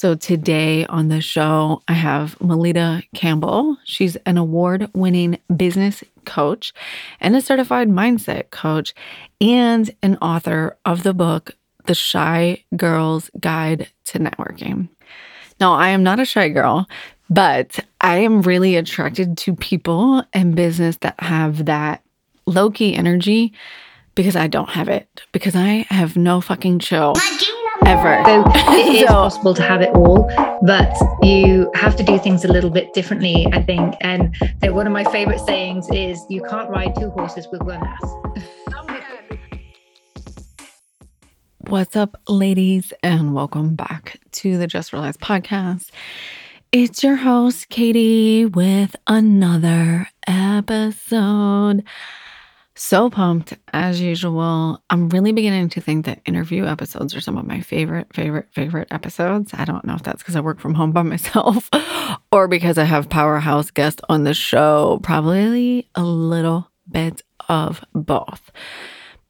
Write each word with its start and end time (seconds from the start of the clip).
So 0.00 0.14
today 0.14 0.86
on 0.86 1.08
the 1.08 1.20
show, 1.20 1.82
I 1.86 1.92
have 1.92 2.40
Melita 2.40 3.02
Campbell. 3.14 3.76
She's 3.84 4.16
an 4.24 4.38
award 4.38 4.88
winning 4.94 5.38
business 5.54 6.02
coach 6.24 6.72
and 7.20 7.36
a 7.36 7.42
certified 7.42 7.90
mindset 7.90 8.48
coach, 8.48 8.94
and 9.42 9.90
an 10.02 10.16
author 10.22 10.78
of 10.86 11.02
the 11.02 11.12
book, 11.12 11.54
The 11.84 11.94
Shy 11.94 12.64
Girl's 12.74 13.30
Guide 13.38 13.90
to 14.06 14.18
Networking. 14.18 14.88
Now, 15.60 15.74
I 15.74 15.90
am 15.90 16.02
not 16.02 16.18
a 16.18 16.24
shy 16.24 16.48
girl, 16.48 16.88
but 17.28 17.78
I 18.00 18.20
am 18.20 18.40
really 18.40 18.76
attracted 18.76 19.36
to 19.36 19.54
people 19.54 20.24
and 20.32 20.56
business 20.56 20.96
that 21.02 21.20
have 21.20 21.66
that 21.66 22.02
low 22.46 22.70
key 22.70 22.94
energy 22.94 23.52
because 24.14 24.34
I 24.34 24.46
don't 24.46 24.70
have 24.70 24.88
it, 24.88 25.08
because 25.32 25.54
I 25.54 25.84
have 25.90 26.16
no 26.16 26.40
fucking 26.40 26.78
chill 26.78 27.16
ever. 27.86 28.22
So 28.24 28.44
it 28.74 28.94
is 28.94 29.00
so, 29.00 29.06
possible 29.06 29.54
to 29.54 29.62
have 29.62 29.80
it 29.82 29.90
all, 29.94 30.28
but 30.62 30.94
you 31.22 31.70
have 31.74 31.96
to 31.96 32.02
do 32.02 32.18
things 32.18 32.44
a 32.44 32.48
little 32.48 32.70
bit 32.70 32.92
differently, 32.94 33.46
I 33.52 33.62
think. 33.62 33.94
And 34.00 34.34
one 34.62 34.86
of 34.86 34.92
my 34.92 35.04
favorite 35.04 35.40
sayings 35.40 35.88
is 35.90 36.24
you 36.28 36.42
can't 36.42 36.70
ride 36.70 36.94
two 36.96 37.10
horses 37.10 37.48
with 37.50 37.62
one 37.62 37.82
ass. 37.82 38.14
What's 41.68 41.94
up, 41.94 42.20
ladies, 42.28 42.92
and 43.02 43.32
welcome 43.34 43.76
back 43.76 44.18
to 44.32 44.58
the 44.58 44.66
Just 44.66 44.92
Realized 44.92 45.20
podcast. 45.20 45.90
It's 46.72 47.02
your 47.02 47.16
host, 47.16 47.68
Katie, 47.68 48.44
with 48.44 48.96
another 49.06 50.08
episode. 50.26 51.84
So 52.82 53.10
pumped 53.10 53.58
as 53.74 54.00
usual. 54.00 54.82
I'm 54.88 55.10
really 55.10 55.32
beginning 55.32 55.68
to 55.68 55.82
think 55.82 56.06
that 56.06 56.22
interview 56.24 56.64
episodes 56.64 57.14
are 57.14 57.20
some 57.20 57.36
of 57.36 57.46
my 57.46 57.60
favorite, 57.60 58.06
favorite, 58.14 58.48
favorite 58.54 58.88
episodes. 58.90 59.50
I 59.52 59.66
don't 59.66 59.84
know 59.84 59.96
if 59.96 60.02
that's 60.02 60.22
because 60.22 60.34
I 60.34 60.40
work 60.40 60.58
from 60.58 60.72
home 60.72 60.90
by 60.90 61.02
myself 61.14 61.68
or 62.32 62.48
because 62.48 62.78
I 62.78 62.84
have 62.84 63.10
powerhouse 63.10 63.70
guests 63.70 64.00
on 64.08 64.24
the 64.24 64.32
show. 64.32 64.98
Probably 65.02 65.90
a 65.94 66.02
little 66.02 66.70
bit 66.90 67.20
of 67.50 67.84
both. 67.92 68.50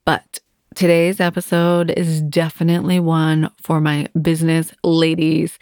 But 0.04 0.38
today's 0.76 1.18
episode 1.18 1.90
is 1.90 2.22
definitely 2.22 3.00
one 3.00 3.50
for 3.60 3.80
my 3.80 4.06
business 4.22 4.72
ladies 4.84 5.58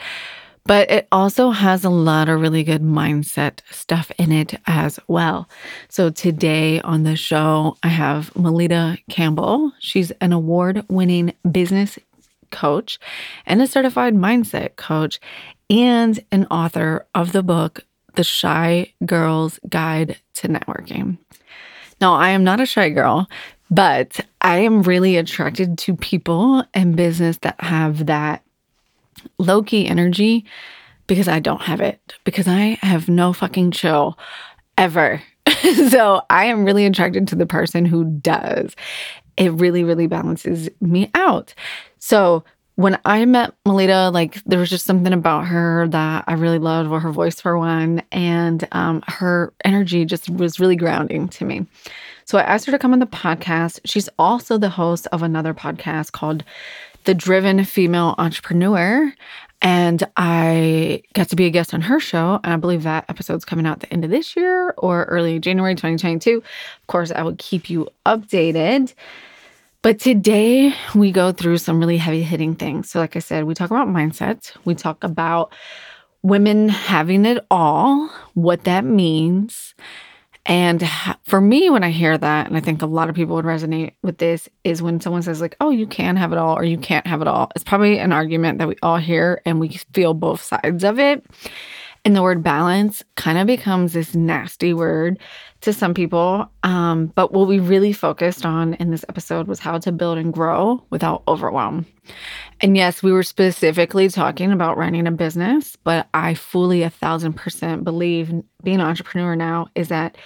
but 0.69 0.91
it 0.91 1.08
also 1.11 1.48
has 1.48 1.83
a 1.83 1.91
lot 1.91 2.28
of 2.28 2.42
really 2.42 2.62
good 2.62 2.83
mindset 2.83 3.61
stuff 3.70 4.12
in 4.19 4.30
it 4.30 4.55
as 4.66 5.00
well. 5.08 5.48
So 5.88 6.11
today 6.11 6.78
on 6.83 7.05
the 7.05 7.16
show, 7.16 7.78
I 7.83 7.88
have 7.88 8.36
Melita 8.36 8.98
Campbell. 9.08 9.72
She's 9.78 10.11
an 10.20 10.34
award 10.34 10.84
winning 10.91 11.33
business 11.50 11.98
coach 12.50 12.98
and 13.46 13.62
a 13.62 13.66
certified 13.66 14.14
mindset 14.14 14.77
coach, 14.77 15.19
and 15.70 16.20
an 16.30 16.46
author 16.50 17.06
of 17.14 17.33
the 17.33 17.42
book, 17.42 17.80
The 18.14 18.24
Shy 18.24 18.92
Girl's 19.06 19.58
Guide 19.70 20.19
to 20.34 20.48
Networking. 20.48 21.16
Now, 21.98 22.14
I 22.14 22.28
am 22.30 22.44
not 22.44 22.61
a 22.61 22.66
shy 22.66 22.91
girl, 22.91 23.27
but 23.70 24.20
I 24.42 24.58
am 24.58 24.83
really 24.83 25.16
attracted 25.16 25.78
to 25.78 25.96
people 25.96 26.62
and 26.74 26.94
business 26.94 27.39
that 27.39 27.58
have 27.61 28.06
that 28.06 28.42
low 29.38 29.62
key 29.62 29.86
energy 29.86 30.44
because 31.06 31.28
I 31.28 31.41
don't 31.41 31.62
have 31.62 31.80
it, 31.80 32.00
because 32.24 32.47
I 32.47 32.78
have 32.83 33.08
no 33.08 33.33
fucking 33.33 33.70
chill 33.70 34.19
ever. 34.77 35.22
so 35.91 36.22
I 36.30 36.47
am 36.47 36.64
really 36.64 36.86
attracted 36.86 37.28
to 37.28 37.36
the 37.36 37.46
person 37.46 37.84
who 37.84 38.05
does. 38.05 38.74
It 39.36 39.52
really, 39.52 39.84
really 39.84 40.06
balances 40.06 40.69
me 40.80 41.11
out. 41.14 41.55
So 41.98 42.44
when 42.78 42.98
I 43.05 43.24
met 43.24 43.55
Melita, 43.66 44.11
like 44.11 44.42
there 44.44 44.61
was 44.61 44.70
just 44.70 44.84
something 44.84 45.12
about 45.12 45.46
her 45.46 45.89
that 45.89 46.24
I 46.28 46.34
really 46.34 46.61
loved, 46.61 46.91
her 47.02 47.11
voice 47.11 47.41
for 47.41 47.58
one, 47.58 48.02
and 48.12 48.69
um, 48.70 49.02
her 49.08 49.52
energy 49.64 50.05
just 50.05 50.30
was 50.30 50.61
really 50.61 50.77
grounding 50.77 51.28
to 51.30 51.44
me. 51.44 51.66
So 52.24 52.39
I 52.39 52.42
asked 52.42 52.66
her 52.66 52.73
to 52.73 52.79
come 52.79 52.92
on 52.92 52.98
the 52.98 53.06
podcast. 53.06 53.80
She's 53.85 54.08
also 54.18 54.58
the 54.58 54.68
host 54.68 55.08
of 55.12 55.23
another 55.24 55.55
podcast 55.55 56.12
called 56.12 56.45
The 57.08 57.14
Driven 57.14 57.64
Female 57.64 58.14
Entrepreneur. 58.19 59.14
And 59.63 60.07
I 60.19 61.02
got 61.14 61.30
to 61.30 61.36
be 61.36 61.46
a 61.46 61.51
guest 61.51 61.73
on 61.73 61.80
her 61.80 61.98
show. 61.98 62.39
And 62.45 62.52
I 62.52 62.57
believe 62.58 62.83
that 62.83 63.07
episode's 63.08 63.46
coming 63.46 63.64
out 63.64 63.80
the 63.80 63.91
end 63.91 64.05
of 64.05 64.11
this 64.11 64.36
year 64.36 64.74
or 64.77 65.05
early 65.05 65.39
January 65.39 65.74
2022. 65.74 66.36
Of 66.36 66.86
course, 66.86 67.11
I 67.11 67.23
will 67.23 67.35
keep 67.39 67.70
you 67.70 67.89
updated. 68.05 68.92
But 69.80 70.01
today 70.01 70.74
we 70.95 71.11
go 71.11 71.33
through 71.33 71.57
some 71.57 71.80
really 71.80 71.97
heavy 71.97 72.23
hitting 72.23 72.55
things. 72.55 72.91
So, 72.91 72.98
like 72.98 73.17
I 73.17 73.20
said, 73.20 73.45
we 73.45 73.55
talk 73.55 73.70
about 73.70 73.89
mindset, 73.89 74.55
we 74.67 74.74
talk 74.74 75.02
about 75.02 75.51
women 76.20 76.68
having 76.68 77.24
it 77.24 77.42
all, 77.51 78.11
what 78.35 78.64
that 78.64 78.85
means, 78.85 79.74
and 80.46 80.88
for 81.24 81.40
me, 81.40 81.68
when 81.70 81.84
I 81.84 81.90
hear 81.90 82.16
that, 82.16 82.46
and 82.46 82.56
I 82.56 82.60
think 82.60 82.82
a 82.82 82.86
lot 82.86 83.08
of 83.08 83.14
people 83.14 83.36
would 83.36 83.44
resonate 83.44 83.92
with 84.02 84.18
this, 84.18 84.48
is 84.64 84.80
when 84.82 85.00
someone 85.00 85.22
says, 85.22 85.40
like, 85.40 85.56
oh, 85.60 85.70
you 85.70 85.86
can 85.86 86.16
have 86.16 86.32
it 86.32 86.38
all 86.38 86.56
or 86.56 86.64
you 86.64 86.78
can't 86.78 87.06
have 87.06 87.20
it 87.20 87.28
all. 87.28 87.50
It's 87.54 87.64
probably 87.64 87.98
an 87.98 88.12
argument 88.12 88.58
that 88.58 88.68
we 88.68 88.76
all 88.82 88.96
hear 88.96 89.42
and 89.44 89.60
we 89.60 89.68
feel 89.92 90.14
both 90.14 90.42
sides 90.42 90.84
of 90.84 90.98
it. 90.98 91.24
And 92.08 92.17
the 92.17 92.23
word 92.23 92.42
balance 92.42 93.05
kind 93.17 93.36
of 93.36 93.46
becomes 93.46 93.92
this 93.92 94.14
nasty 94.14 94.73
word 94.73 95.19
to 95.61 95.74
some 95.74 95.92
people. 95.92 96.51
Um, 96.63 97.08
but 97.08 97.35
what 97.35 97.46
we 97.46 97.58
really 97.58 97.92
focused 97.92 98.46
on 98.46 98.73
in 98.73 98.91
this 98.91 99.05
episode 99.11 99.46
was 99.46 99.58
how 99.58 99.77
to 99.77 99.92
build 99.92 100.17
and 100.17 100.33
grow 100.33 100.83
without 100.89 101.23
overwhelm. 101.29 101.85
And 102.63 102.79
yes, 102.79 103.02
we 103.02 103.13
were 103.13 103.23
specifically 103.23 104.08
talking 104.08 104.52
about 104.52 104.79
running 104.79 105.07
a 105.07 105.11
business, 105.11 105.77
but 105.77 106.08
I 106.14 106.33
fully 106.33 106.83
a 106.83 106.89
thousand 106.89 107.35
percent 107.35 107.85
believe 107.85 108.33
being 108.63 108.80
an 108.80 108.86
entrepreneur 108.86 109.36
now 109.36 109.67
is 109.74 109.89
that 109.89 110.17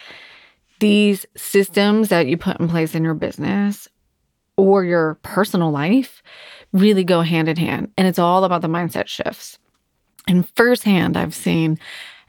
these 0.78 1.26
systems 1.36 2.10
that 2.10 2.28
you 2.28 2.36
put 2.36 2.60
in 2.60 2.68
place 2.68 2.94
in 2.94 3.02
your 3.02 3.14
business 3.14 3.88
or 4.56 4.84
your 4.84 5.18
personal 5.22 5.72
life 5.72 6.22
really 6.72 7.02
go 7.02 7.22
hand 7.22 7.48
in 7.48 7.56
hand. 7.56 7.90
And 7.98 8.06
it's 8.06 8.20
all 8.20 8.44
about 8.44 8.62
the 8.62 8.68
mindset 8.68 9.08
shifts. 9.08 9.58
And 10.28 10.48
firsthand, 10.50 11.16
I've 11.16 11.34
seen 11.34 11.78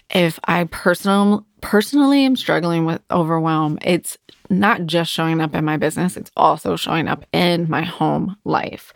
if 0.10 0.40
I 0.46 0.66
personal 0.66 1.46
personally 1.62 2.26
am 2.26 2.36
struggling 2.36 2.86
with 2.86 3.02
overwhelm, 3.10 3.80
it's 3.82 4.18
not 4.50 4.86
just 4.86 5.12
showing 5.12 5.42
up 5.42 5.56
in 5.56 5.66
my 5.66 5.78
business, 5.78 6.18
it's 6.18 6.32
also 6.38 6.76
showing 6.76 7.08
up 7.08 7.26
in 7.32 7.70
my 7.70 7.82
home 7.82 8.36
life. 8.44 8.94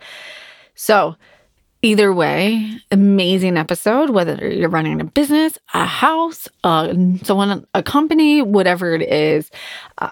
So, 0.74 1.16
either 1.82 2.12
way, 2.12 2.70
amazing 2.90 3.56
episode, 3.56 4.10
whether 4.10 4.48
you're 4.48 4.68
running 4.68 5.00
a 5.00 5.04
business, 5.04 5.58
a 5.74 5.86
house, 5.86 6.48
uh, 6.62 6.92
someone, 7.22 7.66
a 7.74 7.82
company, 7.82 8.42
whatever 8.42 8.94
it 8.94 9.02
is. 9.02 9.50
Uh, 9.98 10.10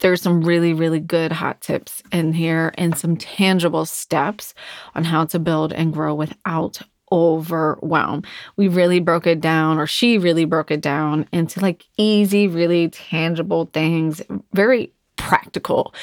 there's 0.00 0.20
some 0.20 0.42
really, 0.42 0.74
really 0.74 0.98
good 0.98 1.30
hot 1.30 1.60
tips 1.60 2.02
in 2.10 2.32
here 2.32 2.74
and 2.76 2.98
some 2.98 3.16
tangible 3.16 3.86
steps 3.86 4.52
on 4.96 5.04
how 5.04 5.24
to 5.26 5.38
build 5.38 5.72
and 5.72 5.92
grow 5.92 6.12
without 6.12 6.82
overwhelm. 7.12 8.24
We 8.56 8.66
really 8.66 8.98
broke 8.98 9.26
it 9.26 9.40
down, 9.40 9.78
or 9.78 9.86
she 9.86 10.18
really 10.18 10.46
broke 10.46 10.70
it 10.70 10.80
down 10.80 11.28
into 11.32 11.60
like 11.60 11.84
easy, 11.96 12.48
really 12.48 12.88
tangible 12.88 13.66
things, 13.72 14.22
very 14.52 14.92
practical. 15.16 15.94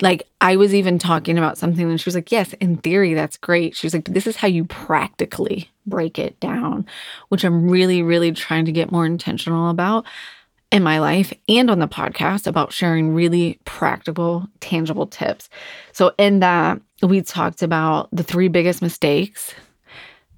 Like 0.00 0.26
I 0.40 0.56
was 0.56 0.74
even 0.74 0.98
talking 0.98 1.36
about 1.36 1.58
something 1.58 1.88
and 1.88 2.00
she 2.00 2.08
was 2.08 2.14
like, 2.14 2.32
Yes, 2.32 2.54
in 2.54 2.76
theory, 2.78 3.14
that's 3.14 3.36
great. 3.36 3.76
She 3.76 3.86
was 3.86 3.94
like, 3.94 4.06
This 4.06 4.26
is 4.26 4.36
how 4.36 4.48
you 4.48 4.64
practically 4.64 5.70
break 5.86 6.18
it 6.18 6.38
down, 6.40 6.86
which 7.28 7.44
I'm 7.44 7.68
really, 7.68 8.02
really 8.02 8.32
trying 8.32 8.64
to 8.64 8.72
get 8.72 8.90
more 8.90 9.04
intentional 9.04 9.68
about 9.68 10.06
in 10.72 10.82
my 10.82 10.98
life 10.98 11.32
and 11.48 11.70
on 11.70 11.80
the 11.80 11.86
podcast 11.86 12.46
about 12.46 12.72
sharing 12.72 13.14
really 13.14 13.60
practical, 13.66 14.48
tangible 14.60 15.06
tips. 15.06 15.50
So, 15.92 16.12
in 16.18 16.40
that, 16.40 16.80
we 17.02 17.20
talked 17.20 17.62
about 17.62 18.08
the 18.10 18.22
three 18.22 18.48
biggest 18.48 18.80
mistakes 18.80 19.54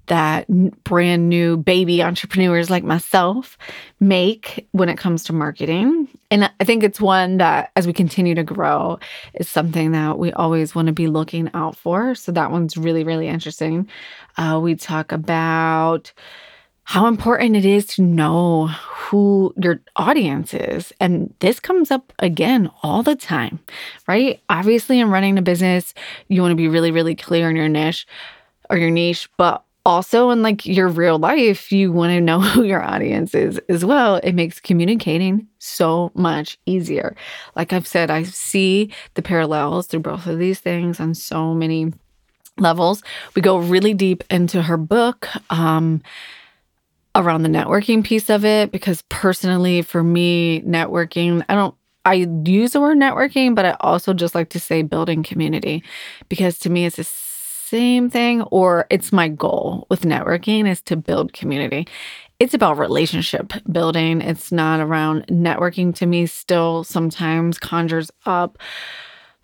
that 0.07 0.47
brand 0.83 1.29
new 1.29 1.57
baby 1.57 2.01
entrepreneurs 2.01 2.69
like 2.69 2.83
myself 2.83 3.57
make 3.99 4.67
when 4.71 4.89
it 4.89 4.97
comes 4.97 5.23
to 5.25 5.33
marketing. 5.33 6.07
And 6.31 6.51
I 6.59 6.63
think 6.63 6.83
it's 6.83 6.99
one 6.99 7.37
that, 7.37 7.71
as 7.75 7.87
we 7.87 7.93
continue 7.93 8.35
to 8.35 8.43
grow, 8.43 8.99
is 9.33 9.49
something 9.49 9.91
that 9.91 10.17
we 10.17 10.31
always 10.33 10.75
want 10.75 10.87
to 10.87 10.93
be 10.93 11.07
looking 11.07 11.49
out 11.53 11.77
for. 11.77 12.15
So 12.15 12.31
that 12.31 12.51
one's 12.51 12.77
really, 12.77 13.03
really 13.03 13.27
interesting. 13.27 13.87
Uh, 14.37 14.59
we 14.61 14.75
talk 14.75 15.11
about 15.11 16.11
how 16.87 17.07
important 17.07 17.55
it 17.55 17.65
is 17.65 17.87
to 17.87 18.03
know 18.03 18.67
who 18.67 19.53
your 19.57 19.81
audience 19.95 20.53
is. 20.53 20.93
And 20.99 21.33
this 21.39 21.59
comes 21.59 21.89
up 21.89 22.13
again 22.19 22.69
all 22.83 23.01
the 23.01 23.15
time, 23.15 23.59
right? 24.07 24.39
Obviously, 24.49 24.99
in 24.99 25.09
running 25.09 25.39
a 25.39 25.41
business, 25.41 25.95
you 26.27 26.43
want 26.43 26.51
to 26.51 26.55
be 26.55 26.67
really, 26.67 26.91
really 26.91 27.15
clear 27.15 27.49
in 27.49 27.55
your 27.55 27.69
niche 27.69 28.05
or 28.69 28.77
your 28.77 28.91
niche, 28.91 29.27
but 29.35 29.64
also 29.85 30.31
in 30.31 30.41
like 30.41 30.65
your 30.65 30.87
real 30.87 31.19
life 31.19 31.71
you 31.71 31.91
want 31.91 32.11
to 32.11 32.19
know 32.19 32.39
who 32.41 32.63
your 32.63 32.83
audience 32.83 33.35
is 33.35 33.59
as 33.69 33.85
well 33.85 34.15
it 34.17 34.33
makes 34.33 34.59
communicating 34.59 35.47
so 35.59 36.11
much 36.15 36.57
easier 36.65 37.15
like 37.55 37.71
i've 37.71 37.87
said 37.87 38.09
i 38.09 38.23
see 38.23 38.91
the 39.13 39.21
parallels 39.21 39.87
through 39.87 39.99
both 39.99 40.25
of 40.25 40.39
these 40.39 40.59
things 40.59 40.99
on 40.99 41.13
so 41.13 41.53
many 41.53 41.91
levels. 42.57 43.03
We 43.35 43.41
go 43.41 43.57
really 43.57 43.93
deep 43.93 44.23
into 44.29 44.61
her 44.61 44.77
book 44.77 45.27
um, 45.49 46.01
around 47.15 47.43
the 47.43 47.49
networking 47.49 48.03
piece 48.03 48.29
of 48.29 48.45
it 48.45 48.71
because 48.71 49.03
personally, 49.09 49.81
for 49.81 50.03
me, 50.03 50.61
networking, 50.61 51.43
I 51.49 51.55
don't. 51.55 51.75
I 52.07 52.13
use 52.13 52.73
the 52.73 52.81
word 52.81 52.99
networking, 52.99 53.55
but 53.55 53.65
I 53.65 53.75
also 53.79 54.13
just 54.13 54.35
like 54.35 54.49
to 54.49 54.59
say 54.59 54.83
building 54.83 55.23
community 55.23 55.83
because 56.29 56.59
to 56.59 56.69
me 56.69 56.85
it's 56.85 56.97
the 56.97 57.03
same 57.67 58.09
thing 58.09 58.41
or 58.43 58.85
it's 58.89 59.11
my 59.11 59.27
goal 59.27 59.87
with 59.89 60.01
networking 60.01 60.69
is 60.69 60.81
to 60.83 60.95
build 60.95 61.33
community. 61.33 61.87
It's 62.39 62.53
about 62.53 62.77
relationship 62.77 63.53
building. 63.71 64.21
It's 64.21 64.51
not 64.51 64.79
around 64.79 65.25
networking 65.27 65.95
to 65.95 66.05
me 66.05 66.25
still 66.25 66.83
sometimes 66.83 67.57
conjures 67.57 68.11
up 68.25 68.57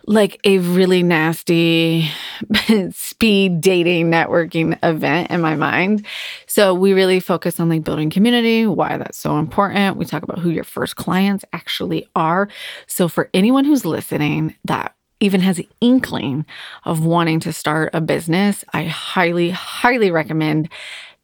like 0.08 0.40
a 0.44 0.58
really 0.60 1.04
nasty 1.04 2.10
speed 2.92 3.62
dating 3.62 4.12
networking 4.12 4.78
event 4.84 5.30
in 5.32 5.42
my 5.42 5.56
mind. 5.56 6.06
So 6.48 6.74
we 6.74 6.94
really 6.94 7.20
focus 7.20 7.60
on 7.60 7.70
like 7.70 7.84
building 7.84 8.10
community, 8.10 8.66
why 8.66 8.98
that's 8.98 9.18
so 9.18 9.38
important. 9.38 9.98
We 9.98 10.06
talk 10.06 10.24
about 10.24 10.40
who 10.40 10.50
your 10.50 10.64
first 10.64 10.96
clients 10.96 11.46
actually 11.54 12.08
are. 12.16 12.50
So 12.88 13.08
for 13.08 13.30
anyone 13.34 13.66
who's 13.66 13.86
listening 13.86 14.56
that 14.66 14.96
even 15.22 15.40
has 15.40 15.60
an 15.60 15.68
inkling 15.80 16.46
of 16.84 17.06
wanting 17.06 17.40
to 17.42 17.54
start 17.54 17.92
a 17.94 18.02
business, 18.02 18.66
I 18.74 18.84
highly, 18.84 19.52
highly 19.52 20.12
recommend 20.12 20.70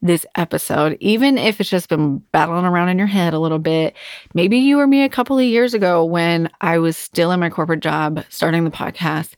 this 0.01 0.25
episode, 0.35 0.95
even 0.99 1.37
if 1.37 1.59
it's 1.59 1.69
just 1.69 1.89
been 1.89 2.19
battling 2.31 2.65
around 2.65 2.89
in 2.89 2.99
your 2.99 3.07
head 3.07 3.33
a 3.33 3.39
little 3.39 3.59
bit. 3.59 3.95
Maybe 4.33 4.59
you 4.59 4.79
or 4.79 4.87
me 4.87 5.03
a 5.03 5.09
couple 5.09 5.37
of 5.37 5.43
years 5.43 5.73
ago 5.73 6.05
when 6.05 6.49
I 6.61 6.77
was 6.77 6.95
still 6.95 7.31
in 7.31 7.39
my 7.39 7.49
corporate 7.49 7.79
job 7.79 8.23
starting 8.29 8.63
the 8.63 8.71
podcast, 8.71 9.33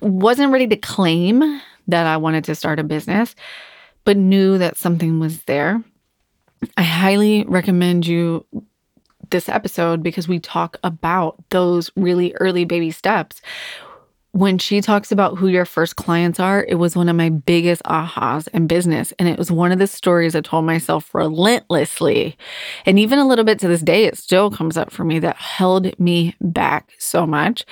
wasn't 0.00 0.52
ready 0.52 0.68
to 0.68 0.76
claim 0.76 1.60
that 1.88 2.06
I 2.06 2.16
wanted 2.18 2.44
to 2.44 2.54
start 2.54 2.78
a 2.78 2.84
business, 2.84 3.34
but 4.04 4.16
knew 4.16 4.58
that 4.58 4.76
something 4.76 5.18
was 5.18 5.42
there. 5.42 5.82
I 6.76 6.82
highly 6.82 7.44
recommend 7.44 8.06
you 8.06 8.46
this 9.30 9.48
episode 9.48 10.02
because 10.02 10.28
we 10.28 10.38
talk 10.38 10.76
about 10.82 11.36
those 11.50 11.90
really 11.96 12.34
early 12.34 12.64
baby 12.64 12.90
steps 12.90 13.40
when 14.32 14.58
she 14.58 14.80
talks 14.80 15.10
about 15.10 15.38
who 15.38 15.48
your 15.48 15.64
first 15.64 15.96
clients 15.96 16.38
are, 16.38 16.64
it 16.68 16.76
was 16.76 16.94
one 16.94 17.08
of 17.08 17.16
my 17.16 17.28
biggest 17.28 17.82
ahas 17.84 18.46
in 18.48 18.66
business. 18.66 19.12
And 19.18 19.28
it 19.28 19.38
was 19.38 19.50
one 19.50 19.72
of 19.72 19.78
the 19.78 19.86
stories 19.86 20.36
I 20.36 20.42
told 20.42 20.64
myself 20.64 21.12
relentlessly. 21.14 22.36
And 22.84 22.98
even 22.98 23.18
a 23.18 23.26
little 23.26 23.44
bit 23.44 23.58
to 23.60 23.68
this 23.68 23.80
day, 23.80 24.04
it 24.04 24.18
still 24.18 24.50
comes 24.50 24.76
up 24.76 24.92
for 24.92 25.02
me 25.02 25.18
that 25.20 25.36
held 25.36 25.98
me 25.98 26.36
back 26.40 26.92
so 26.98 27.26
much. 27.26 27.64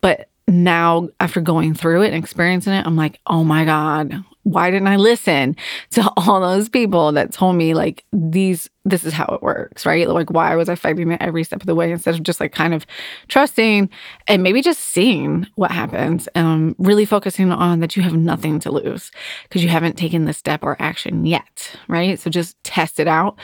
But 0.00 0.30
now, 0.48 1.08
after 1.18 1.40
going 1.40 1.74
through 1.74 2.02
it 2.02 2.14
and 2.14 2.24
experiencing 2.24 2.72
it, 2.72 2.86
I'm 2.86 2.96
like, 2.96 3.18
oh 3.26 3.42
my 3.42 3.64
God, 3.64 4.24
why 4.46 4.70
didn't 4.70 4.86
I 4.86 4.94
listen 4.94 5.56
to 5.90 6.08
all 6.16 6.40
those 6.40 6.68
people 6.68 7.10
that 7.12 7.32
told 7.32 7.56
me 7.56 7.74
like 7.74 8.04
these 8.12 8.70
this 8.84 9.02
is 9.02 9.12
how 9.12 9.24
it 9.34 9.42
works, 9.42 9.84
right? 9.84 10.08
Like 10.08 10.30
why 10.30 10.54
was 10.54 10.68
I 10.68 10.76
fighting 10.76 11.10
it 11.10 11.20
every 11.20 11.42
step 11.42 11.60
of 11.60 11.66
the 11.66 11.74
way 11.74 11.90
instead 11.90 12.14
of 12.14 12.22
just 12.22 12.38
like 12.38 12.52
kind 12.52 12.72
of 12.72 12.86
trusting 13.26 13.90
and 14.28 14.42
maybe 14.44 14.62
just 14.62 14.78
seeing 14.78 15.48
what 15.56 15.72
happens. 15.72 16.28
Um 16.36 16.76
really 16.78 17.04
focusing 17.04 17.50
on 17.50 17.80
that 17.80 17.96
you 17.96 18.04
have 18.04 18.14
nothing 18.14 18.60
to 18.60 18.70
lose 18.70 19.10
because 19.42 19.64
you 19.64 19.68
haven't 19.68 19.98
taken 19.98 20.26
the 20.26 20.32
step 20.32 20.62
or 20.62 20.76
action 20.80 21.26
yet, 21.26 21.76
right? 21.88 22.16
So 22.16 22.30
just 22.30 22.62
test 22.62 23.00
it 23.00 23.08
out. 23.08 23.36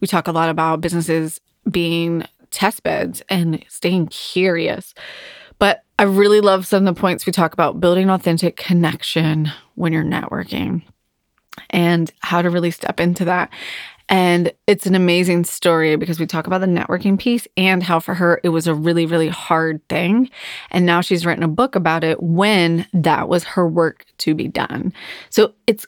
We 0.00 0.08
talk 0.08 0.28
a 0.28 0.32
lot 0.32 0.48
about 0.48 0.80
businesses 0.80 1.42
being 1.70 2.24
test 2.50 2.82
beds 2.82 3.22
and 3.28 3.62
staying 3.68 4.06
curious. 4.06 4.94
But 5.58 5.84
I 5.98 6.04
really 6.04 6.40
love 6.40 6.66
some 6.66 6.86
of 6.86 6.94
the 6.94 7.00
points 7.00 7.26
we 7.26 7.32
talk 7.32 7.52
about 7.52 7.80
building 7.80 8.10
authentic 8.10 8.56
connection 8.56 9.50
when 9.74 9.92
you're 9.92 10.04
networking 10.04 10.82
and 11.70 12.10
how 12.20 12.42
to 12.42 12.50
really 12.50 12.70
step 12.70 13.00
into 13.00 13.24
that. 13.24 13.50
And 14.08 14.52
it's 14.66 14.86
an 14.86 14.94
amazing 14.94 15.44
story 15.44 15.96
because 15.96 16.18
we 16.18 16.26
talk 16.26 16.46
about 16.46 16.62
the 16.62 16.66
networking 16.66 17.18
piece 17.18 17.46
and 17.56 17.82
how 17.82 18.00
for 18.00 18.14
her 18.14 18.40
it 18.42 18.48
was 18.48 18.66
a 18.66 18.74
really, 18.74 19.04
really 19.04 19.28
hard 19.28 19.86
thing. 19.88 20.30
And 20.70 20.86
now 20.86 21.02
she's 21.02 21.26
written 21.26 21.42
a 21.42 21.48
book 21.48 21.74
about 21.74 22.04
it 22.04 22.22
when 22.22 22.86
that 22.94 23.28
was 23.28 23.44
her 23.44 23.68
work 23.68 24.06
to 24.18 24.34
be 24.34 24.48
done. 24.48 24.94
So 25.28 25.52
it's, 25.66 25.86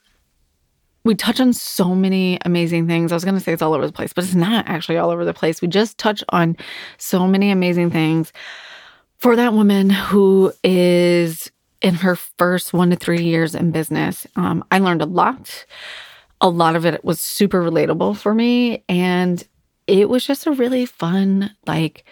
we 1.03 1.15
touch 1.15 1.41
on 1.41 1.55
so 1.55 1.95
many 1.95 2.39
amazing 2.45 2.87
things. 2.87 3.11
I 3.11 3.17
was 3.17 3.25
going 3.25 3.37
to 3.37 3.41
say 3.41 3.55
it's 3.55 3.63
all 3.63 3.73
over 3.73 3.87
the 3.87 3.93
place, 3.93 4.13
but 4.13 4.25
it's 4.25 4.35
not 4.35 4.69
actually 4.69 4.99
all 4.99 5.09
over 5.09 5.25
the 5.25 5.33
place. 5.33 5.63
We 5.63 5.69
just 5.69 5.97
touch 5.97 6.23
on 6.29 6.59
so 6.99 7.27
many 7.27 7.51
amazing 7.51 7.91
things 7.91 8.35
for 9.21 9.37
that 9.37 9.53
woman 9.53 9.91
who 9.91 10.53
is 10.65 11.51
in 11.83 11.95
her 11.95 12.17
first 12.17 12.73
one 12.73 12.91
to 12.91 12.97
three 12.97 13.23
years 13.23 13.55
in 13.55 13.71
business, 13.71 14.27
um, 14.37 14.65
I 14.71 14.79
learned 14.79 15.03
a 15.03 15.07
lot. 15.07 15.67
A 16.41 16.49
lot 16.49 16.75
of 16.75 16.87
it 16.87 17.05
was 17.05 17.21
super 17.21 17.63
relatable 17.63 18.17
for 18.17 18.35
me. 18.35 18.83
And 18.89 19.47
it 19.87 20.09
was 20.09 20.27
just 20.27 20.47
a 20.47 20.53
really 20.53 20.87
fun, 20.87 21.55
like 21.67 22.05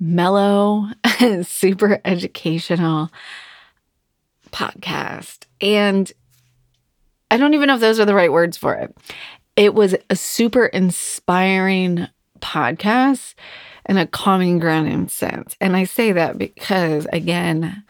mellow, 0.00 0.86
super 1.42 2.00
educational 2.04 3.10
podcast. 4.50 5.44
And 5.60 6.10
I 7.30 7.36
don't 7.36 7.52
even 7.52 7.66
know 7.66 7.74
if 7.74 7.80
those 7.80 8.00
are 8.00 8.06
the 8.06 8.14
right 8.14 8.32
words 8.32 8.56
for 8.56 8.74
it. 8.74 8.96
It 9.56 9.74
was 9.74 9.94
a 10.08 10.16
super 10.16 10.66
inspiring 10.66 12.06
podcast 12.40 13.34
in 13.88 13.96
a 13.96 14.06
common 14.06 14.58
grounding 14.58 15.08
sense. 15.08 15.56
And 15.60 15.76
I 15.76 15.84
say 15.84 16.12
that 16.12 16.38
because, 16.38 17.06
again, 17.12 17.84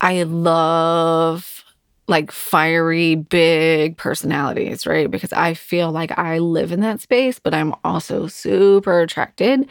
I 0.00 0.22
love 0.24 1.64
like 2.08 2.30
fiery, 2.30 3.16
big 3.16 3.96
personalities, 3.96 4.86
right? 4.86 5.10
Because 5.10 5.32
I 5.32 5.54
feel 5.54 5.90
like 5.90 6.16
I 6.16 6.38
live 6.38 6.72
in 6.72 6.80
that 6.80 7.00
space, 7.00 7.38
but 7.38 7.54
I'm 7.54 7.74
also 7.84 8.28
super 8.28 9.00
attracted 9.00 9.68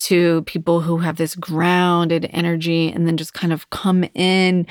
to 0.00 0.42
people 0.42 0.80
who 0.80 0.98
have 0.98 1.16
this 1.16 1.34
grounded 1.34 2.28
energy 2.32 2.90
and 2.90 3.06
then 3.06 3.18
just 3.18 3.34
kind 3.34 3.52
of 3.52 3.68
come 3.68 4.04
in 4.14 4.66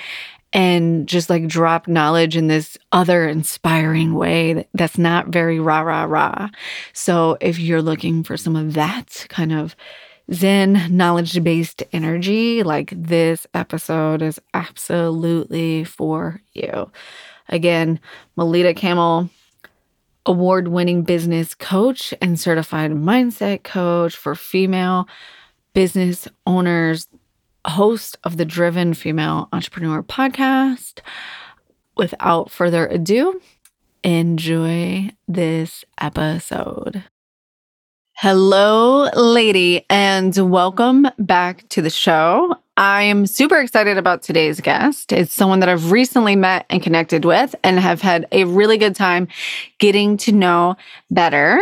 and 0.52 1.08
just 1.08 1.30
like 1.30 1.48
drop 1.48 1.88
knowledge 1.88 2.36
in 2.36 2.48
this 2.48 2.78
other 2.92 3.28
inspiring 3.28 4.16
way 4.16 4.68
that's 4.74 4.98
not 4.98 5.28
very 5.28 5.60
rah, 5.60 5.82
rah, 5.82 6.06
rah. 6.06 6.50
So 6.94 7.38
if 7.40 7.60
you're 7.60 7.84
looking 7.84 8.24
for 8.24 8.36
some 8.36 8.56
of 8.56 8.74
that 8.74 9.28
kind 9.30 9.54
of 9.54 9.76
Zen 10.34 10.96
knowledge 10.96 11.44
based 11.44 11.84
energy, 11.92 12.64
like 12.64 12.94
this 12.96 13.48
episode 13.54 14.22
is 14.22 14.40
absolutely 14.54 15.84
for 15.84 16.42
you. 16.54 16.92
Again, 17.48 18.00
Melita 18.36 18.74
Campbell, 18.74 19.30
award 20.26 20.68
winning 20.68 21.02
business 21.02 21.56
coach 21.56 22.14
and 22.22 22.40
certified 22.40 22.92
mindset 22.92 23.64
coach 23.64 24.16
for 24.16 24.36
female 24.36 25.08
business 25.74 26.28
owners, 26.46 27.08
host 27.66 28.18
of 28.24 28.38
the 28.38 28.46
Driven 28.46 28.94
Female 28.94 29.50
Entrepreneur 29.52 30.04
podcast. 30.04 31.00
Without 31.98 32.52
further 32.52 32.88
ado, 32.88 33.42
enjoy 34.04 35.10
this 35.28 35.84
episode. 36.00 37.04
Hello, 38.22 39.10
lady, 39.16 39.86
and 39.90 40.36
welcome 40.52 41.08
back 41.20 41.64
to 41.70 41.82
the 41.82 41.90
show. 41.90 42.54
I 42.76 43.04
am 43.04 43.26
super 43.26 43.58
excited 43.58 43.98
about 43.98 44.24
today's 44.24 44.60
guest. 44.60 45.14
It's 45.14 45.34
someone 45.34 45.62
that 45.62 45.70
I've 45.70 45.90
recently 45.90 46.36
met 46.36 46.66
and 46.70 46.84
connected 46.84 47.24
with 47.24 47.56
and 47.64 47.80
have 47.80 48.02
had 48.02 48.28
a 48.34 48.44
really 48.44 48.78
good 48.78 48.94
time 48.94 49.30
getting 49.78 50.18
to 50.18 50.34
know 50.34 50.76
better. 51.10 51.62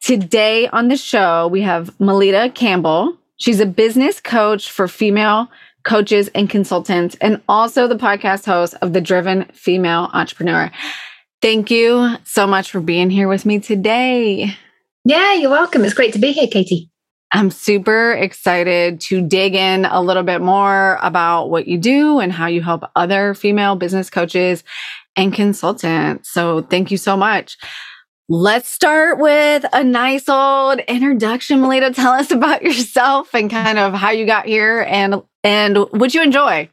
Today 0.00 0.66
on 0.68 0.88
the 0.88 0.96
show, 0.96 1.46
we 1.48 1.60
have 1.60 2.00
Melita 2.00 2.50
Campbell. 2.54 3.14
She's 3.36 3.60
a 3.60 3.66
business 3.66 4.18
coach 4.18 4.70
for 4.70 4.88
female 4.88 5.50
coaches 5.82 6.30
and 6.34 6.48
consultants, 6.48 7.18
and 7.20 7.42
also 7.50 7.86
the 7.86 7.98
podcast 7.98 8.46
host 8.46 8.74
of 8.80 8.94
The 8.94 9.02
Driven 9.02 9.44
Female 9.52 10.08
Entrepreneur. 10.14 10.70
Thank 11.42 11.70
you 11.70 12.16
so 12.24 12.46
much 12.46 12.70
for 12.70 12.80
being 12.80 13.10
here 13.10 13.28
with 13.28 13.44
me 13.44 13.58
today. 13.60 14.56
Yeah, 15.04 15.34
you're 15.34 15.50
welcome. 15.50 15.84
It's 15.84 15.94
great 15.94 16.12
to 16.14 16.18
be 16.18 16.32
here, 16.32 16.48
Katie. 16.48 16.90
I'm 17.30 17.50
super 17.50 18.12
excited 18.12 19.00
to 19.02 19.20
dig 19.20 19.54
in 19.54 19.84
a 19.84 20.00
little 20.00 20.22
bit 20.22 20.40
more 20.40 20.98
about 21.02 21.50
what 21.50 21.68
you 21.68 21.76
do 21.78 22.20
and 22.20 22.32
how 22.32 22.46
you 22.46 22.62
help 22.62 22.84
other 22.96 23.34
female 23.34 23.76
business 23.76 24.08
coaches 24.08 24.64
and 25.16 25.32
consultants. 25.32 26.30
So, 26.30 26.62
thank 26.62 26.90
you 26.90 26.96
so 26.96 27.16
much. 27.16 27.58
Let's 28.30 28.68
start 28.68 29.18
with 29.18 29.64
a 29.72 29.82
nice 29.82 30.28
old 30.28 30.80
introduction, 30.80 31.60
Melita. 31.60 31.90
Tell 31.92 32.12
us 32.12 32.30
about 32.30 32.62
yourself 32.62 33.34
and 33.34 33.50
kind 33.50 33.78
of 33.78 33.94
how 33.94 34.10
you 34.10 34.26
got 34.26 34.46
here 34.46 34.86
and 34.88 35.22
and 35.42 35.78
what 35.92 36.14
you 36.14 36.22
enjoy. 36.22 36.68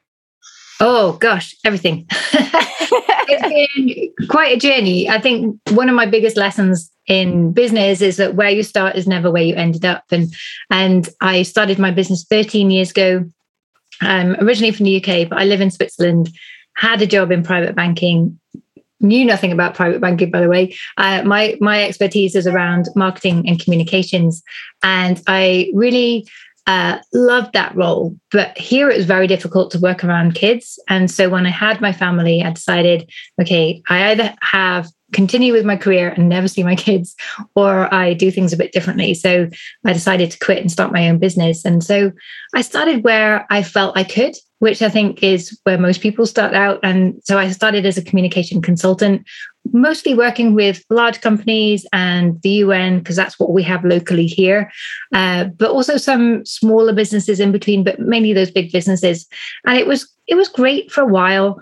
Oh 0.81 1.13
gosh, 1.13 1.55
everything. 1.63 2.07
it's 2.11 3.77
been 4.17 4.27
quite 4.27 4.57
a 4.57 4.59
journey. 4.59 5.09
I 5.09 5.21
think 5.21 5.57
one 5.71 5.87
of 5.87 5.95
my 5.95 6.05
biggest 6.05 6.35
lessons 6.35 6.91
in 7.07 7.51
business 7.51 8.01
is 8.01 8.17
that 8.17 8.35
where 8.35 8.49
you 8.49 8.63
start 8.63 8.95
is 8.95 9.07
never 9.07 9.31
where 9.31 9.43
you 9.43 9.55
ended 9.55 9.85
up. 9.85 10.03
And 10.11 10.33
and 10.69 11.09
I 11.21 11.43
started 11.43 11.79
my 11.79 11.91
business 11.91 12.25
13 12.29 12.71
years 12.71 12.91
ago. 12.91 13.25
I'm 14.01 14.35
originally 14.35 14.71
from 14.71 14.85
the 14.85 14.97
UK, 14.97 15.29
but 15.29 15.39
I 15.39 15.45
live 15.45 15.61
in 15.61 15.71
Switzerland. 15.71 16.29
had 16.75 17.01
a 17.01 17.07
job 17.07 17.31
in 17.31 17.43
private 17.43 17.75
banking 17.75 18.39
knew 19.01 19.25
nothing 19.25 19.51
about 19.51 19.75
private 19.75 19.99
banking 19.99 20.31
by 20.31 20.39
the 20.39 20.47
way 20.47 20.73
uh, 20.97 21.21
my 21.23 21.57
my 21.59 21.83
expertise 21.83 22.33
is 22.33 22.47
around 22.47 22.87
marketing 22.95 23.47
and 23.47 23.59
communications 23.59 24.41
and 24.83 25.21
i 25.27 25.69
really 25.73 26.25
uh, 26.67 26.97
loved 27.13 27.53
that 27.53 27.75
role. 27.75 28.15
But 28.31 28.57
here 28.57 28.89
it 28.89 28.97
was 28.97 29.05
very 29.05 29.27
difficult 29.27 29.71
to 29.71 29.79
work 29.79 30.03
around 30.03 30.35
kids. 30.35 30.79
And 30.89 31.09
so 31.09 31.29
when 31.29 31.45
I 31.45 31.51
had 31.51 31.81
my 31.81 31.93
family, 31.93 32.43
I 32.43 32.51
decided, 32.51 33.09
okay, 33.39 33.81
I 33.89 34.11
either 34.11 34.35
have 34.41 34.89
continue 35.13 35.53
with 35.53 35.65
my 35.65 35.77
career 35.77 36.09
and 36.09 36.29
never 36.29 36.47
see 36.47 36.63
my 36.63 36.75
kids, 36.75 37.15
or 37.55 37.93
I 37.93 38.13
do 38.13 38.31
things 38.31 38.53
a 38.53 38.57
bit 38.57 38.71
differently. 38.71 39.13
So 39.13 39.49
I 39.85 39.93
decided 39.93 40.31
to 40.31 40.39
quit 40.39 40.59
and 40.59 40.71
start 40.71 40.91
my 40.91 41.07
own 41.09 41.19
business. 41.19 41.65
And 41.65 41.83
so 41.83 42.11
I 42.53 42.61
started 42.61 43.03
where 43.03 43.45
I 43.49 43.63
felt 43.63 43.97
I 43.97 44.03
could, 44.03 44.35
which 44.59 44.81
I 44.81 44.89
think 44.89 45.21
is 45.21 45.59
where 45.63 45.77
most 45.77 46.01
people 46.01 46.25
start 46.25 46.53
out. 46.53 46.79
And 46.81 47.21
so 47.23 47.37
I 47.37 47.51
started 47.51 47.85
as 47.85 47.97
a 47.97 48.03
communication 48.03 48.61
consultant, 48.61 49.25
mostly 49.73 50.15
working 50.15 50.55
with 50.55 50.83
large 50.89 51.21
companies 51.21 51.85
and 51.93 52.41
the 52.41 52.49
UN, 52.49 52.99
because 52.99 53.15
that's 53.15 53.39
what 53.39 53.51
we 53.51 53.63
have 53.63 53.85
locally 53.85 54.27
here, 54.27 54.71
uh, 55.13 55.45
but 55.45 55.71
also 55.71 55.97
some 55.97 56.45
smaller 56.45 56.93
businesses 56.93 57.39
in 57.39 57.51
between, 57.51 57.83
but 57.83 57.99
mainly 57.99 58.33
those 58.33 58.51
big 58.51 58.71
businesses. 58.71 59.27
And 59.65 59.77
it 59.77 59.87
was 59.87 60.11
it 60.27 60.35
was 60.35 60.49
great 60.49 60.91
for 60.91 61.01
a 61.01 61.07
while, 61.07 61.61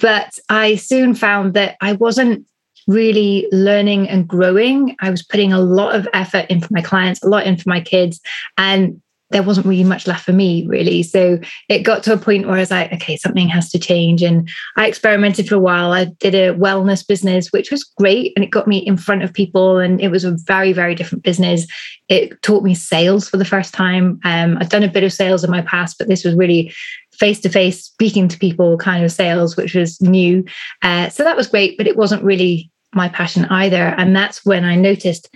but 0.00 0.38
I 0.48 0.74
soon 0.74 1.14
found 1.14 1.54
that 1.54 1.76
I 1.80 1.92
wasn't 1.92 2.46
really 2.90 3.46
learning 3.52 4.08
and 4.08 4.26
growing. 4.26 4.96
I 5.00 5.10
was 5.10 5.22
putting 5.22 5.52
a 5.52 5.60
lot 5.60 5.94
of 5.94 6.08
effort 6.12 6.46
in 6.48 6.60
for 6.60 6.72
my 6.72 6.82
clients, 6.82 7.22
a 7.22 7.28
lot 7.28 7.46
in 7.46 7.56
for 7.56 7.68
my 7.68 7.80
kids, 7.80 8.20
and 8.58 9.00
there 9.30 9.44
wasn't 9.44 9.66
really 9.66 9.84
much 9.84 10.06
left 10.06 10.24
for 10.24 10.32
me, 10.32 10.66
really. 10.66 11.02
So 11.02 11.38
it 11.68 11.82
got 11.82 12.02
to 12.02 12.12
a 12.12 12.18
point 12.18 12.46
where 12.46 12.56
I 12.56 12.60
was 12.60 12.70
like, 12.70 12.92
okay, 12.92 13.16
something 13.16 13.48
has 13.48 13.70
to 13.70 13.78
change. 13.78 14.22
And 14.22 14.48
I 14.76 14.88
experimented 14.88 15.48
for 15.48 15.54
a 15.54 15.60
while. 15.60 15.92
I 15.92 16.06
did 16.18 16.34
a 16.34 16.52
wellness 16.54 17.06
business, 17.06 17.52
which 17.52 17.70
was 17.70 17.84
great. 17.84 18.32
And 18.34 18.44
it 18.44 18.50
got 18.50 18.66
me 18.66 18.78
in 18.78 18.96
front 18.96 19.22
of 19.22 19.32
people. 19.32 19.78
And 19.78 20.00
it 20.00 20.08
was 20.08 20.24
a 20.24 20.36
very, 20.46 20.72
very 20.72 20.96
different 20.96 21.22
business. 21.22 21.66
It 22.08 22.42
taught 22.42 22.64
me 22.64 22.74
sales 22.74 23.28
for 23.28 23.36
the 23.36 23.44
first 23.44 23.72
time. 23.72 24.18
Um, 24.24 24.58
I'd 24.58 24.68
done 24.68 24.82
a 24.82 24.88
bit 24.88 25.04
of 25.04 25.12
sales 25.12 25.44
in 25.44 25.50
my 25.50 25.62
past, 25.62 25.96
but 25.98 26.08
this 26.08 26.24
was 26.24 26.34
really 26.34 26.74
face 27.12 27.40
to 27.40 27.48
face 27.48 27.84
speaking 27.84 28.26
to 28.28 28.38
people 28.38 28.78
kind 28.78 29.04
of 29.04 29.12
sales, 29.12 29.56
which 29.56 29.74
was 29.74 30.00
new. 30.00 30.44
Uh, 30.82 31.08
so 31.08 31.22
that 31.22 31.36
was 31.36 31.46
great, 31.46 31.78
but 31.78 31.86
it 31.86 31.96
wasn't 31.96 32.24
really 32.24 32.70
my 32.92 33.08
passion 33.08 33.44
either. 33.46 33.94
And 33.98 34.14
that's 34.14 34.44
when 34.44 34.64
I 34.64 34.74
noticed 34.74 35.28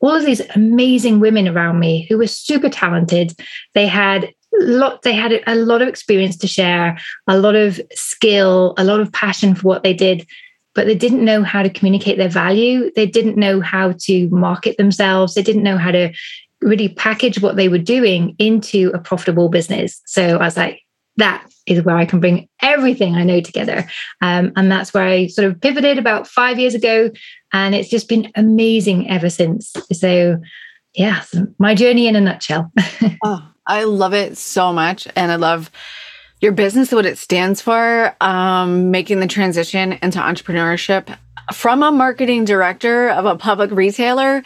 all 0.00 0.14
of 0.14 0.24
these 0.24 0.42
amazing 0.54 1.20
women 1.20 1.48
around 1.48 1.78
me 1.78 2.06
who 2.08 2.18
were 2.18 2.26
super 2.26 2.68
talented. 2.68 3.38
They 3.74 3.86
had 3.86 4.32
lot 4.60 5.02
they 5.02 5.14
had 5.14 5.42
a 5.46 5.54
lot 5.54 5.82
of 5.82 5.88
experience 5.88 6.36
to 6.38 6.46
share, 6.46 6.98
a 7.26 7.38
lot 7.38 7.54
of 7.54 7.80
skill, 7.92 8.74
a 8.76 8.84
lot 8.84 9.00
of 9.00 9.12
passion 9.12 9.54
for 9.54 9.62
what 9.68 9.82
they 9.82 9.94
did, 9.94 10.26
but 10.74 10.86
they 10.86 10.94
didn't 10.94 11.24
know 11.24 11.42
how 11.42 11.62
to 11.62 11.70
communicate 11.70 12.18
their 12.18 12.28
value. 12.28 12.90
They 12.94 13.06
didn't 13.06 13.36
know 13.36 13.60
how 13.60 13.94
to 14.00 14.28
market 14.28 14.76
themselves. 14.76 15.34
They 15.34 15.42
didn't 15.42 15.62
know 15.62 15.78
how 15.78 15.90
to 15.90 16.12
really 16.60 16.88
package 16.88 17.40
what 17.40 17.56
they 17.56 17.68
were 17.68 17.78
doing 17.78 18.34
into 18.38 18.90
a 18.94 18.98
profitable 18.98 19.48
business. 19.48 20.00
So 20.06 20.36
I 20.36 20.44
was 20.44 20.56
like, 20.56 20.82
that 21.16 21.46
is 21.66 21.82
where 21.82 21.96
I 21.96 22.06
can 22.06 22.20
bring 22.20 22.48
everything 22.60 23.14
I 23.14 23.24
know 23.24 23.40
together. 23.40 23.88
Um, 24.20 24.52
and 24.56 24.70
that's 24.70 24.94
where 24.94 25.06
I 25.06 25.26
sort 25.26 25.48
of 25.48 25.60
pivoted 25.60 25.98
about 25.98 26.26
five 26.26 26.58
years 26.58 26.74
ago. 26.74 27.10
And 27.52 27.74
it's 27.74 27.88
just 27.88 28.08
been 28.08 28.30
amazing 28.34 29.10
ever 29.10 29.28
since. 29.28 29.74
So, 29.92 30.40
yeah, 30.94 31.22
my 31.58 31.74
journey 31.74 32.06
in 32.06 32.16
a 32.16 32.20
nutshell. 32.20 32.72
oh, 33.24 33.48
I 33.66 33.84
love 33.84 34.14
it 34.14 34.36
so 34.38 34.72
much. 34.72 35.06
And 35.14 35.30
I 35.30 35.36
love 35.36 35.70
your 36.40 36.52
business, 36.52 36.90
what 36.90 37.06
it 37.06 37.18
stands 37.18 37.60
for, 37.60 38.16
um, 38.20 38.90
making 38.90 39.20
the 39.20 39.28
transition 39.28 39.92
into 40.02 40.18
entrepreneurship 40.18 41.16
from 41.52 41.82
a 41.82 41.92
marketing 41.92 42.44
director 42.44 43.10
of 43.10 43.26
a 43.26 43.36
public 43.36 43.70
retailer. 43.70 44.42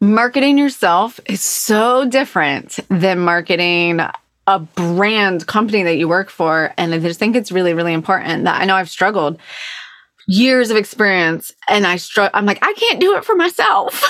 Marketing 0.00 0.58
yourself 0.58 1.20
is 1.26 1.40
so 1.40 2.08
different 2.08 2.78
than 2.88 3.18
marketing 3.18 4.00
a 4.48 4.58
brand 4.58 5.46
company 5.46 5.82
that 5.82 5.98
you 5.98 6.08
work 6.08 6.30
for. 6.30 6.72
And 6.78 6.94
I 6.94 6.98
just 6.98 7.20
think 7.20 7.36
it's 7.36 7.52
really, 7.52 7.74
really 7.74 7.92
important 7.92 8.44
that 8.44 8.60
I 8.60 8.64
know 8.64 8.76
I've 8.76 8.88
struggled 8.88 9.38
years 10.26 10.70
of 10.70 10.78
experience 10.78 11.52
and 11.68 11.86
I 11.86 11.96
struggle. 11.96 12.30
I'm 12.32 12.46
like, 12.46 12.58
I 12.62 12.72
can't 12.72 12.98
do 12.98 13.14
it 13.16 13.26
for 13.26 13.34
myself. 13.34 13.92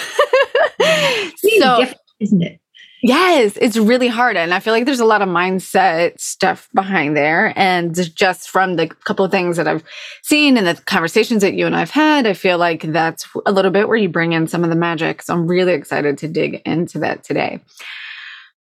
so, 1.59 1.87
isn't 2.21 2.43
it? 2.43 2.61
Yes, 3.03 3.57
it's 3.61 3.77
really 3.77 4.07
hard. 4.07 4.37
And 4.37 4.55
I 4.55 4.61
feel 4.61 4.73
like 4.73 4.85
there's 4.85 5.01
a 5.01 5.05
lot 5.05 5.23
of 5.23 5.29
mindset 5.29 6.21
stuff 6.21 6.69
behind 6.73 7.17
there. 7.17 7.53
And 7.57 7.95
just 8.15 8.49
from 8.49 8.77
the 8.77 8.87
couple 8.89 9.25
of 9.25 9.33
things 9.33 9.57
that 9.57 9.67
I've 9.67 9.85
seen 10.23 10.57
and 10.57 10.67
the 10.69 10.81
conversations 10.83 11.43
that 11.43 11.55
you 11.55 11.67
and 11.67 11.75
I've 11.75 11.91
had, 11.91 12.29
I 12.29 12.33
feel 12.33 12.59
like 12.59 12.83
that's 12.83 13.29
a 13.45 13.53
little 13.53 13.73
bit 13.73 13.89
where 13.89 13.97
you 13.97 14.09
bring 14.09 14.33
in 14.33 14.47
some 14.47 14.63
of 14.63 14.71
the 14.71 14.77
magic. 14.77 15.23
So 15.23 15.35
I'm 15.35 15.49
really 15.49 15.73
excited 15.73 16.19
to 16.19 16.29
dig 16.29 16.63
into 16.65 17.01
that 17.01 17.25
today. 17.25 17.61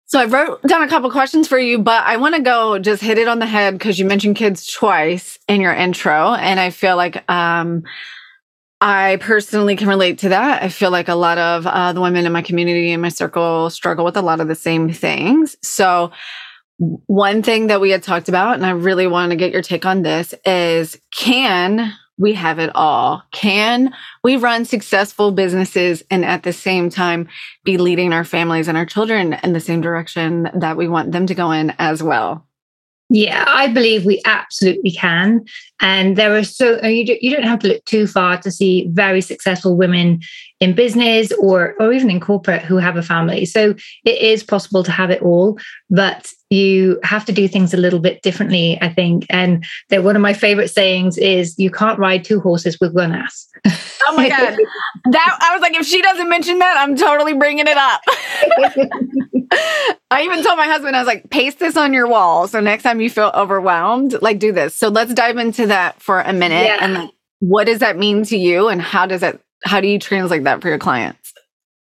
So 0.09 0.19
I 0.19 0.25
wrote 0.25 0.63
down 0.63 0.81
a 0.81 0.87
couple 0.87 1.11
questions 1.11 1.47
for 1.47 1.59
you, 1.59 1.77
but 1.77 2.03
I 2.03 2.17
want 2.17 2.33
to 2.33 2.41
go 2.41 2.79
just 2.79 2.99
hit 2.99 3.19
it 3.19 3.27
on 3.27 3.37
the 3.37 3.45
head 3.45 3.75
because 3.75 3.99
you 3.99 4.05
mentioned 4.05 4.37
kids 4.37 4.65
twice 4.65 5.37
in 5.47 5.61
your 5.61 5.71
intro. 5.71 6.33
And 6.33 6.59
I 6.59 6.71
feel 6.71 6.95
like 6.95 7.29
um, 7.29 7.83
I 8.81 9.17
personally 9.21 9.75
can 9.75 9.87
relate 9.87 10.17
to 10.19 10.29
that. 10.29 10.63
I 10.63 10.69
feel 10.69 10.89
like 10.89 11.09
a 11.09 11.15
lot 11.15 11.37
of 11.37 11.67
uh, 11.67 11.93
the 11.93 12.01
women 12.01 12.25
in 12.25 12.31
my 12.31 12.41
community 12.41 12.91
and 12.91 13.03
my 13.03 13.09
circle 13.09 13.69
struggle 13.69 14.03
with 14.03 14.17
a 14.17 14.23
lot 14.23 14.41
of 14.41 14.47
the 14.47 14.55
same 14.55 14.91
things. 14.91 15.55
So 15.61 16.11
one 16.77 17.43
thing 17.43 17.67
that 17.67 17.79
we 17.79 17.91
had 17.91 18.01
talked 18.01 18.29
about, 18.29 18.55
and 18.55 18.65
I 18.65 18.71
really 18.71 19.05
want 19.05 19.29
to 19.29 19.35
get 19.35 19.51
your 19.51 19.61
take 19.61 19.85
on 19.85 20.01
this, 20.01 20.33
is 20.43 20.99
can 21.15 21.93
we 22.19 22.33
have 22.33 22.59
it 22.59 22.69
all? 22.75 23.23
Can 23.31 23.93
we 24.23 24.35
run 24.35 24.65
successful 24.65 25.31
businesses 25.31 26.03
and 26.11 26.23
at 26.23 26.43
the 26.43 26.53
same 26.53 26.89
time 26.89 27.27
be 27.63 27.77
leading 27.77 28.13
our 28.13 28.25
families 28.25 28.67
and 28.67 28.77
our 28.77 28.85
children 28.85 29.33
in 29.41 29.53
the 29.53 29.59
same 29.59 29.81
direction 29.81 30.49
that 30.53 30.77
we 30.77 30.87
want 30.87 31.13
them 31.13 31.25
to 31.25 31.33
go 31.33 31.51
in 31.51 31.73
as 31.79 32.03
well? 32.03 32.45
Yeah, 33.11 33.45
I 33.47 33.67
believe 33.67 34.05
we 34.05 34.21
absolutely 34.25 34.91
can. 34.91 35.43
And 35.81 36.15
there 36.15 36.35
are 36.35 36.43
so 36.43 36.85
you 36.85 37.17
you 37.19 37.35
don't 37.35 37.47
have 37.47 37.59
to 37.59 37.67
look 37.67 37.83
too 37.85 38.05
far 38.05 38.37
to 38.37 38.51
see 38.51 38.87
very 38.91 39.21
successful 39.21 39.75
women 39.75 40.19
in 40.59 40.73
business 40.73 41.31
or 41.33 41.75
or 41.79 41.93
even 41.93 42.09
in 42.09 42.19
corporate 42.19 42.61
who 42.61 42.77
have 42.77 42.97
a 42.97 43.03
family. 43.03 43.45
So 43.45 43.75
it 44.05 44.21
is 44.21 44.43
possible 44.43 44.83
to 44.83 44.91
have 44.91 45.09
it 45.09 45.21
all, 45.21 45.57
but 45.89 46.31
you 46.49 46.99
have 47.03 47.25
to 47.25 47.31
do 47.31 47.47
things 47.47 47.73
a 47.73 47.77
little 47.77 47.99
bit 47.99 48.21
differently, 48.23 48.77
I 48.81 48.89
think. 48.89 49.25
And 49.29 49.63
that 49.89 50.03
one 50.03 50.15
of 50.15 50.21
my 50.21 50.33
favorite 50.33 50.69
sayings 50.69 51.17
is 51.17 51.57
you 51.59 51.69
can't 51.69 51.99
ride 51.99 52.23
two 52.23 52.39
horses 52.39 52.77
with 52.79 52.93
one 52.93 53.13
ass. 53.13 53.47
Oh 54.07 54.15
my 54.15 54.27
god. 54.27 54.57
that 55.11 55.39
I 55.41 55.53
was 55.53 55.61
like 55.61 55.75
if 55.75 55.85
she 55.85 56.01
doesn't 56.01 56.29
mention 56.29 56.59
that, 56.59 56.77
I'm 56.79 56.95
totally 56.95 57.33
bringing 57.33 57.65
it 57.67 57.77
up. 57.77 58.01
I 60.11 60.23
even 60.23 60.43
told 60.43 60.57
my 60.57 60.65
husband, 60.65 60.95
I 60.95 60.99
was 60.99 61.07
like, 61.07 61.29
paste 61.29 61.59
this 61.59 61.77
on 61.77 61.93
your 61.93 62.07
wall. 62.07 62.47
So 62.47 62.59
next 62.59 62.83
time 62.83 63.01
you 63.01 63.09
feel 63.09 63.31
overwhelmed, 63.33 64.21
like 64.21 64.39
do 64.39 64.51
this. 64.51 64.75
So 64.75 64.89
let's 64.89 65.13
dive 65.13 65.37
into 65.37 65.67
that 65.67 66.01
for 66.01 66.21
a 66.21 66.33
minute. 66.33 66.65
Yeah. 66.65 66.77
And 66.81 66.93
like, 66.95 67.11
what 67.39 67.65
does 67.65 67.79
that 67.79 67.97
mean 67.97 68.23
to 68.25 68.37
you? 68.37 68.67
And 68.67 68.81
how 68.81 69.05
does 69.05 69.23
it, 69.23 69.41
how 69.63 69.81
do 69.81 69.87
you 69.87 69.99
translate 69.99 70.43
that 70.43 70.61
for 70.61 70.69
your 70.69 70.79
clients? 70.79 71.33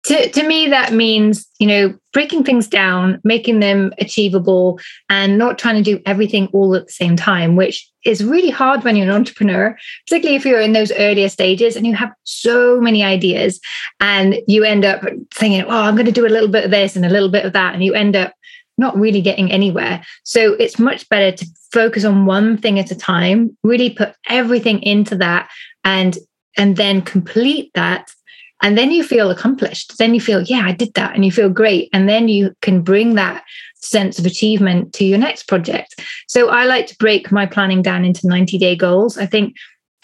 To, 0.06 0.30
to 0.30 0.48
me, 0.48 0.70
that 0.70 0.94
means, 0.94 1.46
you 1.60 1.68
know, 1.68 1.94
breaking 2.14 2.46
things 2.46 2.68
down, 2.68 3.20
making 3.26 3.60
them 3.60 3.92
achievable, 4.00 4.80
and 5.10 5.38
not 5.38 5.60
trying 5.60 5.76
to 5.76 5.84
do 5.84 6.02
everything 6.06 6.48
all 6.54 6.74
at 6.74 6.88
the 6.88 6.94
same 6.94 7.18
time, 7.18 7.58
which 7.58 7.88
is 8.06 8.24
really 8.24 8.50
hard 8.50 8.84
when 8.84 8.96
you're 8.96 9.08
an 9.08 9.14
entrepreneur, 9.14 9.78
particularly 10.08 10.38
if 10.38 10.46
you're 10.46 10.62
in 10.62 10.72
those 10.72 10.94
earlier 10.94 11.28
stages 11.28 11.76
and 11.76 11.86
you 11.86 11.94
have 11.96 12.14
so 12.24 12.80
many 12.80 13.04
ideas 13.04 13.60
and 14.00 14.38
you 14.48 14.64
end 14.64 14.86
up 14.86 15.02
thinking, 15.34 15.64
oh, 15.64 15.70
I'm 15.70 15.96
going 15.96 16.06
to 16.06 16.14
do 16.14 16.26
a 16.26 16.30
little 16.30 16.48
bit 16.48 16.64
of 16.64 16.72
this 16.72 16.96
and 16.96 17.06
a 17.06 17.10
little 17.10 17.30
bit 17.30 17.46
of 17.46 17.52
that. 17.54 17.74
And 17.74 17.84
you 17.84 17.94
end 17.94 18.16
up 18.16 18.34
not 18.78 18.98
really 18.98 19.22
getting 19.22 19.52
anywhere. 19.52 20.02
So 20.24 20.54
it's 20.54 20.80
much 20.80 21.08
better 21.10 21.36
to 21.36 21.46
focus 21.74 22.06
on 22.06 22.26
one 22.26 22.58
thing 22.58 22.80
at 22.80 22.90
a 22.90 22.96
time, 22.96 23.56
really 23.64 23.90
put 23.90 24.16
everything 24.28 24.82
into 24.82 25.18
that 25.18 25.50
and 25.84 26.18
and 26.58 26.78
then 26.78 27.02
complete 27.02 27.72
that 27.74 28.12
and 28.62 28.78
then 28.78 28.92
you 28.92 29.04
feel 29.04 29.32
accomplished. 29.32 29.98
Then 29.98 30.14
you 30.14 30.20
feel, 30.20 30.42
yeah, 30.42 30.64
I 30.66 30.74
did 30.74 30.94
that. 30.96 31.16
And 31.16 31.24
you 31.24 31.32
feel 31.32 31.50
great. 31.50 31.90
And 31.94 32.10
then 32.10 32.28
you 32.28 32.54
can 32.62 32.82
bring 32.82 33.16
that 33.16 33.44
sense 33.76 34.20
of 34.20 34.26
achievement 34.26 34.94
to 34.94 35.06
your 35.06 35.18
next 35.18 35.48
project. 35.48 35.96
So 36.28 36.50
I 36.50 36.66
like 36.66 36.88
to 36.88 36.98
break 36.98 37.32
my 37.32 37.46
planning 37.46 37.82
down 37.82 38.04
into 38.04 38.28
90 38.28 38.58
day 38.58 38.76
goals. 38.76 39.18
I 39.18 39.26
think 39.26 39.56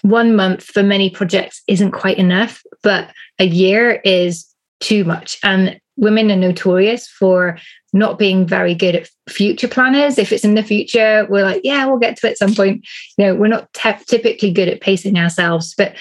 one 0.04 0.36
month 0.36 0.64
for 0.64 0.84
many 0.84 1.10
projects 1.10 1.62
isn't 1.68 1.92
quite 1.92 2.18
enough, 2.18 2.64
but 2.82 3.12
a 3.40 3.46
year 3.46 4.00
is 4.06 4.46
too 4.80 5.04
much. 5.04 5.38
And 5.44 5.80
women 5.98 6.32
are 6.32 6.38
notorious 6.38 7.08
for 7.08 7.58
not 7.96 8.20
being 8.20 8.46
very 8.46 8.76
good 8.76 8.96
at 8.96 9.10
future 9.30 9.70
planners. 9.70 10.18
If 10.18 10.34
it's 10.34 10.44
in 10.44 10.56
the 10.56 10.64
future, 10.64 11.26
we're 11.30 11.46
like, 11.46 11.62
yeah, 11.64 11.86
we'll 11.86 11.98
get 11.98 12.18
to 12.18 12.28
it 12.28 12.32
at 12.32 12.38
some 12.38 12.54
point. 12.54 12.86
You 13.18 13.26
know, 13.26 13.36
we're 13.36 13.48
not 13.48 13.74
typically 13.74 14.52
good 14.52 14.68
at 14.68 14.82
pacing 14.82 15.18
ourselves, 15.18 15.74
but 15.78 15.96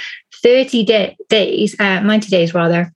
30 0.45 0.85
day- 0.85 1.17
days, 1.29 1.75
uh, 1.81 2.01
90 2.01 2.29
days 2.29 2.55
rather, 2.55 2.93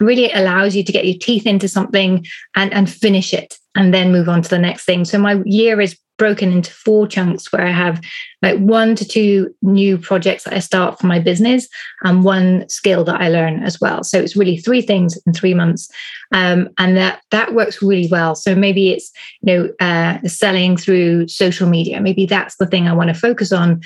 really 0.00 0.32
allows 0.32 0.74
you 0.74 0.82
to 0.82 0.92
get 0.92 1.06
your 1.06 1.18
teeth 1.18 1.46
into 1.46 1.68
something 1.68 2.26
and, 2.56 2.72
and 2.72 2.90
finish 2.90 3.32
it 3.32 3.56
and 3.74 3.94
then 3.94 4.12
move 4.12 4.28
on 4.28 4.42
to 4.42 4.48
the 4.48 4.58
next 4.58 4.84
thing. 4.84 5.04
So 5.04 5.18
my 5.18 5.40
year 5.44 5.80
is 5.80 5.96
broken 6.20 6.52
into 6.52 6.70
four 6.70 7.06
chunks 7.06 7.50
where 7.50 7.66
I 7.66 7.70
have 7.70 7.98
like 8.42 8.58
one 8.58 8.94
to 8.96 9.06
two 9.06 9.54
new 9.62 9.96
projects 9.96 10.44
that 10.44 10.52
I 10.52 10.58
start 10.58 11.00
for 11.00 11.06
my 11.06 11.18
business 11.18 11.66
and 12.04 12.22
one 12.22 12.68
skill 12.68 13.04
that 13.04 13.22
I 13.22 13.30
learn 13.30 13.62
as 13.62 13.80
well. 13.80 14.04
So 14.04 14.18
it's 14.20 14.36
really 14.36 14.58
three 14.58 14.82
things 14.82 15.18
in 15.26 15.32
three 15.32 15.54
months. 15.54 15.88
Um, 16.34 16.68
and 16.76 16.94
that 16.98 17.22
that 17.30 17.54
works 17.54 17.80
really 17.80 18.06
well. 18.10 18.34
So 18.34 18.54
maybe 18.54 18.90
it's 18.90 19.10
you 19.40 19.46
know 19.46 19.70
uh, 19.80 20.18
selling 20.28 20.76
through 20.76 21.28
social 21.28 21.68
media. 21.68 22.02
Maybe 22.02 22.26
that's 22.26 22.56
the 22.56 22.66
thing 22.66 22.86
I 22.86 22.92
want 22.92 23.08
to 23.08 23.14
focus 23.14 23.50
on 23.50 23.80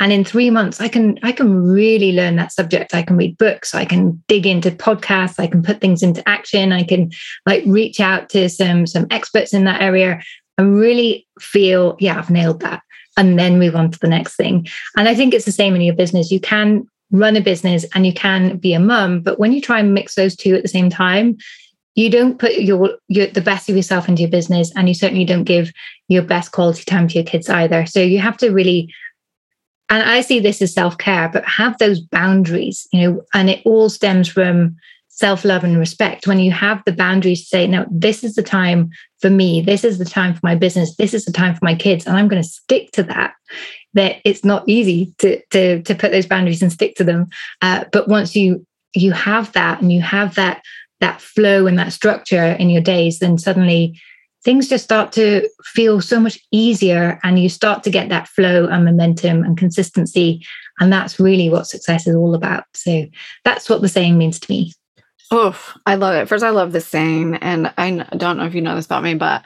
and 0.00 0.12
in 0.12 0.24
three 0.24 0.50
months 0.50 0.80
i 0.80 0.88
can 0.88 1.18
i 1.22 1.30
can 1.30 1.62
really 1.62 2.12
learn 2.12 2.36
that 2.36 2.52
subject. 2.52 2.94
I 2.94 3.02
can 3.02 3.16
read 3.16 3.38
books. 3.38 3.74
I 3.74 3.84
can 3.84 4.22
dig 4.26 4.46
into 4.46 4.70
podcasts. 4.70 5.38
I 5.38 5.46
can 5.46 5.62
put 5.62 5.80
things 5.80 6.02
into 6.02 6.26
action. 6.28 6.72
I 6.72 6.82
can 6.82 7.10
like 7.46 7.62
reach 7.66 8.00
out 8.00 8.28
to 8.30 8.48
some 8.48 8.86
some 8.86 9.06
experts 9.10 9.54
in 9.54 9.64
that 9.64 9.80
area 9.80 10.20
and 10.58 10.74
really 10.74 11.26
feel 11.40 11.96
yeah 12.00 12.18
i've 12.18 12.30
nailed 12.30 12.60
that. 12.60 12.82
And 13.16 13.38
then 13.38 13.58
move 13.58 13.76
on 13.76 13.90
to 13.90 13.98
the 13.98 14.08
next 14.08 14.36
thing. 14.36 14.66
And 14.96 15.08
i 15.08 15.14
think 15.14 15.34
it's 15.34 15.44
the 15.44 15.52
same 15.52 15.74
in 15.74 15.82
your 15.82 15.94
business. 15.94 16.30
You 16.30 16.40
can 16.40 16.86
run 17.12 17.36
a 17.36 17.40
business 17.40 17.84
and 17.94 18.06
you 18.06 18.14
can 18.14 18.56
be 18.58 18.72
a 18.72 18.78
mum 18.78 19.20
but 19.20 19.38
when 19.38 19.52
you 19.52 19.60
try 19.60 19.80
and 19.80 19.92
mix 19.92 20.14
those 20.14 20.36
two 20.36 20.54
at 20.54 20.62
the 20.62 20.68
same 20.68 20.88
time 20.88 21.36
you 21.96 22.08
don't 22.08 22.38
put 22.38 22.52
your, 22.52 22.96
your 23.08 23.26
the 23.26 23.40
best 23.40 23.68
of 23.68 23.74
yourself 23.74 24.08
into 24.08 24.22
your 24.22 24.30
business 24.30 24.70
and 24.76 24.88
you 24.88 24.94
certainly 24.94 25.24
don't 25.24 25.42
give 25.42 25.72
your 26.06 26.22
best 26.22 26.52
quality 26.52 26.84
time 26.84 27.08
to 27.08 27.14
your 27.14 27.24
kids 27.24 27.48
either. 27.48 27.84
So 27.84 28.00
you 28.00 28.20
have 28.20 28.36
to 28.38 28.50
really 28.50 28.94
and 29.90 30.04
I 30.04 30.20
see 30.20 30.38
this 30.38 30.62
as 30.62 30.72
self 30.72 30.96
care, 30.96 31.28
but 31.28 31.44
have 31.44 31.76
those 31.78 32.00
boundaries, 32.00 32.86
you 32.92 33.02
know, 33.02 33.22
and 33.34 33.50
it 33.50 33.60
all 33.66 33.90
stems 33.90 34.28
from 34.28 34.76
self 35.08 35.44
love 35.44 35.64
and 35.64 35.76
respect. 35.76 36.26
When 36.26 36.38
you 36.38 36.52
have 36.52 36.82
the 36.86 36.92
boundaries 36.92 37.42
to 37.42 37.46
say, 37.46 37.66
no, 37.66 37.84
this 37.90 38.22
is 38.22 38.36
the 38.36 38.42
time 38.42 38.90
for 39.20 39.28
me, 39.28 39.60
this 39.60 39.84
is 39.84 39.98
the 39.98 40.04
time 40.04 40.32
for 40.34 40.40
my 40.44 40.54
business, 40.54 40.96
this 40.96 41.12
is 41.12 41.24
the 41.24 41.32
time 41.32 41.54
for 41.54 41.64
my 41.64 41.74
kids, 41.74 42.06
and 42.06 42.16
I'm 42.16 42.28
going 42.28 42.42
to 42.42 42.48
stick 42.48 42.92
to 42.92 43.02
that. 43.02 43.34
That 43.94 44.16
it's 44.24 44.44
not 44.44 44.68
easy 44.68 45.12
to 45.18 45.42
to 45.50 45.82
to 45.82 45.94
put 45.96 46.12
those 46.12 46.26
boundaries 46.26 46.62
and 46.62 46.72
stick 46.72 46.94
to 46.96 47.04
them, 47.04 47.28
uh, 47.60 47.84
but 47.92 48.08
once 48.08 48.36
you 48.36 48.64
you 48.94 49.10
have 49.12 49.52
that 49.52 49.82
and 49.82 49.90
you 49.90 50.00
have 50.00 50.36
that 50.36 50.62
that 51.00 51.20
flow 51.20 51.66
and 51.66 51.78
that 51.78 51.92
structure 51.92 52.44
in 52.44 52.70
your 52.70 52.82
days, 52.82 53.18
then 53.18 53.38
suddenly 53.38 53.98
things 54.44 54.68
just 54.68 54.84
start 54.84 55.12
to 55.12 55.48
feel 55.64 56.00
so 56.00 56.18
much 56.18 56.38
easier 56.50 57.18
and 57.22 57.38
you 57.38 57.48
start 57.48 57.82
to 57.84 57.90
get 57.90 58.08
that 58.08 58.28
flow 58.28 58.66
and 58.66 58.84
momentum 58.84 59.44
and 59.44 59.58
consistency. 59.58 60.44
And 60.78 60.92
that's 60.92 61.20
really 61.20 61.50
what 61.50 61.66
success 61.66 62.06
is 62.06 62.16
all 62.16 62.34
about. 62.34 62.64
So 62.74 63.06
that's 63.44 63.68
what 63.68 63.82
the 63.82 63.88
saying 63.88 64.16
means 64.16 64.40
to 64.40 64.50
me. 64.50 64.72
Oh 65.30 65.56
i 65.86 65.94
love 65.94 66.14
it. 66.14 66.28
First 66.28 66.44
i 66.44 66.50
love 66.50 66.72
the 66.72 66.80
saying 66.80 67.36
and 67.36 67.72
i 67.78 67.90
don't 68.16 68.36
know 68.36 68.46
if 68.46 68.54
you 68.54 68.60
know 68.60 68.74
this 68.74 68.86
about 68.86 69.04
me 69.04 69.14
but 69.14 69.44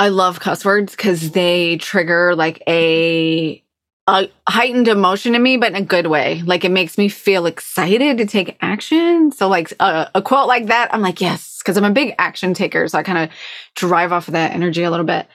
i 0.00 0.08
love 0.08 0.40
cuss 0.40 0.64
words 0.64 0.96
because 0.96 1.30
they 1.30 1.76
trigger 1.76 2.34
like 2.34 2.60
a 2.66 3.63
a 4.06 4.28
heightened 4.48 4.88
emotion 4.88 5.34
in 5.34 5.42
me, 5.42 5.56
but 5.56 5.70
in 5.70 5.76
a 5.76 5.84
good 5.84 6.06
way. 6.06 6.42
Like 6.42 6.64
it 6.64 6.70
makes 6.70 6.98
me 6.98 7.08
feel 7.08 7.46
excited 7.46 8.18
to 8.18 8.26
take 8.26 8.56
action. 8.60 9.32
So, 9.32 9.48
like 9.48 9.72
a, 9.80 10.10
a 10.14 10.22
quote 10.22 10.46
like 10.46 10.66
that, 10.66 10.92
I'm 10.92 11.00
like, 11.00 11.20
yes, 11.20 11.58
because 11.58 11.76
I'm 11.76 11.84
a 11.84 11.90
big 11.90 12.14
action 12.18 12.54
taker. 12.54 12.86
So 12.88 12.98
I 12.98 13.02
kind 13.02 13.18
of 13.18 13.30
drive 13.74 14.12
off 14.12 14.28
of 14.28 14.32
that 14.32 14.52
energy 14.52 14.82
a 14.82 14.90
little 14.90 15.06
bit. 15.06 15.26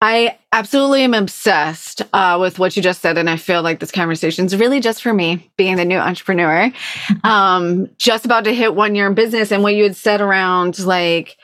I 0.00 0.38
absolutely 0.52 1.02
am 1.02 1.14
obsessed 1.14 2.02
uh, 2.12 2.38
with 2.40 2.60
what 2.60 2.76
you 2.76 2.82
just 2.82 3.02
said. 3.02 3.18
And 3.18 3.28
I 3.28 3.36
feel 3.36 3.62
like 3.62 3.80
this 3.80 3.90
conversation 3.90 4.46
is 4.46 4.56
really 4.56 4.78
just 4.78 5.02
for 5.02 5.12
me, 5.12 5.50
being 5.56 5.74
the 5.74 5.84
new 5.84 5.98
entrepreneur, 5.98 6.70
um, 7.24 7.90
just 7.98 8.24
about 8.24 8.44
to 8.44 8.54
hit 8.54 8.76
one 8.76 8.94
year 8.94 9.08
in 9.08 9.14
business. 9.14 9.50
And 9.50 9.64
what 9.64 9.74
you 9.74 9.82
had 9.82 9.96
said 9.96 10.20
around 10.20 10.78
like, 10.78 11.36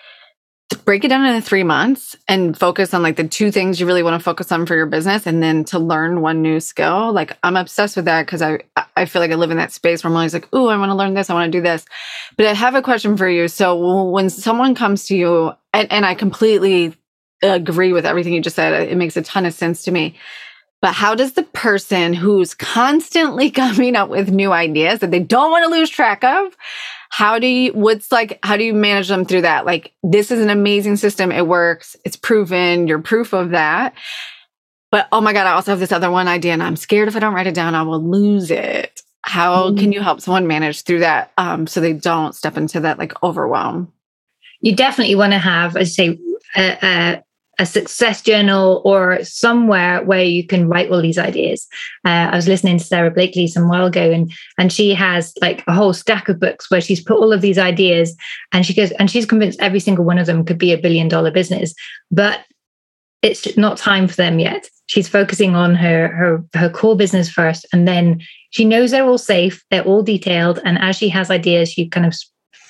break 0.85 1.05
it 1.05 1.09
down 1.09 1.25
into 1.25 1.41
three 1.41 1.63
months 1.63 2.17
and 2.29 2.59
focus 2.59 2.95
on 2.95 3.03
like 3.03 3.17
the 3.17 3.29
two 3.29 3.51
things 3.51 3.79
you 3.79 3.87
really 3.87 4.03
want 4.03 4.19
to 4.19 4.25
focus 4.25 4.51
on 4.51 4.67
for 4.67 4.75
your 4.75 4.87
business 4.87 5.27
and 5.27 5.43
then 5.43 5.65
to 5.65 5.79
learn 5.79 6.21
one 6.21 6.43
new 6.43 6.61
skill. 6.61 7.13
Like 7.13 7.37
i'm 7.43 7.57
obsessed 7.57 7.97
with 7.97 8.07
that 8.07 8.27
because 8.27 8.43
i 8.43 8.61
i 8.97 9.05
feel 9.05 9.21
like 9.21 9.31
i 9.31 9.35
live 9.35 9.51
in 9.51 9.57
that 9.59 9.73
space 9.73 10.03
where 10.03 10.11
i'm 10.11 10.17
always 10.17 10.35
like 10.35 10.49
oh 10.53 10.69
i 10.69 10.77
want 10.77 10.91
to 10.91 10.95
learn 10.95 11.15
this 11.15 11.31
i 11.31 11.35
want 11.35 11.51
to 11.51 11.59
do 11.59 11.63
this. 11.63 11.85
But 12.37 12.47
i 12.47 12.55
have 12.55 12.75
a 12.75 12.83
question 12.83 13.17
for 13.17 13.29
you. 13.29 13.49
So 13.49 14.11
when 14.11 14.31
someone 14.31 14.75
comes 14.75 15.07
to 15.07 15.17
you 15.17 15.53
and, 15.73 15.91
and 15.93 16.07
i 16.07 16.15
completely 16.15 16.95
agree 17.43 17.93
with 17.93 18.07
everything 18.07 18.33
you 18.33 18.41
just 18.41 18.57
said 18.57 18.89
it 18.89 18.97
makes 18.97 19.17
a 19.17 19.23
ton 19.23 19.47
of 19.47 19.55
sense 19.55 19.83
to 19.85 19.91
me. 19.91 20.17
But 20.81 20.93
how 20.93 21.15
does 21.15 21.33
the 21.33 21.43
person 21.43 22.13
who's 22.13 22.55
constantly 22.55 23.51
coming 23.63 23.97
up 23.97 24.09
with 24.09 24.31
new 24.31 24.53
ideas 24.53 25.01
that 25.01 25.11
they 25.11 25.21
don't 25.21 25.51
want 25.51 25.65
to 25.65 25.71
lose 25.71 25.91
track 25.91 26.25
of 26.25 26.57
how 27.17 27.39
do 27.39 27.47
you 27.47 27.73
what's 27.75 28.11
like 28.11 28.41
how 28.43 28.57
do 28.57 28.65
you 28.65 28.75
manage 28.75 29.07
them 29.07 29.25
through 29.25 29.43
that? 29.43 29.65
Like 29.65 29.93
this 30.03 30.33
is 30.33 30.41
an 30.41 30.51
amazing 30.51 30.97
system. 30.97 31.31
It 31.31 31.47
works. 31.47 31.95
It's 32.05 32.17
proven. 32.17 32.89
You're 32.89 33.01
proof 33.01 33.33
of 33.33 33.51
that. 33.51 33.95
But 34.91 35.07
oh 35.13 35.21
my 35.21 35.33
god 35.33 35.47
i 35.47 35.53
also 35.53 35.71
have 35.71 35.79
this 35.79 35.93
other 35.93 36.11
one 36.11 36.27
idea 36.27 36.53
and 36.53 36.63
i'm 36.63 36.75
scared 36.75 37.07
if 37.07 37.15
i 37.15 37.21
don't 37.21 37.35
write 37.35 37.47
it 37.47 37.55
down 37.55 37.77
i 37.77 37.83
will 37.83 38.03
lose 38.03 38.51
it. 38.51 39.01
How 39.23 39.71
mm. 39.71 39.79
can 39.79 39.93
you 39.93 40.01
help 40.01 40.23
someone 40.23 40.49
manage 40.49 40.83
through 40.83 41.01
that 41.01 41.31
um, 41.39 41.69
so 41.69 41.81
they 41.81 41.93
don't 41.93 42.35
step 42.35 42.57
into 42.57 42.81
that 42.81 42.99
like 42.99 43.23
overwhelm? 43.23 43.93
You 44.61 44.75
definitely 44.75 45.15
want 45.15 45.35
to 45.35 45.39
have 45.39 45.77
as 45.77 45.91
I 45.91 45.91
say 45.91 46.19
a, 46.57 46.79
a, 46.83 47.25
a 47.59 47.67
success 47.67 48.23
journal 48.23 48.83
or 48.85 49.23
somewhere 49.25 50.03
where 50.03 50.25
you 50.25 50.47
can 50.47 50.69
write 50.69 50.91
all 50.91 51.01
these 51.01 51.19
ideas. 51.19 51.67
Uh, 52.05 52.31
I 52.33 52.37
was 52.37 52.49
listening 52.49 52.79
to 52.79 52.85
Sara 52.85 53.11
Blakely 53.11 53.47
some 53.47 53.69
while 53.69 53.87
ago, 53.87 54.11
and 54.11 54.33
and 54.59 54.73
she 54.73 54.95
has 54.95 55.33
like 55.41 55.65
a 55.67 55.73
whole 55.73 55.93
stack 55.93 56.29
of 56.29 56.41
books 56.41 56.71
where 56.71 56.81
she's 56.81 57.03
put 57.03 57.19
all 57.19 57.33
of 57.33 57.41
these 57.41 57.59
ideas, 57.59 58.17
and 58.53 58.65
she 58.67 58.75
goes 58.75 58.91
and 58.93 59.11
she's 59.11 59.27
convinced 59.27 59.61
every 59.61 59.81
single 59.81 60.05
one 60.05 60.19
of 60.19 60.27
them 60.27 60.45
could 60.45 60.59
be 60.59 60.73
a 60.73 60.79
billion 60.79 61.09
dollar 61.09 61.31
business, 61.31 61.75
but 62.11 62.41
it's 63.23 63.57
not 63.57 63.79
time 63.79 64.07
for 64.07 64.17
them 64.17 64.39
yet. 64.39 64.69
She's 64.87 65.09
focusing 65.09 65.55
on 65.55 65.75
her 65.75 66.09
her 66.09 66.45
her 66.55 66.71
core 66.71 66.97
business 66.97 67.31
first, 67.31 67.67
and 67.73 67.89
then 67.89 68.21
she 68.51 68.65
knows 68.65 68.91
they're 68.91 69.05
all 69.05 69.19
safe, 69.19 69.65
they're 69.71 69.85
all 69.85 70.03
detailed, 70.03 70.61
and 70.65 70.79
as 70.79 70.97
she 70.97 71.09
has 71.09 71.31
ideas, 71.31 71.73
she 71.73 71.89
kind 71.89 72.07
of 72.07 72.15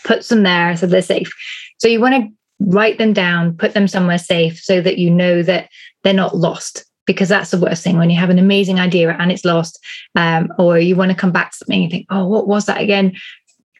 puts 0.05 0.29
them 0.29 0.43
there 0.43 0.77
so 0.77 0.87
they're 0.87 1.03
safe. 1.03 1.33
So 1.79 1.89
you 1.89 2.01
want 2.01 2.15
to 2.15 2.31
write 2.61 2.99
them 2.99 3.13
down, 3.13 3.57
put 3.57 3.75
them 3.75 3.89
somewhere 3.89 4.19
safe 4.19 4.59
so 4.61 4.81
that 4.81 4.99
you 4.99 5.11
know 5.11 5.43
that 5.43 5.69
they're 6.03 6.13
not 6.13 6.37
lost. 6.37 6.85
Because 7.07 7.29
that's 7.29 7.51
the 7.51 7.61
worst 7.61 7.85
thing 7.85 7.99
when 7.99 8.09
you 8.09 8.19
have 8.19 8.31
an 8.31 8.39
amazing 8.39 8.81
idea 8.81 9.15
and 9.19 9.31
it's 9.31 9.45
lost, 9.45 9.79
um, 10.15 10.51
or 10.59 10.79
you 10.79 10.97
want 10.97 11.11
to 11.11 11.17
come 11.17 11.33
back 11.33 11.51
to 11.51 11.59
something 11.59 11.83
and 11.83 11.91
think, 11.91 12.07
oh, 12.09 12.27
what 12.27 12.49
was 12.49 12.65
that 12.65 12.81
again? 12.81 13.15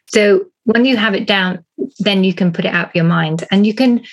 So 0.07 0.45
when 0.65 0.85
you 0.85 0.95
have 0.95 1.15
it 1.15 1.25
down, 1.25 1.65
then 1.99 2.23
you 2.23 2.35
can 2.35 2.53
put 2.53 2.65
it 2.65 2.73
out 2.73 2.89
of 2.89 2.95
your 2.95 3.05
mind 3.05 3.43
and 3.49 3.65
you 3.65 3.73
can 3.73 4.03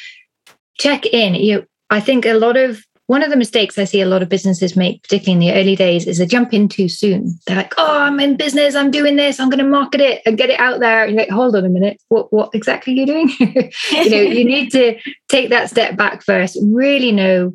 check 0.79 1.05
in. 1.05 1.35
You, 1.35 1.67
I 1.91 2.01
think 2.01 2.25
a 2.25 2.33
lot 2.33 2.57
of 2.57 2.83
one 3.13 3.23
of 3.23 3.29
the 3.29 3.37
mistakes 3.37 3.77
I 3.77 3.85
see 3.85 4.01
a 4.01 4.07
lot 4.07 4.23
of 4.23 4.31
businesses 4.31 4.75
make, 4.75 5.03
particularly 5.03 5.35
in 5.35 5.55
the 5.55 5.61
early 5.61 5.77
days, 5.77 6.07
is 6.07 6.17
they 6.17 6.25
jump 6.25 6.55
in 6.55 6.67
too 6.67 6.89
soon. 6.89 7.39
They're 7.47 7.57
like, 7.57 7.75
"Oh, 7.77 7.99
I'm 7.99 8.19
in 8.19 8.39
business. 8.39 8.75
I'm 8.75 8.91
doing 8.91 9.17
this. 9.17 9.39
I'm 9.39 9.51
going 9.51 9.63
to 9.63 9.69
market 9.69 10.01
it 10.01 10.23
and 10.25 10.39
get 10.39 10.49
it 10.49 10.59
out 10.59 10.81
there." 10.81 11.05
And 11.05 11.15
like, 11.15 11.29
hold 11.29 11.55
on 11.55 11.67
a 11.67 11.69
minute, 11.69 12.01
what 12.09 12.33
what 12.33 12.55
exactly 12.55 12.95
are 12.95 12.97
you 12.97 13.07
doing? 13.07 13.29
you 13.91 14.11
know, 14.11 14.23
you 14.39 14.47
need 14.47 14.73
to 14.73 14.99
take 15.29 15.51
that 15.51 15.69
step 15.69 15.95
back 15.95 16.23
first. 16.23 16.57
Really 16.63 17.13
know 17.13 17.53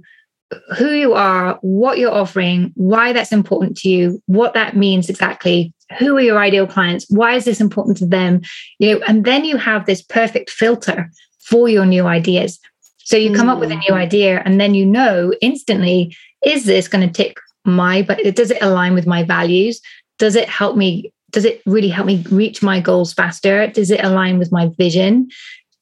who 0.77 0.91
you 0.91 1.15
are, 1.15 1.57
what 1.61 1.97
you're 1.97 2.13
offering, 2.13 2.71
why 2.75 3.11
that's 3.11 3.31
important 3.31 3.77
to 3.77 3.89
you, 3.89 4.21
what 4.27 4.53
that 4.53 4.77
means 4.77 5.09
exactly. 5.09 5.73
Who 5.97 6.17
are 6.17 6.21
your 6.21 6.37
ideal 6.37 6.67
clients? 6.67 7.07
Why 7.09 7.33
is 7.33 7.45
this 7.45 7.59
important 7.59 7.97
to 7.97 8.05
them? 8.05 8.41
You 8.77 8.91
know, 8.91 9.05
and 9.07 9.25
then 9.25 9.43
you 9.43 9.57
have 9.57 9.87
this 9.87 10.03
perfect 10.03 10.51
filter 10.51 11.09
for 11.39 11.67
your 11.67 11.87
new 11.87 12.05
ideas 12.05 12.59
so 13.07 13.15
you 13.15 13.31
come 13.31 13.47
up 13.47 13.59
with 13.59 13.71
a 13.71 13.75
new 13.75 13.93
mm. 13.93 13.95
idea 13.95 14.41
and 14.43 14.59
then 14.59 14.75
you 14.75 14.85
know 14.85 15.33
instantly, 15.39 16.13
is 16.45 16.65
this 16.65 16.89
going 16.89 17.07
to 17.07 17.13
tick 17.13 17.37
my, 17.63 18.01
but 18.01 18.19
does 18.35 18.51
it 18.51 18.61
align 18.61 18.93
with 18.95 19.07
my 19.07 19.23
values? 19.23 19.79
Does 20.19 20.35
it 20.35 20.49
help 20.49 20.75
me? 20.75 21.13
Does 21.31 21.45
it 21.45 21.61
really 21.65 21.87
help 21.87 22.05
me 22.05 22.25
reach 22.29 22.61
my 22.61 22.81
goals 22.81 23.13
faster? 23.13 23.67
Does 23.67 23.91
it 23.91 24.03
align 24.03 24.39
with 24.39 24.51
my 24.51 24.71
vision? 24.77 25.29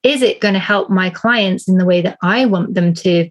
Is 0.03 0.21
it 0.21 0.39
going 0.39 0.53
to 0.53 0.59
help 0.59 0.91
my 0.91 1.09
clients 1.09 1.67
in 1.67 1.79
the 1.79 1.85
way 1.85 1.99
that 2.03 2.19
I 2.21 2.45
want 2.45 2.75
them 2.75 2.93
to 2.93 3.27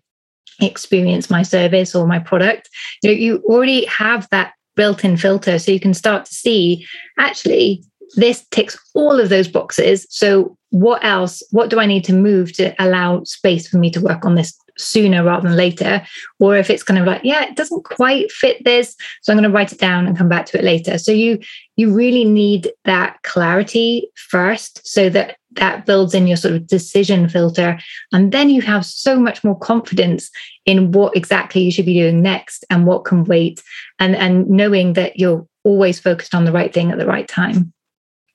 experience 0.61 1.31
my 1.31 1.43
service 1.43 1.95
or 1.95 2.05
my 2.05 2.19
product? 2.19 2.69
You 3.01 3.11
know, 3.11 3.17
you 3.17 3.45
already 3.45 3.85
have 3.85 4.29
that 4.31 4.55
built-in 4.75 5.19
filter 5.19 5.61
so 5.61 5.71
you 5.71 5.79
can 5.79 5.95
start 5.95 6.25
to 6.25 6.35
see 6.35 6.85
actually 7.17 7.85
this 8.17 8.45
ticks 8.51 8.77
all 8.95 9.21
of 9.21 9.29
those 9.29 9.47
boxes. 9.47 10.05
So, 10.11 10.57
what 10.75 11.05
else? 11.05 11.41
What 11.53 11.71
do 11.71 11.79
I 11.79 11.87
need 11.87 12.03
to 12.07 12.13
move 12.13 12.53
to 12.55 12.75
allow 12.85 13.23
space 13.23 13.69
for 13.69 13.79
me 13.79 13.93
to 13.93 14.01
work 14.01 14.25
on 14.25 14.35
this 14.35 14.59
sooner 14.77 15.23
rather 15.23 15.49
than 15.49 15.57
later? 15.57 16.05
Or 16.41 16.57
if 16.57 16.69
it's 16.69 16.83
kind 16.83 16.99
of 16.99 17.07
like, 17.07 17.21
yeah, 17.23 17.45
it 17.45 17.55
doesn't 17.55 17.85
quite 17.85 18.33
fit 18.33 18.65
this, 18.65 18.97
so 19.23 19.33
I'm 19.33 19.39
going 19.39 19.49
to 19.49 19.55
write 19.55 19.73
it 19.73 19.79
down 19.79 20.09
and 20.09 20.19
come 20.19 20.29
back 20.29 20.47
to 20.47 20.59
it 20.59 20.65
later. 20.65 20.99
So 20.99 21.13
you 21.13 21.39
you 21.77 21.95
really 21.95 22.25
need 22.25 22.73
that 22.87 23.23
clarity 23.23 24.09
first, 24.17 24.85
so 24.85 25.09
that 25.11 25.37
that 25.53 25.87
builds 25.87 26.13
in 26.13 26.27
your 26.27 26.37
sort 26.37 26.55
of 26.55 26.67
decision 26.67 27.29
filter, 27.29 27.79
and 28.13 28.33
then 28.33 28.51
you 28.51 28.61
have 28.63 28.85
so 28.85 29.21
much 29.21 29.45
more 29.45 29.57
confidence 29.57 30.29
in 30.67 30.91
what 30.91 31.17
exactly 31.17 31.63
you 31.63 31.71
should 31.71 31.87
be 31.87 32.01
doing 32.01 32.21
next 32.21 32.65
and 32.69 32.85
what 32.85 33.05
can 33.05 33.23
wait, 33.23 33.63
and 34.01 34.17
and 34.17 34.51
knowing 34.51 34.95
that 34.95 35.21
you're 35.21 35.47
always 35.63 36.01
focused 36.01 36.35
on 36.35 36.45
the 36.45 36.53
right 36.53 36.75
thing 36.75 36.91
at 36.91 36.99
the 36.99 37.07
right 37.07 37.29
time. 37.29 37.73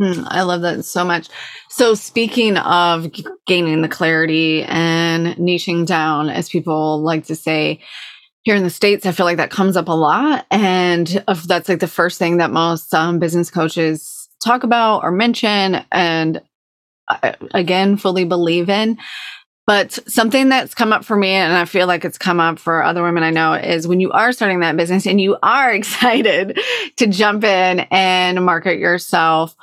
Mm, 0.02 0.26
I 0.30 0.44
love 0.44 0.62
that 0.62 0.84
so 0.86 1.04
much. 1.04 1.28
So, 1.70 1.94
speaking 1.94 2.58
of 2.58 3.08
gaining 3.46 3.82
the 3.82 3.90
clarity 3.90 4.64
and 4.64 5.36
niching 5.36 5.86
down, 5.86 6.30
as 6.30 6.48
people 6.50 7.02
like 7.02 7.26
to 7.26 7.36
say, 7.36 7.82
here 8.44 8.56
in 8.56 8.64
the 8.64 8.70
states 8.70 9.06
i 9.06 9.12
feel 9.12 9.26
like 9.26 9.38
that 9.38 9.52
comes 9.52 9.78
up 9.78 9.90
a 9.90 9.94
lot 9.94 10.46
and 10.52 11.24
that's 11.48 11.70
like 11.70 11.80
the 11.80 11.88
first 11.88 12.18
thing 12.20 12.38
that 12.38 12.52
most 12.52 12.94
um, 12.94 13.20
business 13.20 13.52
coaches 13.52 14.30
talk 14.44 14.64
about 14.64 15.04
or 15.04 15.12
mention 15.12 15.84
and 15.92 16.42
uh, 17.10 17.34
again 17.54 17.98
fully 17.98 18.26
believe 18.26 18.70
in 18.70 18.98
but 19.68 19.92
something 20.10 20.50
that's 20.50 20.74
come 20.74 20.94
up 20.94 21.06
for 21.06 21.16
me 21.16 21.30
and 21.30 21.54
i 21.54 21.66
feel 21.66 21.88
like 21.88 22.06
it's 22.06 22.18
come 22.18 22.40
up 22.40 22.60
for 22.60 22.84
other 22.84 23.04
women 23.04 23.24
i 23.24 23.30
know 23.30 23.54
is 23.54 23.88
when 23.88 24.00
you 24.00 24.12
are 24.12 24.32
starting 24.32 24.62
that 24.62 24.78
business 24.78 25.06
and 25.08 25.22
you 25.22 25.38
are 25.44 25.72
excited 25.74 26.60
to 26.98 27.08
jump 27.08 27.44
in 27.44 27.82
and 27.92 28.44
market 28.46 28.80
yourself 28.80 29.56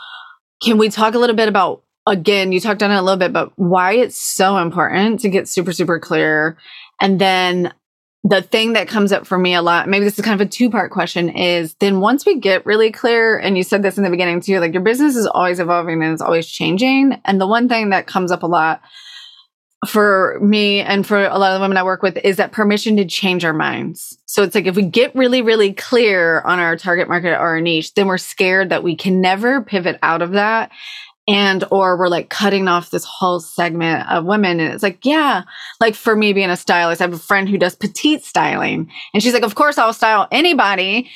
can 0.62 0.78
we 0.78 0.88
talk 0.88 1.14
a 1.14 1.18
little 1.18 1.36
bit 1.36 1.48
about 1.48 1.82
again 2.06 2.52
you 2.52 2.60
talked 2.60 2.82
on 2.82 2.90
it 2.90 2.96
a 2.96 3.02
little 3.02 3.18
bit 3.18 3.32
but 3.32 3.52
why 3.56 3.92
it's 3.92 4.16
so 4.16 4.58
important 4.58 5.20
to 5.20 5.28
get 5.28 5.48
super 5.48 5.72
super 5.72 5.98
clear 5.98 6.56
and 7.00 7.20
then 7.20 7.72
the 8.28 8.42
thing 8.42 8.72
that 8.72 8.88
comes 8.88 9.12
up 9.12 9.26
for 9.26 9.38
me 9.38 9.54
a 9.54 9.62
lot, 9.62 9.88
maybe 9.88 10.04
this 10.04 10.18
is 10.18 10.24
kind 10.24 10.40
of 10.40 10.46
a 10.46 10.50
two 10.50 10.68
part 10.68 10.90
question, 10.90 11.28
is 11.28 11.74
then 11.74 12.00
once 12.00 12.26
we 12.26 12.40
get 12.40 12.66
really 12.66 12.90
clear, 12.90 13.38
and 13.38 13.56
you 13.56 13.62
said 13.62 13.82
this 13.82 13.98
in 13.98 14.04
the 14.04 14.10
beginning 14.10 14.40
too, 14.40 14.58
like 14.58 14.72
your 14.72 14.82
business 14.82 15.14
is 15.14 15.26
always 15.26 15.60
evolving 15.60 16.02
and 16.02 16.12
it's 16.12 16.22
always 16.22 16.46
changing. 16.46 17.20
And 17.24 17.40
the 17.40 17.46
one 17.46 17.68
thing 17.68 17.90
that 17.90 18.06
comes 18.06 18.32
up 18.32 18.42
a 18.42 18.46
lot 18.46 18.80
for 19.88 20.38
me 20.40 20.80
and 20.80 21.06
for 21.06 21.24
a 21.24 21.38
lot 21.38 21.52
of 21.52 21.58
the 21.58 21.64
women 21.64 21.76
I 21.76 21.82
work 21.82 22.02
with 22.02 22.16
is 22.18 22.36
that 22.36 22.52
permission 22.52 22.96
to 22.96 23.04
change 23.04 23.44
our 23.44 23.52
minds. 23.52 24.18
So 24.26 24.42
it's 24.42 24.54
like 24.54 24.66
if 24.66 24.76
we 24.76 24.82
get 24.82 25.14
really, 25.14 25.42
really 25.42 25.72
clear 25.72 26.40
on 26.42 26.58
our 26.58 26.76
target 26.76 27.08
market 27.08 27.32
or 27.32 27.38
our 27.38 27.60
niche, 27.60 27.94
then 27.94 28.06
we're 28.06 28.18
scared 28.18 28.70
that 28.70 28.82
we 28.82 28.96
can 28.96 29.20
never 29.20 29.62
pivot 29.62 29.98
out 30.02 30.22
of 30.22 30.32
that. 30.32 30.70
And 31.28 31.64
or 31.72 31.98
we're 31.98 32.08
like 32.08 32.28
cutting 32.28 32.68
off 32.68 32.90
this 32.90 33.04
whole 33.04 33.40
segment 33.40 34.08
of 34.08 34.24
women. 34.24 34.60
And 34.60 34.72
it's 34.72 34.82
like 34.82 35.04
yeah 35.04 35.42
like 35.80 35.94
for 35.94 36.14
me 36.14 36.32
being 36.32 36.50
a 36.50 36.56
stylist 36.56 37.00
i 37.00 37.04
have 37.04 37.12
a 37.12 37.18
friend 37.18 37.48
who 37.48 37.58
does 37.58 37.74
petite 37.74 38.24
styling. 38.24 38.90
And 39.12 39.22
she's 39.22 39.34
like 39.34 39.42
of 39.42 39.54
course 39.54 39.78
i'll 39.78 39.92
style 39.92 40.28
anybody 40.30 41.10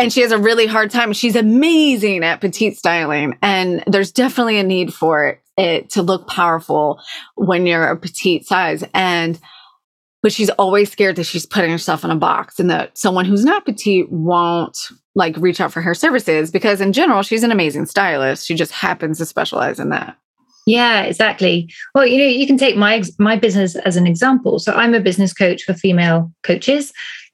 and 0.00 0.10
she 0.10 0.22
has 0.22 0.32
a 0.32 0.38
really 0.38 0.66
hard 0.66 0.90
time. 0.90 1.12
She's 1.12 1.36
amazing 1.36 2.24
at 2.24 2.40
petite 2.40 2.78
styling 2.78 3.36
and 3.42 3.84
there's 3.86 4.10
definitely 4.10 4.58
a 4.58 4.62
need 4.62 4.94
for 4.94 5.26
it, 5.26 5.42
it 5.58 5.90
to 5.90 6.02
look 6.02 6.26
powerful 6.26 7.02
when 7.34 7.66
you're 7.66 7.84
a 7.84 7.96
petite 7.98 8.46
size. 8.46 8.82
And 8.94 9.38
but 10.22 10.32
she's 10.32 10.50
always 10.50 10.90
scared 10.90 11.16
that 11.16 11.24
she's 11.24 11.46
putting 11.46 11.70
herself 11.70 12.02
in 12.02 12.10
a 12.10 12.16
box 12.16 12.58
and 12.58 12.70
that 12.70 12.96
someone 12.96 13.26
who's 13.26 13.44
not 13.44 13.66
petite 13.66 14.10
won't 14.10 14.78
like 15.14 15.36
reach 15.36 15.60
out 15.60 15.72
for 15.72 15.82
her 15.82 15.94
services 15.94 16.50
because 16.50 16.80
in 16.80 16.94
general 16.94 17.22
she's 17.22 17.42
an 17.42 17.52
amazing 17.52 17.84
stylist. 17.84 18.46
She 18.46 18.54
just 18.54 18.72
happens 18.72 19.18
to 19.18 19.26
specialize 19.26 19.78
in 19.78 19.90
that. 19.90 20.16
Yeah 20.66 21.02
exactly. 21.02 21.70
Well 21.94 22.06
you 22.06 22.18
know 22.18 22.24
you 22.24 22.46
can 22.46 22.56
take 22.56 22.76
my 22.76 23.02
my 23.18 23.36
business 23.36 23.76
as 23.76 23.96
an 23.96 24.06
example. 24.06 24.58
So 24.60 24.72
i'm 24.72 24.94
a 24.94 25.00
business 25.00 25.34
coach 25.34 25.62
for 25.62 25.74
female 25.74 26.32
coaches 26.42 26.90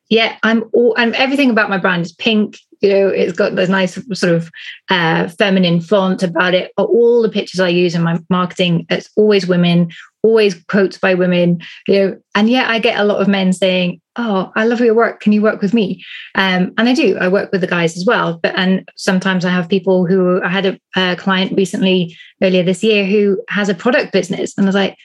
yeah 0.08 0.36
i'm 0.42 0.64
all 0.72 0.94
and 0.96 1.14
everything 1.14 1.50
about 1.50 1.70
my 1.70 1.78
brand 1.78 2.04
is 2.04 2.12
pink 2.12 2.58
you 2.80 2.90
know 2.90 3.08
it's 3.08 3.32
got 3.32 3.54
this 3.54 3.68
nice 3.68 3.94
sort 4.12 4.34
of 4.34 4.50
uh, 4.90 5.28
feminine 5.28 5.80
font 5.80 6.22
about 6.22 6.54
it. 6.54 6.72
All 6.76 7.22
the 7.22 7.28
pictures 7.28 7.60
i 7.60 7.68
use 7.68 7.94
in 7.94 8.02
my 8.02 8.18
marketing 8.30 8.86
it's 8.90 9.10
always 9.16 9.46
women 9.46 9.90
always 10.22 10.54
quotes 10.64 10.98
by 10.98 11.14
women 11.14 11.60
you 11.86 11.94
know. 11.94 12.18
And 12.34 12.50
yet 12.50 12.68
i 12.68 12.78
get 12.78 12.98
a 12.98 13.04
lot 13.04 13.20
of 13.20 13.28
men 13.28 13.52
saying 13.52 14.00
oh 14.16 14.52
i 14.56 14.64
love 14.66 14.80
your 14.80 14.94
work. 14.94 15.20
Can 15.20 15.32
you 15.32 15.42
work 15.42 15.62
with 15.62 15.74
me? 15.74 16.04
Um, 16.34 16.72
and 16.76 16.88
i 16.88 16.94
do. 16.94 17.16
I 17.18 17.28
work 17.28 17.50
with 17.52 17.60
the 17.60 17.66
guys 17.66 17.96
as 17.96 18.04
well. 18.04 18.38
But 18.42 18.54
and 18.56 18.88
sometimes 18.96 19.44
i 19.44 19.50
have 19.50 19.68
people 19.68 20.06
who 20.06 20.42
i 20.42 20.48
had 20.48 20.66
a, 20.66 20.80
a 20.96 21.16
client 21.16 21.56
recently 21.56 22.16
earlier 22.42 22.62
this 22.62 22.82
year 22.82 23.04
who 23.04 23.42
has 23.48 23.68
a 23.68 23.74
product 23.74 24.12
business. 24.12 24.56
And 24.56 24.66
i 24.66 24.68
was 24.68 24.74
like 24.74 24.96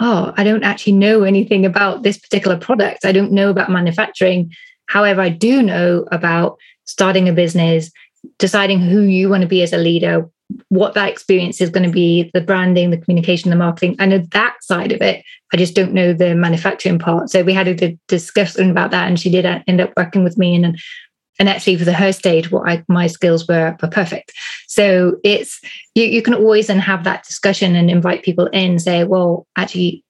oh 0.00 0.32
i 0.36 0.44
don't 0.44 0.64
actually 0.64 0.92
know 0.92 1.22
anything 1.22 1.66
about 1.66 2.02
this 2.02 2.18
particular 2.18 2.56
product. 2.56 3.04
I 3.04 3.12
don't 3.12 3.32
know 3.32 3.50
about 3.50 3.70
manufacturing. 3.70 4.52
However 4.86 5.20
i 5.20 5.28
do 5.28 5.62
know 5.62 6.06
about 6.10 6.58
starting 6.84 7.28
a 7.28 7.32
business 7.32 7.90
deciding 8.38 8.80
who 8.80 9.02
you 9.02 9.28
want 9.28 9.42
to 9.42 9.48
be 9.48 9.62
as 9.62 9.72
a 9.72 9.78
leader 9.78 10.28
what 10.68 10.94
that 10.94 11.10
experience 11.10 11.60
is 11.60 11.70
going 11.70 11.84
to 11.84 11.92
be 11.92 12.30
the 12.34 12.40
branding 12.40 12.90
the 12.90 12.98
communication 12.98 13.50
the 13.50 13.56
marketing. 13.56 13.96
I 13.98 14.06
know 14.06 14.24
that 14.32 14.56
side 14.62 14.92
of 14.92 15.02
it. 15.02 15.24
I 15.52 15.56
just 15.56 15.74
don't 15.74 15.92
know 15.92 16.12
the 16.12 16.34
manufacturing 16.34 16.98
part. 16.98 17.30
So 17.30 17.42
we 17.42 17.52
had 17.52 17.68
a 17.68 17.98
discussion 18.08 18.70
about 18.70 18.90
that 18.90 19.08
and 19.08 19.18
she 19.18 19.30
did 19.30 19.44
end 19.44 19.80
up 19.80 19.92
working 19.96 20.24
with 20.24 20.38
me 20.38 20.54
and 20.54 20.78
and 21.38 21.48
actually 21.48 21.76
for 21.76 21.84
the 21.84 21.92
her 21.92 22.12
stage 22.12 22.50
what 22.50 22.68
I, 22.68 22.84
my 22.88 23.06
skills 23.06 23.46
were 23.46 23.76
were 23.82 23.88
perfect 23.88 24.32
so 24.66 25.16
it's 25.24 25.60
you, 25.94 26.04
you 26.04 26.22
can 26.22 26.34
always 26.34 26.66
then 26.66 26.78
have 26.78 27.04
that 27.04 27.24
discussion 27.24 27.74
and 27.74 27.90
invite 27.90 28.22
people 28.22 28.46
in 28.46 28.78
say 28.78 29.04
well 29.04 29.46
actually 29.56 30.04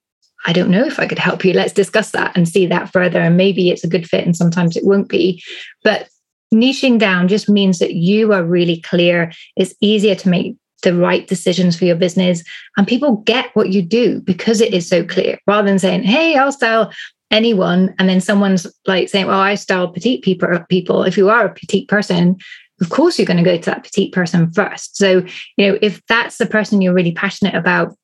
I 0.45 0.53
don't 0.53 0.69
know 0.69 0.85
if 0.85 0.99
I 0.99 1.05
could 1.05 1.19
help 1.19 1.43
you. 1.43 1.53
Let's 1.53 1.73
discuss 1.73 2.11
that 2.11 2.35
and 2.35 2.47
see 2.47 2.65
that 2.67 2.91
further. 2.93 3.19
And 3.19 3.35
maybe 3.35 3.69
it's 3.69 3.83
a 3.83 3.89
good 3.89 4.09
fit 4.09 4.25
and 4.25 4.35
sometimes 4.35 4.77
it 4.77 4.85
won't 4.85 5.09
be. 5.09 5.43
But 5.83 6.07
niching 6.53 6.97
down 6.97 7.27
just 7.27 7.49
means 7.49 7.79
that 7.79 7.93
you 7.93 8.33
are 8.33 8.43
really 8.43 8.79
clear. 8.81 9.31
It's 9.55 9.75
easier 9.81 10.15
to 10.15 10.29
make 10.29 10.55
the 10.83 10.95
right 10.95 11.27
decisions 11.27 11.77
for 11.77 11.85
your 11.85 11.95
business. 11.95 12.43
And 12.77 12.87
people 12.87 13.17
get 13.17 13.53
what 13.53 13.69
you 13.69 13.81
do 13.81 14.21
because 14.21 14.61
it 14.61 14.73
is 14.73 14.87
so 14.87 15.03
clear 15.03 15.37
rather 15.45 15.67
than 15.67 15.79
saying, 15.79 16.03
hey, 16.03 16.35
I'll 16.35 16.51
style 16.51 16.91
anyone. 17.31 17.93
And 17.99 18.09
then 18.09 18.21
someone's 18.21 18.67
like 18.85 19.09
saying, 19.09 19.27
well, 19.27 19.39
I 19.39 19.55
style 19.55 19.87
petite 19.87 20.23
people. 20.23 20.47
people. 20.69 21.03
If 21.03 21.17
you 21.17 21.29
are 21.29 21.45
a 21.45 21.53
petite 21.53 21.87
person, 21.87 22.37
of 22.81 22.89
course 22.89 23.19
you're 23.19 23.25
going 23.25 23.43
to 23.43 23.43
go 23.43 23.57
to 23.57 23.69
that 23.69 23.83
petite 23.83 24.13
person 24.13 24.51
first. 24.51 24.97
So, 24.97 25.23
you 25.57 25.67
know, 25.67 25.79
if 25.81 26.01
that's 26.07 26.37
the 26.37 26.45
person 26.45 26.81
you're 26.81 26.93
really 26.93 27.13
passionate 27.13 27.55
about, 27.55 27.95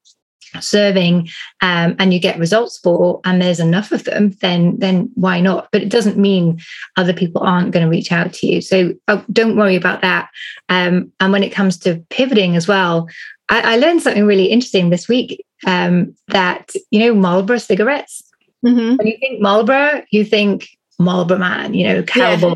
serving 0.62 1.28
um, 1.62 1.96
and 2.00 2.14
you 2.14 2.20
get 2.20 2.40
results 2.40 2.78
for 2.80 3.20
and 3.26 3.42
there's 3.42 3.60
enough 3.60 3.92
of 3.92 4.06
them 4.06 4.32
then 4.42 4.78
then 4.80 5.10
why 5.16 5.42
not 5.42 5.68
but 5.72 5.82
it 5.82 5.90
doesn't 5.90 6.18
mean 6.18 6.60
other 6.96 7.14
people 7.14 7.44
aren't 7.44 7.72
going 7.72 7.84
to 7.84 7.90
reach 7.90 8.12
out 8.12 8.32
to 8.32 8.48
you 8.48 8.62
so 8.62 8.94
oh, 9.10 9.24
don't 9.32 9.58
worry 9.58 9.76
about 9.76 10.02
that 10.02 10.30
um, 10.70 11.12
and 11.20 11.34
when 11.34 11.44
it 11.44 11.52
comes 11.52 11.78
to 11.78 12.04
pivoting 12.10 12.56
as 12.56 12.68
well 12.68 13.08
I, 13.48 13.78
learned 13.78 14.02
something 14.02 14.26
really 14.26 14.46
interesting 14.46 14.90
this 14.90 15.08
week 15.08 15.46
um, 15.68 16.16
that 16.30 16.72
you 16.90 17.00
know 17.00 17.14
Marlboro 17.14 17.58
cigarettes 17.58 18.24
mm-hmm. 18.66 18.96
when 18.96 19.08
you 19.08 19.18
think 19.20 19.42
Marlboro 19.42 20.04
you 20.12 20.26
think 20.26 20.68
Marlboro 21.00 21.38
man 21.38 21.74
you 21.74 21.88
know 21.88 22.04
cowboy 22.04 22.56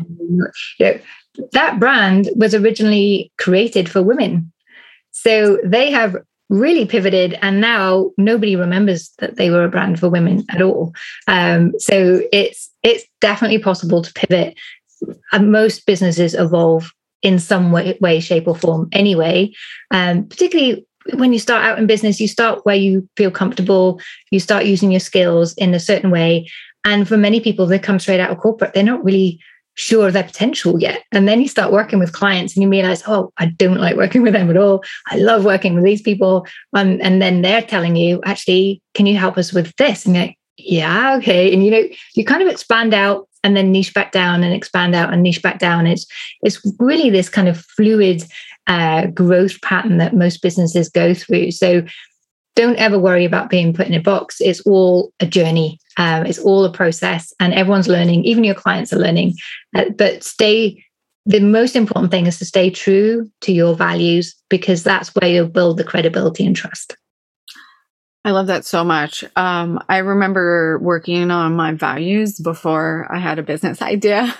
you 0.78 0.86
know 0.86 1.00
that 1.52 1.78
brand 1.78 2.28
was 2.36 2.54
originally 2.54 3.32
created 3.38 3.88
for 3.88 4.02
women 4.02 4.52
so 5.10 5.58
they 5.64 5.90
have 5.90 6.16
really 6.48 6.84
pivoted 6.84 7.38
and 7.42 7.60
now 7.60 8.10
nobody 8.18 8.56
remembers 8.56 9.12
that 9.18 9.36
they 9.36 9.50
were 9.50 9.64
a 9.64 9.68
brand 9.68 10.00
for 10.00 10.08
women 10.08 10.44
at 10.50 10.60
all 10.60 10.92
um, 11.28 11.72
so 11.78 12.20
it's 12.32 12.70
it's 12.82 13.04
definitely 13.20 13.58
possible 13.58 14.02
to 14.02 14.12
pivot 14.14 14.58
and 15.32 15.52
most 15.52 15.86
businesses 15.86 16.34
evolve 16.34 16.92
in 17.22 17.38
some 17.38 17.70
way, 17.70 17.96
way 18.00 18.18
shape 18.18 18.48
or 18.48 18.56
form 18.56 18.88
anyway 18.92 19.50
um, 19.92 20.26
particularly 20.26 20.84
when 21.14 21.32
you 21.32 21.38
start 21.38 21.64
out 21.64 21.78
in 21.78 21.86
business 21.86 22.20
you 22.20 22.28
start 22.28 22.64
where 22.64 22.76
you 22.76 23.08
feel 23.16 23.30
comfortable 23.30 24.00
you 24.30 24.40
start 24.40 24.66
using 24.66 24.90
your 24.90 25.00
skills 25.00 25.54
in 25.54 25.74
a 25.74 25.80
certain 25.80 26.10
way 26.10 26.48
and 26.84 27.08
for 27.08 27.16
many 27.16 27.40
people 27.40 27.66
they 27.66 27.78
come 27.78 27.98
straight 27.98 28.20
out 28.20 28.30
of 28.30 28.38
corporate 28.38 28.72
they're 28.74 28.82
not 28.82 29.04
really 29.04 29.40
sure 29.74 30.06
of 30.06 30.12
their 30.12 30.24
potential 30.24 30.78
yet. 30.78 31.04
And 31.10 31.26
then 31.26 31.40
you 31.40 31.48
start 31.48 31.72
working 31.72 31.98
with 31.98 32.12
clients 32.12 32.54
and 32.54 32.62
you 32.62 32.68
realize, 32.68 33.02
oh, 33.06 33.32
I 33.38 33.46
don't 33.46 33.80
like 33.80 33.96
working 33.96 34.22
with 34.22 34.34
them 34.34 34.50
at 34.50 34.56
all. 34.56 34.84
I 35.08 35.16
love 35.16 35.44
working 35.44 35.74
with 35.74 35.84
these 35.84 36.02
people. 36.02 36.46
Um, 36.74 36.98
and 37.02 37.22
then 37.22 37.40
they're 37.40 37.62
telling 37.62 37.96
you, 37.96 38.20
actually, 38.24 38.82
can 38.94 39.06
you 39.06 39.16
help 39.16 39.38
us 39.38 39.52
with 39.52 39.74
this? 39.76 40.04
And 40.04 40.14
you're 40.14 40.26
like, 40.26 40.38
yeah, 40.58 41.16
okay. 41.16 41.52
And 41.52 41.64
you 41.64 41.70
know, 41.70 41.84
you 42.14 42.24
kind 42.24 42.42
of 42.42 42.48
expand 42.48 42.92
out 42.92 43.26
and 43.42 43.56
then 43.56 43.72
niche 43.72 43.94
back 43.94 44.12
down 44.12 44.42
and 44.42 44.52
expand 44.52 44.94
out 44.94 45.12
and 45.12 45.22
niche 45.22 45.42
back 45.42 45.58
down. 45.58 45.86
It's 45.86 46.06
it's 46.42 46.60
really 46.78 47.08
this 47.08 47.30
kind 47.30 47.48
of 47.48 47.58
fluid 47.58 48.22
uh, 48.66 49.06
growth 49.06 49.60
pattern 49.62 49.98
that 49.98 50.14
most 50.14 50.42
businesses 50.42 50.88
go 50.88 51.14
through. 51.14 51.50
So 51.50 51.82
don't 52.56 52.76
ever 52.78 52.98
worry 52.98 53.24
about 53.24 53.50
being 53.50 53.72
put 53.72 53.86
in 53.86 53.94
a 53.94 54.00
box. 54.00 54.40
It's 54.40 54.60
all 54.62 55.12
a 55.20 55.26
journey. 55.26 55.78
Um, 55.96 56.26
it's 56.26 56.38
all 56.38 56.64
a 56.64 56.72
process, 56.72 57.32
and 57.40 57.54
everyone's 57.54 57.88
learning. 57.88 58.24
Even 58.24 58.44
your 58.44 58.54
clients 58.54 58.92
are 58.92 58.98
learning. 58.98 59.34
Uh, 59.74 59.90
but 59.96 60.24
stay. 60.24 60.84
The 61.26 61.40
most 61.40 61.76
important 61.76 62.10
thing 62.10 62.26
is 62.26 62.38
to 62.38 62.46
stay 62.46 62.70
true 62.70 63.30
to 63.42 63.52
your 63.52 63.74
values 63.74 64.34
because 64.48 64.82
that's 64.82 65.14
where 65.14 65.30
you'll 65.30 65.48
build 65.48 65.76
the 65.76 65.84
credibility 65.84 66.46
and 66.46 66.56
trust. 66.56 66.96
I 68.22 68.32
love 68.32 68.48
that 68.48 68.66
so 68.66 68.84
much. 68.84 69.24
Um, 69.34 69.82
I 69.88 69.98
remember 69.98 70.78
working 70.80 71.30
on 71.30 71.56
my 71.56 71.72
values 71.72 72.38
before 72.38 73.06
I 73.10 73.18
had 73.18 73.38
a 73.38 73.42
business 73.42 73.80
idea, 73.82 74.34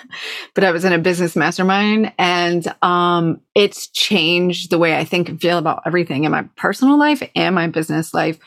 but 0.55 0.65
I 0.65 0.71
was 0.71 0.85
in 0.85 0.93
a 0.93 0.99
business 0.99 1.35
mastermind 1.35 2.13
and 2.19 2.67
um, 2.83 3.41
it's 3.55 3.89
changed 3.89 4.71
the 4.71 4.79
way 4.79 4.97
I 4.97 5.05
think 5.05 5.29
and 5.31 5.41
feel 5.41 5.57
about 5.57 5.83
everything 5.87 6.25
in 6.25 6.33
my 6.33 6.43
personal 6.57 6.99
life 6.99 7.23
and 7.35 7.55
my 7.55 7.69
business 7.69 8.13
life. 8.13 8.39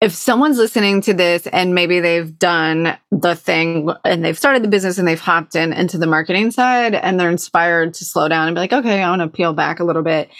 If 0.00 0.14
someone's 0.14 0.58
listening 0.58 1.00
to 1.02 1.14
this 1.14 1.46
and 1.46 1.76
maybe 1.76 2.00
they've 2.00 2.36
done 2.36 2.96
the 3.12 3.36
thing 3.36 3.92
and 4.04 4.24
they've 4.24 4.38
started 4.38 4.64
the 4.64 4.68
business 4.68 4.98
and 4.98 5.06
they've 5.06 5.20
hopped 5.20 5.54
in 5.54 5.72
into 5.72 5.96
the 5.96 6.08
marketing 6.08 6.50
side 6.50 6.94
and 6.94 7.20
they're 7.20 7.30
inspired 7.30 7.94
to 7.94 8.04
slow 8.04 8.26
down 8.26 8.48
and 8.48 8.56
be 8.56 8.60
like, 8.60 8.72
okay, 8.72 9.02
I 9.02 9.10
want 9.10 9.22
to 9.22 9.28
peel 9.28 9.52
back 9.52 9.78
a 9.78 9.84
little 9.84 10.02
bit 10.02 10.30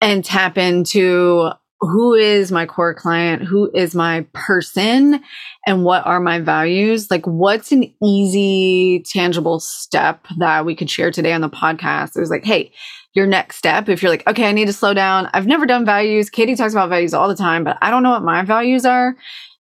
and 0.00 0.24
tap 0.24 0.58
into 0.58 1.50
who 1.80 2.14
is 2.14 2.50
my 2.50 2.66
core 2.66 2.94
client? 2.94 3.42
Who 3.42 3.70
is 3.72 3.94
my 3.94 4.26
person? 4.32 5.22
And 5.66 5.84
what 5.84 6.04
are 6.06 6.20
my 6.20 6.40
values? 6.40 7.10
Like, 7.10 7.24
what's 7.26 7.70
an 7.70 7.92
easy, 8.02 9.04
tangible 9.10 9.60
step 9.60 10.26
that 10.38 10.64
we 10.64 10.74
could 10.74 10.90
share 10.90 11.10
today 11.10 11.32
on 11.32 11.40
the 11.40 11.48
podcast? 11.48 12.16
It 12.16 12.20
was 12.20 12.30
like, 12.30 12.44
hey, 12.44 12.72
your 13.14 13.26
next 13.26 13.56
step, 13.56 13.88
if 13.88 14.02
you're 14.02 14.10
like, 14.10 14.26
okay, 14.26 14.48
I 14.48 14.52
need 14.52 14.66
to 14.66 14.72
slow 14.72 14.92
down. 14.92 15.28
I've 15.32 15.46
never 15.46 15.66
done 15.66 15.84
values. 15.84 16.30
Katie 16.30 16.56
talks 16.56 16.72
about 16.72 16.88
values 16.88 17.14
all 17.14 17.28
the 17.28 17.36
time, 17.36 17.64
but 17.64 17.78
I 17.80 17.90
don't 17.90 18.02
know 18.02 18.10
what 18.10 18.22
my 18.22 18.42
values 18.42 18.84
are. 18.84 19.16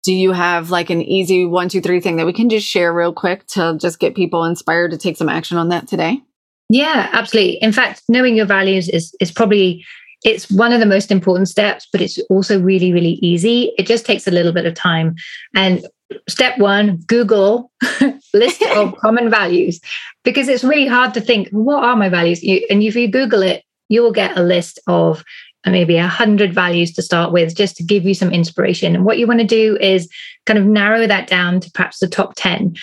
Do 0.03 0.13
you 0.13 0.31
have 0.31 0.71
like 0.71 0.89
an 0.89 1.01
easy 1.01 1.45
one, 1.45 1.69
two, 1.69 1.81
three 1.81 1.99
thing 1.99 2.15
that 2.17 2.25
we 2.25 2.33
can 2.33 2.49
just 2.49 2.67
share 2.67 2.93
real 2.93 3.13
quick 3.13 3.45
to 3.47 3.77
just 3.79 3.99
get 3.99 4.15
people 4.15 4.45
inspired 4.45 4.91
to 4.91 4.97
take 4.97 5.17
some 5.17 5.29
action 5.29 5.57
on 5.57 5.69
that 5.69 5.87
today? 5.87 6.21
Yeah, 6.69 7.09
absolutely. 7.11 7.57
In 7.61 7.71
fact, 7.71 8.03
knowing 8.07 8.35
your 8.35 8.45
values 8.45 8.87
is 8.87 9.13
is 9.19 9.31
probably 9.31 9.83
it's 10.23 10.49
one 10.51 10.73
of 10.73 10.79
the 10.79 10.85
most 10.85 11.11
important 11.11 11.47
steps, 11.47 11.87
but 11.91 12.01
it's 12.01 12.19
also 12.29 12.59
really, 12.59 12.91
really 12.91 13.19
easy. 13.21 13.71
It 13.77 13.87
just 13.87 14.05
takes 14.05 14.27
a 14.27 14.31
little 14.31 14.51
bit 14.51 14.65
of 14.65 14.73
time. 14.73 15.15
And 15.55 15.85
step 16.27 16.57
one, 16.57 16.97
Google 17.07 17.71
list 18.33 18.61
of 18.63 18.95
common 19.01 19.29
values, 19.29 19.79
because 20.23 20.47
it's 20.49 20.63
really 20.63 20.87
hard 20.87 21.13
to 21.13 21.21
think, 21.21 21.49
what 21.49 21.83
are 21.83 21.95
my 21.95 22.09
values? 22.09 22.39
And 22.69 22.83
if 22.83 22.95
you 22.95 23.07
Google 23.07 23.41
it, 23.41 23.63
you 23.87 24.01
will 24.01 24.11
get 24.11 24.37
a 24.37 24.43
list 24.43 24.79
of 24.87 25.23
uh, 25.65 25.71
maybe 25.71 25.97
a 25.97 26.07
hundred 26.07 26.53
values 26.53 26.93
to 26.93 27.01
start 27.01 27.31
with, 27.31 27.55
just 27.55 27.75
to 27.77 27.83
give 27.83 28.03
you 28.03 28.13
some 28.13 28.31
inspiration. 28.31 28.95
And 28.95 29.05
what 29.05 29.17
you 29.17 29.27
want 29.27 29.39
to 29.39 29.45
do 29.45 29.77
is 29.77 30.09
kind 30.45 30.59
of 30.59 30.65
narrow 30.65 31.07
that 31.07 31.27
down 31.27 31.59
to 31.61 31.71
perhaps 31.71 31.99
the 31.99 32.07
top 32.07 32.33
10. 32.35 32.75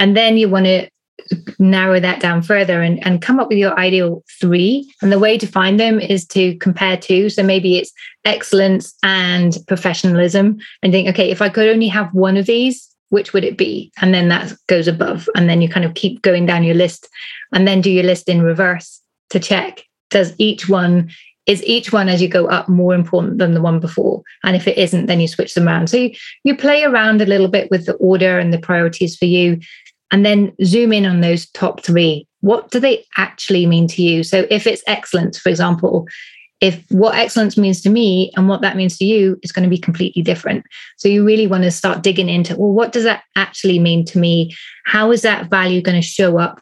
And 0.00 0.16
then 0.16 0.36
you 0.36 0.48
want 0.48 0.66
to 0.66 0.88
narrow 1.58 2.00
that 2.00 2.20
down 2.20 2.42
further 2.42 2.80
and, 2.80 3.04
and 3.06 3.20
come 3.20 3.38
up 3.40 3.48
with 3.48 3.58
your 3.58 3.78
ideal 3.78 4.22
three. 4.40 4.92
And 5.02 5.12
the 5.12 5.18
way 5.18 5.36
to 5.38 5.46
find 5.46 5.78
them 5.78 6.00
is 6.00 6.26
to 6.28 6.56
compare 6.58 6.96
two. 6.96 7.28
So 7.28 7.42
maybe 7.42 7.76
it's 7.76 7.92
excellence 8.24 8.94
and 9.02 9.56
professionalism 9.66 10.58
and 10.82 10.92
think, 10.92 11.08
okay, 11.08 11.30
if 11.30 11.42
I 11.42 11.48
could 11.48 11.68
only 11.68 11.88
have 11.88 12.12
one 12.14 12.36
of 12.36 12.46
these, 12.46 12.88
which 13.10 13.32
would 13.32 13.44
it 13.44 13.56
be? 13.56 13.90
And 14.00 14.14
then 14.14 14.28
that 14.28 14.52
goes 14.68 14.86
above. 14.86 15.28
And 15.34 15.48
then 15.48 15.62
you 15.62 15.68
kind 15.68 15.84
of 15.84 15.94
keep 15.94 16.22
going 16.22 16.46
down 16.46 16.64
your 16.64 16.74
list 16.74 17.08
and 17.52 17.66
then 17.66 17.80
do 17.80 17.90
your 17.90 18.04
list 18.04 18.28
in 18.28 18.42
reverse 18.42 19.00
to 19.30 19.40
check 19.40 19.84
does 20.10 20.34
each 20.38 20.68
one 20.68 21.10
is 21.46 21.64
each 21.64 21.92
one 21.92 22.10
as 22.10 22.20
you 22.20 22.28
go 22.28 22.46
up 22.46 22.68
more 22.68 22.94
important 22.94 23.38
than 23.38 23.54
the 23.54 23.60
one 23.60 23.80
before 23.80 24.22
and 24.44 24.56
if 24.56 24.66
it 24.66 24.76
isn't 24.76 25.06
then 25.06 25.20
you 25.20 25.28
switch 25.28 25.54
them 25.54 25.66
around 25.66 25.88
so 25.88 25.96
you, 25.96 26.14
you 26.44 26.56
play 26.56 26.84
around 26.84 27.20
a 27.20 27.26
little 27.26 27.48
bit 27.48 27.70
with 27.70 27.86
the 27.86 27.94
order 27.94 28.38
and 28.38 28.52
the 28.52 28.58
priorities 28.58 29.16
for 29.16 29.24
you 29.24 29.58
and 30.10 30.24
then 30.24 30.54
zoom 30.64 30.92
in 30.92 31.06
on 31.06 31.20
those 31.20 31.48
top 31.50 31.82
three. 31.82 32.26
What 32.40 32.70
do 32.70 32.80
they 32.80 33.04
actually 33.16 33.66
mean 33.66 33.88
to 33.88 34.02
you? 34.02 34.22
So, 34.22 34.46
if 34.50 34.66
it's 34.66 34.82
excellence, 34.86 35.38
for 35.38 35.48
example, 35.48 36.06
if 36.60 36.84
what 36.90 37.14
excellence 37.14 37.56
means 37.56 37.80
to 37.82 37.90
me 37.90 38.32
and 38.36 38.48
what 38.48 38.62
that 38.62 38.76
means 38.76 38.98
to 38.98 39.04
you 39.04 39.38
is 39.42 39.52
going 39.52 39.64
to 39.64 39.70
be 39.70 39.78
completely 39.78 40.22
different. 40.22 40.64
So, 40.96 41.08
you 41.08 41.24
really 41.24 41.46
want 41.46 41.64
to 41.64 41.70
start 41.70 42.02
digging 42.02 42.28
into 42.28 42.56
well, 42.56 42.72
what 42.72 42.92
does 42.92 43.04
that 43.04 43.24
actually 43.36 43.78
mean 43.78 44.04
to 44.06 44.18
me? 44.18 44.54
How 44.86 45.10
is 45.10 45.22
that 45.22 45.50
value 45.50 45.82
going 45.82 46.00
to 46.00 46.06
show 46.06 46.38
up 46.38 46.60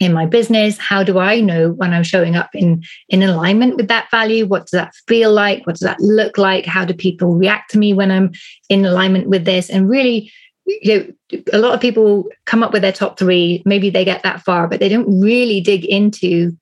in 0.00 0.12
my 0.12 0.26
business 0.26 0.76
how 0.76 1.02
do 1.02 1.18
i 1.18 1.40
know 1.40 1.70
when 1.70 1.92
i'm 1.92 2.02
showing 2.02 2.34
up 2.34 2.50
in 2.52 2.82
in 3.08 3.22
alignment 3.22 3.76
with 3.76 3.88
that 3.88 4.10
value 4.10 4.44
what 4.44 4.62
does 4.62 4.72
that 4.72 4.92
feel 5.06 5.32
like 5.32 5.64
what 5.66 5.74
does 5.74 5.86
that 5.86 6.00
look 6.00 6.36
like 6.36 6.66
how 6.66 6.84
do 6.84 6.92
people 6.92 7.36
react 7.36 7.70
to 7.70 7.78
me 7.78 7.92
when 7.92 8.10
i'm 8.10 8.32
in 8.68 8.84
alignment 8.84 9.28
with 9.28 9.44
this 9.44 9.70
and 9.70 9.88
really 9.88 10.32
you 10.66 11.14
know, 11.32 11.40
a 11.52 11.58
lot 11.58 11.74
of 11.74 11.80
people 11.80 12.24
come 12.46 12.62
up 12.62 12.72
with 12.72 12.82
their 12.82 12.92
top 12.92 13.18
three. 13.18 13.62
Maybe 13.64 13.90
they 13.90 14.04
get 14.04 14.22
that 14.22 14.42
far, 14.42 14.68
but 14.68 14.80
they 14.80 14.88
don't 14.88 15.20
really 15.20 15.60
dig 15.60 15.84
into 15.84 16.56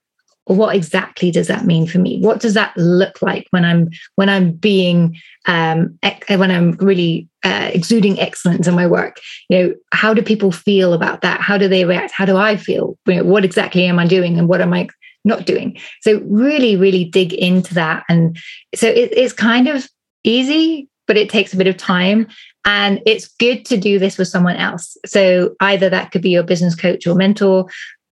what 0.46 0.74
exactly 0.74 1.30
does 1.30 1.46
that 1.46 1.64
mean 1.64 1.86
for 1.86 1.98
me? 1.98 2.20
What 2.20 2.40
does 2.40 2.54
that 2.54 2.76
look 2.76 3.22
like 3.22 3.46
when 3.50 3.64
I'm 3.64 3.90
when 4.16 4.28
I'm 4.28 4.52
being 4.52 5.16
um, 5.46 5.98
when 6.28 6.50
I'm 6.50 6.72
really 6.72 7.28
uh, 7.44 7.70
exuding 7.72 8.18
excellence 8.18 8.66
in 8.66 8.74
my 8.74 8.86
work? 8.86 9.20
You 9.48 9.58
know, 9.58 9.74
how 9.92 10.12
do 10.14 10.22
people 10.22 10.50
feel 10.50 10.94
about 10.94 11.20
that? 11.20 11.40
How 11.40 11.58
do 11.58 11.68
they 11.68 11.84
react? 11.84 12.12
How 12.12 12.24
do 12.24 12.36
I 12.36 12.56
feel? 12.56 12.98
You 13.06 13.16
know, 13.16 13.24
what 13.24 13.44
exactly 13.44 13.86
am 13.86 13.98
I 13.98 14.06
doing, 14.06 14.38
and 14.38 14.48
what 14.48 14.60
am 14.60 14.74
I 14.74 14.88
not 15.24 15.46
doing? 15.46 15.78
So 16.00 16.20
really, 16.24 16.76
really 16.76 17.04
dig 17.04 17.32
into 17.32 17.74
that, 17.74 18.04
and 18.08 18.36
so 18.74 18.88
it, 18.88 19.12
it's 19.16 19.32
kind 19.32 19.68
of 19.68 19.88
easy, 20.24 20.88
but 21.06 21.16
it 21.16 21.30
takes 21.30 21.54
a 21.54 21.56
bit 21.56 21.68
of 21.68 21.76
time. 21.76 22.26
And 22.64 23.00
it's 23.06 23.28
good 23.38 23.64
to 23.66 23.76
do 23.76 23.98
this 23.98 24.18
with 24.18 24.28
someone 24.28 24.56
else. 24.56 24.96
So 25.04 25.56
either 25.60 25.90
that 25.90 26.12
could 26.12 26.22
be 26.22 26.30
your 26.30 26.44
business 26.44 26.74
coach 26.74 27.06
or 27.06 27.14
mentor, 27.14 27.66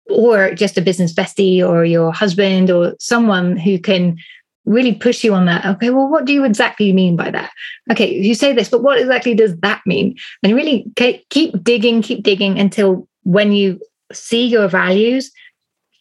or 0.09 0.53
just 0.53 0.77
a 0.77 0.81
business 0.81 1.13
bestie 1.13 1.67
or 1.67 1.83
your 1.83 2.13
husband 2.13 2.69
or 2.69 2.95
someone 2.97 3.57
who 3.57 3.77
can 3.77 4.17
really 4.63 4.95
push 4.95 5.23
you 5.23 5.33
on 5.33 5.45
that. 5.45 5.65
Okay, 5.65 5.89
well, 5.89 6.07
what 6.07 6.23
do 6.23 6.31
you 6.31 6.45
exactly 6.45 6.93
mean 6.93 7.17
by 7.17 7.29
that? 7.29 7.51
Okay, 7.91 8.17
you 8.17 8.33
say 8.33 8.53
this, 8.53 8.69
but 8.69 8.83
what 8.83 8.99
exactly 8.99 9.33
does 9.33 9.55
that 9.57 9.81
mean? 9.85 10.15
And 10.43 10.55
really 10.55 10.85
keep 10.95 11.61
digging, 11.61 12.01
keep 12.01 12.23
digging 12.23 12.57
until 12.57 13.07
when 13.23 13.51
you 13.51 13.81
see 14.13 14.47
your 14.47 14.69
values, 14.69 15.29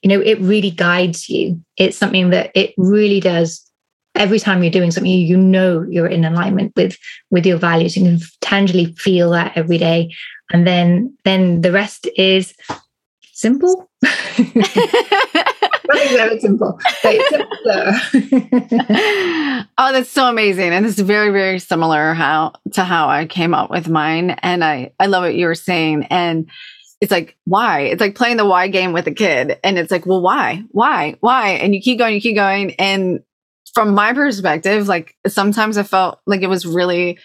you 0.03 0.09
know, 0.09 0.21
it 0.21 0.41
really 0.41 0.71
guides 0.71 1.29
you. 1.29 1.61
It's 1.77 1.97
something 1.97 2.31
that 2.31 2.53
it 2.55 2.75
really 2.77 3.19
does 3.19 3.66
every 4.17 4.39
time 4.39 4.63
you're 4.63 4.71
doing 4.71 4.91
something 4.91 5.11
you 5.11 5.37
know 5.37 5.85
you're 5.89 6.07
in 6.07 6.25
alignment 6.25 6.73
with 6.77 6.97
with 7.31 7.47
your 7.47 7.59
values 7.59 7.97
you 7.97 8.03
can 8.03 8.19
tangibly 8.41 8.95
feel 8.95 9.31
that 9.31 9.57
every 9.57 9.79
day 9.79 10.13
and 10.53 10.67
then 10.67 11.17
then 11.25 11.61
the 11.61 11.73
rest 11.73 12.09
is 12.17 12.55
simple 13.33 13.89
simple. 16.41 16.79
oh, 19.79 19.93
that's 19.93 20.11
so 20.11 20.29
amazing. 20.29 20.73
And 20.73 20.87
it's 20.87 20.99
very, 20.99 21.31
very 21.31 21.59
similar 21.59 22.15
how 22.15 22.53
to 22.75 22.85
how 22.85 23.09
I 23.09 23.27
came 23.27 23.55
up 23.55 23.71
with 23.71 23.89
mine. 23.89 24.31
And 24.31 24.65
I, 24.65 24.93
I 24.99 25.07
love 25.07 25.23
what 25.23 25.35
you 25.35 25.47
were 25.47 25.55
saying. 25.55 26.05
And 26.11 26.51
it's 27.01 27.13
like, 27.13 27.37
why? 27.45 27.81
It's 27.83 28.01
like 28.01 28.15
playing 28.15 28.37
the 28.37 28.47
why 28.47 28.69
game 28.69 28.93
with 28.93 29.07
a 29.07 29.15
kid. 29.15 29.59
And 29.63 29.79
it's 29.79 29.91
like, 29.91 30.07
well, 30.07 30.23
why? 30.23 30.63
Why? 30.71 31.17
Why? 31.21 31.51
And 31.51 31.75
you 31.75 31.81
keep 31.81 31.99
going, 31.99 32.15
you 32.15 32.21
keep 32.21 32.37
going. 32.37 32.75
And 32.75 33.21
from 33.77 33.93
my 33.93 34.15
perspective, 34.15 34.89
like 34.89 35.15
sometimes 35.27 35.77
I 35.77 35.83
felt 35.83 36.19
like 36.25 36.41
it 36.41 36.49
was 36.49 36.65
really 36.65 37.19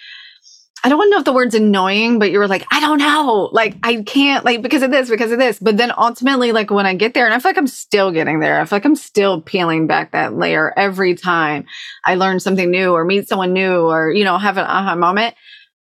I 0.83 0.89
don't 0.89 1.09
know 1.09 1.19
if 1.19 1.23
the 1.23 1.31
word's 1.31 1.55
annoying, 1.55 2.19
but 2.19 2.31
you 2.31 2.39
were 2.39 2.47
like, 2.47 2.65
I 2.71 2.79
don't 2.79 2.97
know. 2.97 3.49
Like, 3.53 3.75
I 3.83 4.01
can't, 4.01 4.43
like, 4.43 4.63
because 4.63 4.81
of 4.81 4.89
this, 4.89 5.11
because 5.11 5.31
of 5.31 5.37
this. 5.37 5.59
But 5.59 5.77
then 5.77 5.93
ultimately, 5.95 6.51
like, 6.51 6.71
when 6.71 6.87
I 6.87 6.95
get 6.95 7.13
there, 7.13 7.25
and 7.25 7.35
I 7.35 7.39
feel 7.39 7.49
like 7.49 7.57
I'm 7.59 7.67
still 7.67 8.11
getting 8.11 8.39
there, 8.39 8.59
I 8.59 8.65
feel 8.65 8.77
like 8.77 8.85
I'm 8.85 8.95
still 8.95 9.41
peeling 9.41 9.85
back 9.85 10.11
that 10.13 10.33
layer 10.33 10.73
every 10.75 11.13
time 11.13 11.65
I 12.03 12.15
learn 12.15 12.39
something 12.39 12.71
new 12.71 12.93
or 12.93 13.05
meet 13.05 13.27
someone 13.27 13.53
new 13.53 13.87
or, 13.91 14.11
you 14.11 14.23
know, 14.23 14.39
have 14.39 14.57
an 14.57 14.65
aha 14.65 14.95
moment. 14.95 15.35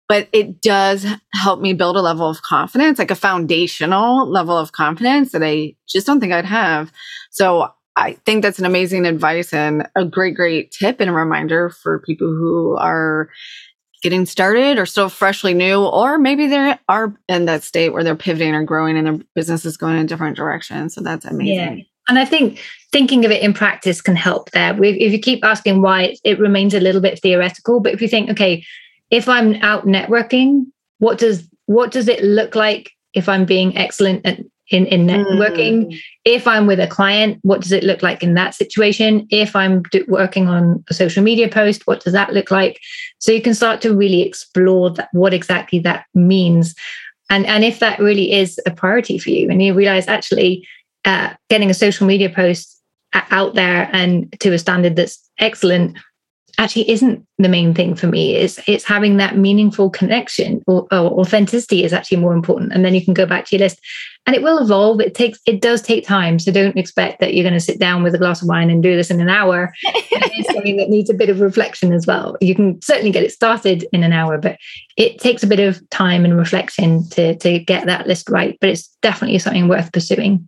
But 0.09 0.27
it 0.33 0.61
does 0.61 1.05
help 1.33 1.61
me 1.61 1.71
build 1.71 1.95
a 1.95 2.01
level 2.01 2.29
of 2.29 2.41
confidence, 2.41 2.99
like 2.99 3.11
a 3.11 3.15
foundational 3.15 4.29
level 4.29 4.57
of 4.57 4.73
confidence 4.73 5.31
that 5.31 5.43
I 5.43 5.75
just 5.87 6.05
don't 6.05 6.19
think 6.19 6.33
I'd 6.33 6.43
have. 6.43 6.91
So 7.31 7.69
I 7.99 8.13
think 8.25 8.41
that's 8.41 8.59
an 8.59 8.65
amazing 8.65 9.05
advice 9.05 9.53
and 9.53 9.87
a 9.95 10.05
great, 10.05 10.35
great 10.35 10.71
tip 10.71 10.99
and 10.99 11.09
a 11.09 11.13
reminder 11.13 11.69
for 11.69 11.99
people 11.99 12.27
who 12.27 12.77
are 12.77 13.29
getting 14.01 14.25
started 14.25 14.77
or 14.77 14.85
still 14.85 15.09
freshly 15.09 15.53
new, 15.53 15.83
or 15.83 16.17
maybe 16.17 16.47
they 16.47 16.77
are 16.87 17.13
in 17.27 17.45
that 17.45 17.63
state 17.63 17.89
where 17.89 18.03
they're 18.03 18.15
pivoting 18.15 18.55
or 18.55 18.63
growing 18.63 18.97
and 18.97 19.05
their 19.05 19.19
business 19.35 19.65
is 19.65 19.75
going 19.75 19.95
in 19.95 20.05
a 20.05 20.07
different 20.07 20.37
direction. 20.37 20.89
So 20.89 21.01
that's 21.01 21.25
amazing. 21.25 21.79
Yeah. 21.79 21.83
And 22.07 22.17
I 22.17 22.25
think 22.25 22.59
thinking 22.91 23.25
of 23.25 23.31
it 23.31 23.43
in 23.43 23.53
practice 23.53 24.01
can 24.01 24.15
help 24.15 24.49
there. 24.51 24.81
If 24.83 25.11
you 25.11 25.19
keep 25.19 25.43
asking 25.43 25.81
why, 25.81 26.15
it 26.23 26.39
remains 26.39 26.73
a 26.73 26.79
little 26.79 27.01
bit 27.01 27.19
theoretical. 27.21 27.81
But 27.81 27.93
if 27.93 28.01
you 28.01 28.07
think, 28.07 28.29
okay, 28.31 28.65
if 29.11 29.27
I'm 29.27 29.55
out 29.55 29.85
networking, 29.85 30.65
what 30.99 31.17
does 31.17 31.47
what 31.65 31.91
does 31.91 32.07
it 32.07 32.23
look 32.23 32.55
like 32.55 32.91
if 33.13 33.29
I'm 33.29 33.45
being 33.45 33.77
excellent 33.77 34.25
at 34.25 34.39
in, 34.69 34.85
in 34.87 35.07
networking. 35.07 35.87
Mm. 35.87 35.99
If 36.25 36.47
I'm 36.47 36.67
with 36.67 36.79
a 36.79 36.87
client, 36.87 37.39
what 37.41 37.61
does 37.61 37.71
it 37.71 37.83
look 37.83 38.03
like 38.03 38.23
in 38.23 38.33
that 38.35 38.53
situation? 38.53 39.27
If 39.29 39.55
I'm 39.55 39.83
do, 39.83 40.05
working 40.07 40.47
on 40.47 40.83
a 40.89 40.93
social 40.93 41.23
media 41.23 41.49
post, 41.49 41.87
what 41.87 42.03
does 42.03 42.13
that 42.13 42.33
look 42.33 42.51
like? 42.51 42.79
So 43.19 43.31
you 43.31 43.41
can 43.41 43.53
start 43.53 43.81
to 43.81 43.95
really 43.95 44.21
explore 44.21 44.91
that, 44.91 45.09
what 45.11 45.33
exactly 45.33 45.79
that 45.79 46.05
means. 46.13 46.75
And, 47.29 47.45
and 47.45 47.63
if 47.63 47.79
that 47.79 47.99
really 47.99 48.31
is 48.31 48.59
a 48.65 48.71
priority 48.71 49.17
for 49.17 49.29
you, 49.29 49.49
and 49.49 49.61
you 49.61 49.73
realize 49.73 50.07
actually 50.07 50.67
uh, 51.05 51.33
getting 51.49 51.69
a 51.69 51.75
social 51.75 52.07
media 52.07 52.29
post 52.29 52.79
out 53.13 53.55
there 53.55 53.89
and 53.91 54.31
to 54.39 54.53
a 54.53 54.59
standard 54.59 54.95
that's 54.95 55.29
excellent 55.39 55.97
actually 56.59 56.89
isn't 56.89 57.25
the 57.37 57.47
main 57.47 57.73
thing 57.73 57.95
for 57.95 58.07
me. 58.07 58.35
Is 58.35 58.59
it's 58.67 58.83
having 58.83 59.15
that 59.17 59.37
meaningful 59.37 59.89
connection 59.89 60.61
or, 60.67 60.87
or, 60.91 61.19
authenticity 61.21 61.85
is 61.85 61.93
actually 61.93 62.17
more 62.17 62.33
important. 62.33 62.73
And 62.73 62.83
then 62.83 62.93
you 62.93 63.03
can 63.03 63.13
go 63.13 63.25
back 63.25 63.45
to 63.45 63.55
your 63.55 63.65
list. 63.65 63.79
And 64.25 64.35
it 64.35 64.43
will 64.43 64.59
evolve. 64.59 64.99
It 64.99 65.15
takes 65.15 65.39
it 65.47 65.61
does 65.61 65.81
take 65.81 66.05
time. 66.05 66.37
So 66.37 66.51
don't 66.51 66.77
expect 66.77 67.21
that 67.21 67.33
you're 67.33 67.45
going 67.45 67.53
to 67.53 67.59
sit 67.61 67.79
down 67.79 68.03
with 68.03 68.13
a 68.13 68.17
glass 68.17 68.41
of 68.41 68.49
wine 68.49 68.69
and 68.69 68.83
do 68.83 68.95
this 68.95 69.09
in 69.09 69.21
an 69.21 69.29
hour. 69.29 69.73
It's 70.31 70.53
something 70.53 70.77
that 70.77 70.89
needs 70.89 71.09
a 71.09 71.13
bit 71.13 71.29
of 71.29 71.41
reflection 71.41 71.91
as 71.91 72.07
well. 72.07 72.37
You 72.39 72.55
can 72.55 72.81
certainly 72.81 73.11
get 73.11 73.23
it 73.23 73.31
started 73.31 73.85
in 73.91 74.03
an 74.03 74.13
hour 74.13 74.37
but 74.37 74.57
it 74.95 75.19
takes 75.19 75.43
a 75.43 75.47
bit 75.47 75.59
of 75.59 75.81
time 75.89 76.23
and 76.23 76.37
reflection 76.37 77.09
to 77.09 77.35
to 77.37 77.59
get 77.59 77.85
that 77.87 78.07
list 78.07 78.29
right. 78.29 78.57
But 78.61 78.69
it's 78.69 78.87
definitely 79.01 79.39
something 79.39 79.67
worth 79.67 79.91
pursuing 79.91 80.47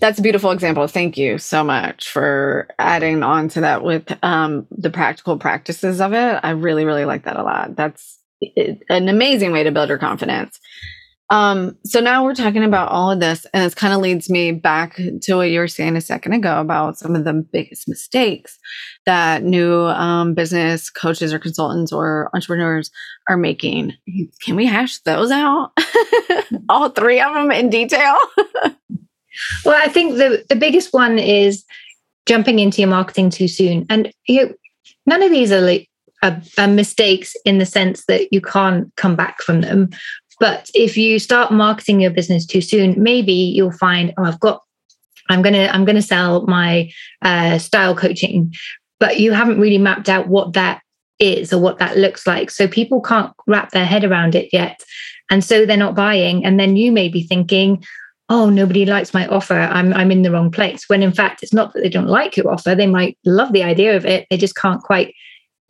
that's 0.00 0.18
a 0.18 0.22
beautiful 0.22 0.52
example. 0.52 0.86
Thank 0.86 1.16
you 1.16 1.38
so 1.38 1.64
much 1.64 2.08
for 2.08 2.68
adding 2.78 3.22
on 3.22 3.48
to 3.50 3.60
that 3.62 3.82
with 3.82 4.16
um, 4.22 4.66
the 4.70 4.90
practical 4.90 5.38
practices 5.38 6.00
of 6.00 6.12
it. 6.12 6.40
I 6.42 6.50
really, 6.50 6.84
really 6.84 7.04
like 7.04 7.24
that 7.24 7.36
a 7.36 7.42
lot. 7.42 7.74
That's 7.74 8.18
an 8.88 9.08
amazing 9.08 9.50
way 9.52 9.64
to 9.64 9.72
build 9.72 9.88
your 9.88 9.98
confidence. 9.98 10.60
Um, 11.30 11.76
so 11.84 12.00
now 12.00 12.24
we're 12.24 12.34
talking 12.34 12.64
about 12.64 12.88
all 12.90 13.10
of 13.10 13.20
this, 13.20 13.44
and 13.52 13.62
this 13.62 13.74
kind 13.74 13.92
of 13.92 14.00
leads 14.00 14.30
me 14.30 14.52
back 14.52 14.98
to 15.22 15.34
what 15.34 15.50
you 15.50 15.58
were 15.58 15.68
saying 15.68 15.94
a 15.94 16.00
second 16.00 16.32
ago 16.32 16.58
about 16.58 16.96
some 16.96 17.14
of 17.14 17.24
the 17.24 17.34
biggest 17.34 17.86
mistakes 17.86 18.58
that 19.04 19.42
new 19.42 19.74
um, 19.74 20.32
business 20.32 20.88
coaches 20.88 21.34
or 21.34 21.38
consultants 21.38 21.92
or 21.92 22.30
entrepreneurs 22.34 22.90
are 23.28 23.36
making. 23.36 23.92
Can 24.42 24.56
we 24.56 24.64
hash 24.64 25.00
those 25.00 25.30
out? 25.30 25.72
all 26.70 26.88
three 26.90 27.20
of 27.20 27.34
them 27.34 27.50
in 27.50 27.68
detail? 27.68 28.16
well, 29.64 29.80
I 29.82 29.88
think 29.88 30.16
the 30.16 30.44
the 30.48 30.56
biggest 30.56 30.92
one 30.92 31.18
is 31.18 31.64
jumping 32.26 32.58
into 32.58 32.80
your 32.80 32.90
marketing 32.90 33.30
too 33.30 33.48
soon, 33.48 33.86
and 33.88 34.12
you 34.26 34.46
know, 34.46 34.54
none 35.06 35.22
of 35.22 35.30
these 35.30 35.52
are 35.52 35.60
like 35.60 35.88
mistakes 36.68 37.36
in 37.44 37.58
the 37.58 37.66
sense 37.66 38.04
that 38.06 38.32
you 38.32 38.40
can't 38.40 38.94
come 38.96 39.16
back 39.16 39.40
from 39.40 39.60
them. 39.60 39.90
But 40.40 40.70
if 40.74 40.96
you 40.96 41.18
start 41.18 41.52
marketing 41.52 42.00
your 42.00 42.10
business 42.10 42.46
too 42.46 42.60
soon, 42.60 43.00
maybe 43.02 43.32
you'll 43.32 43.72
find, 43.72 44.14
oh, 44.16 44.24
I've 44.24 44.40
got, 44.40 44.62
I'm 45.28 45.42
gonna, 45.42 45.68
I'm 45.72 45.84
gonna 45.84 46.02
sell 46.02 46.46
my 46.46 46.90
uh, 47.22 47.58
style 47.58 47.94
coaching, 47.94 48.54
but 49.00 49.18
you 49.18 49.32
haven't 49.32 49.60
really 49.60 49.78
mapped 49.78 50.08
out 50.08 50.28
what 50.28 50.52
that 50.52 50.80
is 51.18 51.52
or 51.52 51.60
what 51.60 51.78
that 51.78 51.96
looks 51.96 52.26
like. 52.26 52.50
So 52.50 52.68
people 52.68 53.00
can't 53.00 53.32
wrap 53.46 53.72
their 53.72 53.86
head 53.86 54.04
around 54.04 54.34
it 54.34 54.50
yet. 54.52 54.80
And 55.30 55.44
so 55.44 55.66
they're 55.66 55.76
not 55.76 55.96
buying. 55.96 56.44
And 56.44 56.58
then 56.58 56.76
you 56.76 56.92
may 56.92 57.08
be 57.08 57.22
thinking, 57.22 57.84
oh, 58.28 58.50
nobody 58.50 58.84
likes 58.84 59.14
my 59.14 59.26
offer. 59.28 59.58
I'm, 59.58 59.94
I'm 59.94 60.10
in 60.10 60.22
the 60.22 60.30
wrong 60.30 60.50
place. 60.50 60.88
When 60.88 61.02
in 61.02 61.12
fact, 61.12 61.42
it's 61.42 61.54
not 61.54 61.72
that 61.72 61.80
they 61.82 61.88
don't 61.88 62.08
like 62.08 62.36
your 62.36 62.50
offer. 62.50 62.74
They 62.74 62.86
might 62.86 63.16
love 63.24 63.52
the 63.52 63.62
idea 63.62 63.96
of 63.96 64.04
it. 64.04 64.26
They 64.28 64.36
just 64.36 64.56
can't 64.56 64.82
quite 64.82 65.14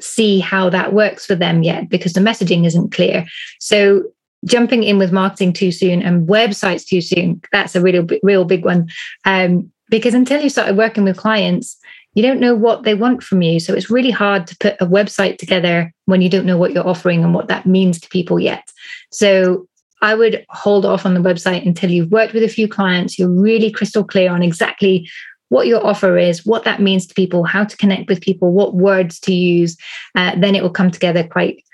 see 0.00 0.40
how 0.40 0.70
that 0.70 0.92
works 0.92 1.26
for 1.26 1.34
them 1.34 1.62
yet 1.62 1.88
because 1.88 2.12
the 2.12 2.20
messaging 2.20 2.66
isn't 2.66 2.92
clear. 2.92 3.26
So 3.60 4.04
jumping 4.44 4.82
in 4.82 4.98
with 4.98 5.12
marketing 5.12 5.52
too 5.52 5.72
soon 5.72 6.02
and 6.02 6.28
websites 6.28 6.86
too 6.86 7.00
soon, 7.00 7.40
that's 7.52 7.74
a 7.76 7.80
real, 7.80 8.06
real 8.22 8.44
big 8.44 8.64
one. 8.64 8.88
Um, 9.24 9.70
because 9.90 10.14
until 10.14 10.42
you 10.42 10.50
started 10.50 10.76
working 10.76 11.04
with 11.04 11.16
clients, 11.16 11.76
you 12.14 12.22
don't 12.22 12.40
know 12.40 12.54
what 12.54 12.82
they 12.82 12.94
want 12.94 13.22
from 13.22 13.42
you. 13.42 13.60
So 13.60 13.74
it's 13.74 13.90
really 13.90 14.10
hard 14.10 14.46
to 14.48 14.56
put 14.58 14.76
a 14.80 14.86
website 14.86 15.38
together 15.38 15.92
when 16.06 16.22
you 16.22 16.28
don't 16.28 16.46
know 16.46 16.58
what 16.58 16.72
you're 16.72 16.86
offering 16.86 17.22
and 17.22 17.32
what 17.32 17.48
that 17.48 17.66
means 17.66 18.00
to 18.00 18.08
people 18.08 18.40
yet. 18.40 18.68
So 19.12 19.67
I 20.02 20.14
would 20.14 20.44
hold 20.48 20.84
off 20.84 21.04
on 21.04 21.14
the 21.14 21.20
website 21.20 21.66
until 21.66 21.90
you've 21.90 22.10
worked 22.10 22.34
with 22.34 22.42
a 22.42 22.48
few 22.48 22.68
clients, 22.68 23.18
you're 23.18 23.30
really 23.30 23.70
crystal 23.70 24.04
clear 24.04 24.30
on 24.30 24.42
exactly 24.42 25.08
what 25.48 25.66
your 25.66 25.84
offer 25.84 26.18
is, 26.18 26.44
what 26.44 26.64
that 26.64 26.80
means 26.80 27.06
to 27.06 27.14
people, 27.14 27.44
how 27.44 27.64
to 27.64 27.76
connect 27.76 28.08
with 28.08 28.20
people, 28.20 28.52
what 28.52 28.74
words 28.74 29.18
to 29.20 29.34
use, 29.34 29.76
uh, 30.14 30.32
then 30.36 30.54
it 30.54 30.62
will 30.62 30.70
come 30.70 30.90
together 30.90 31.26
quite 31.26 31.64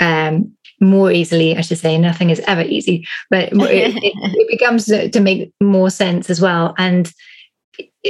um, 0.00 0.52
more 0.80 1.12
easily. 1.12 1.56
I 1.56 1.60
should 1.60 1.78
say, 1.78 1.96
nothing 1.96 2.30
is 2.30 2.40
ever 2.40 2.62
easy, 2.62 3.06
but 3.30 3.52
it, 3.52 3.54
it, 4.02 4.12
it 4.14 4.48
becomes 4.50 4.86
to 4.86 5.20
make 5.20 5.52
more 5.60 5.90
sense 5.90 6.28
as 6.28 6.40
well. 6.40 6.74
And 6.76 7.12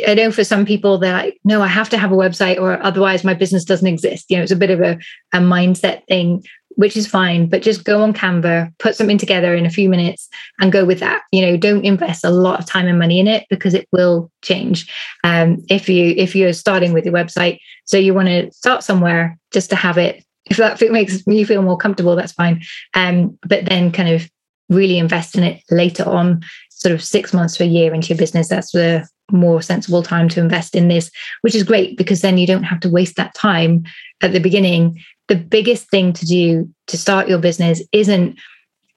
I 0.07 0.15
know 0.15 0.31
for 0.31 0.45
some 0.45 0.65
people 0.65 0.99
they're 0.99 1.13
like, 1.13 1.41
no, 1.45 1.63
I 1.63 1.67
have 1.67 1.89
to 1.91 1.99
have 1.99 2.13
a 2.13 2.17
website 2.17 2.59
or 2.59 2.83
otherwise 2.83 3.25
my 3.25 3.35
business 3.35 3.65
doesn't 3.65 3.87
exist. 3.87 4.27
You 4.31 4.37
know, 4.37 4.43
it's 4.43 4.53
a 4.53 4.57
bit 4.57 4.71
of 4.71 4.81
a, 4.81 4.99
a 5.33 5.39
mindset 5.39 6.07
thing 6.07 6.43
which 6.77 6.97
is 6.97 7.07
fine, 7.07 7.49
but 7.49 7.63
just 7.63 7.85
go 7.85 8.03
on 8.03 8.13
Canva, 8.13 8.73
put 8.79 8.95
something 8.95 9.19
together 9.19 9.55
in 9.55 9.67
a 9.67 9.71
few 9.71 9.89
minutes 9.89 10.29
and 10.61 10.73
go 10.73 10.85
with 10.85 11.01
that. 11.01 11.23
You 11.33 11.43
know, 11.43 11.57
don't 11.57 11.85
invest 11.85 12.25
a 12.25 12.31
lot 12.31 12.59
of 12.59 12.67
time 12.67 12.87
and 12.87 12.99
money 12.99 13.21
in 13.21 13.27
it 13.27 13.47
because 13.51 13.75
it 13.75 13.89
will 13.93 14.31
change. 14.43 14.91
Um, 15.25 15.65
if 15.69 15.89
you 15.89 16.15
if 16.17 16.35
you're 16.35 16.53
starting 16.53 16.93
with 16.93 17.05
your 17.05 17.15
website, 17.15 17.59
so 17.85 17.99
you 17.99 18.15
want 18.15 18.29
to 18.29 18.51
start 18.53 18.83
somewhere 18.83 19.39
just 19.53 19.71
to 19.71 19.77
have 19.77 19.99
it. 19.99 20.25
If 20.47 20.57
that 20.57 20.81
makes 20.91 21.27
you 21.27 21.47
feel 21.47 21.63
more 21.63 21.77
comfortable, 21.77 22.17
that's 22.17 22.33
fine. 22.33 22.63
Um, 22.95 23.39
but 23.47 23.67
then 23.67 23.93
kind 23.93 24.09
of 24.09 24.29
really 24.69 24.99
invest 24.99 25.37
in 25.37 25.43
it 25.43 25.63
later 25.71 26.09
on, 26.09 26.41
sort 26.71 26.95
of 26.95 27.03
six 27.03 27.35
months 27.35 27.57
to 27.57 27.65
a 27.65 27.67
year 27.67 27.93
into 27.93 28.09
your 28.09 28.19
business. 28.19 28.49
That's 28.49 28.73
the 28.73 29.07
more 29.31 29.63
sensible 29.63 30.03
time 30.03 30.29
to 30.31 30.41
invest 30.41 30.75
in 30.75 30.89
this, 30.89 31.11
which 31.43 31.55
is 31.55 31.63
great 31.63 31.97
because 31.97 32.21
then 32.21 32.39
you 32.39 32.47
don't 32.47 32.65
have 32.65 32.81
to 32.81 32.89
waste 32.89 33.17
that 33.17 33.35
time 33.35 33.85
at 34.23 34.33
the 34.33 34.41
beginning 34.41 35.01
the 35.31 35.37
biggest 35.37 35.89
thing 35.89 36.13
to 36.13 36.27
do 36.27 36.69
to 36.89 36.99
start 36.99 37.29
your 37.29 37.39
business 37.39 37.81
isn't 37.93 38.37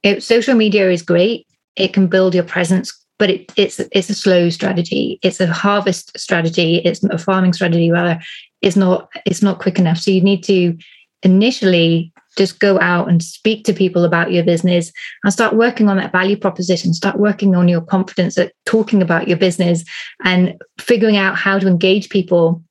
it, 0.01 0.21
social 0.21 0.55
media 0.55 0.89
is 0.89 1.01
great. 1.01 1.47
It 1.77 1.93
can 1.93 2.07
build 2.07 2.35
your 2.35 2.43
presence 2.43 2.91
but 3.19 3.29
it, 3.29 3.53
it's 3.55 3.79
it's 3.91 4.09
a 4.09 4.15
slow 4.15 4.49
strategy. 4.49 5.19
It's 5.21 5.39
a 5.39 5.47
harvest 5.47 6.11
strategy. 6.17 6.81
It's 6.83 7.03
a 7.03 7.17
farming 7.17 7.53
strategy 7.53 7.91
rather. 7.91 8.19
It's 8.61 8.75
not 8.75 9.09
it's 9.25 9.41
not 9.41 9.59
quick 9.59 9.79
enough. 9.79 9.99
So 9.99 10.11
you 10.11 10.21
need 10.21 10.43
to 10.45 10.77
initially 11.21 12.11
just 12.37 12.59
go 12.59 12.79
out 12.81 13.07
and 13.07 13.21
speak 13.21 13.63
to 13.63 13.73
people 13.73 14.03
about 14.03 14.31
your 14.31 14.43
business 14.43 14.91
and 15.23 15.31
start 15.31 15.55
working 15.55 15.87
on 15.87 15.97
that 15.97 16.11
value 16.11 16.35
proposition. 16.35 16.93
Start 16.93 17.19
working 17.19 17.55
on 17.55 17.69
your 17.69 17.81
confidence 17.81 18.37
at 18.37 18.51
talking 18.65 19.01
about 19.01 19.27
your 19.27 19.37
business 19.37 19.85
and 20.25 20.61
figuring 20.79 21.15
out 21.15 21.37
how 21.37 21.59
to 21.59 21.67
engage 21.67 22.09
people. 22.09 22.61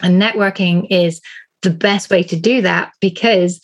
And 0.00 0.22
networking 0.22 0.86
is 0.90 1.20
the 1.62 1.70
best 1.70 2.10
way 2.10 2.22
to 2.22 2.36
do 2.36 2.62
that 2.62 2.92
because 3.00 3.60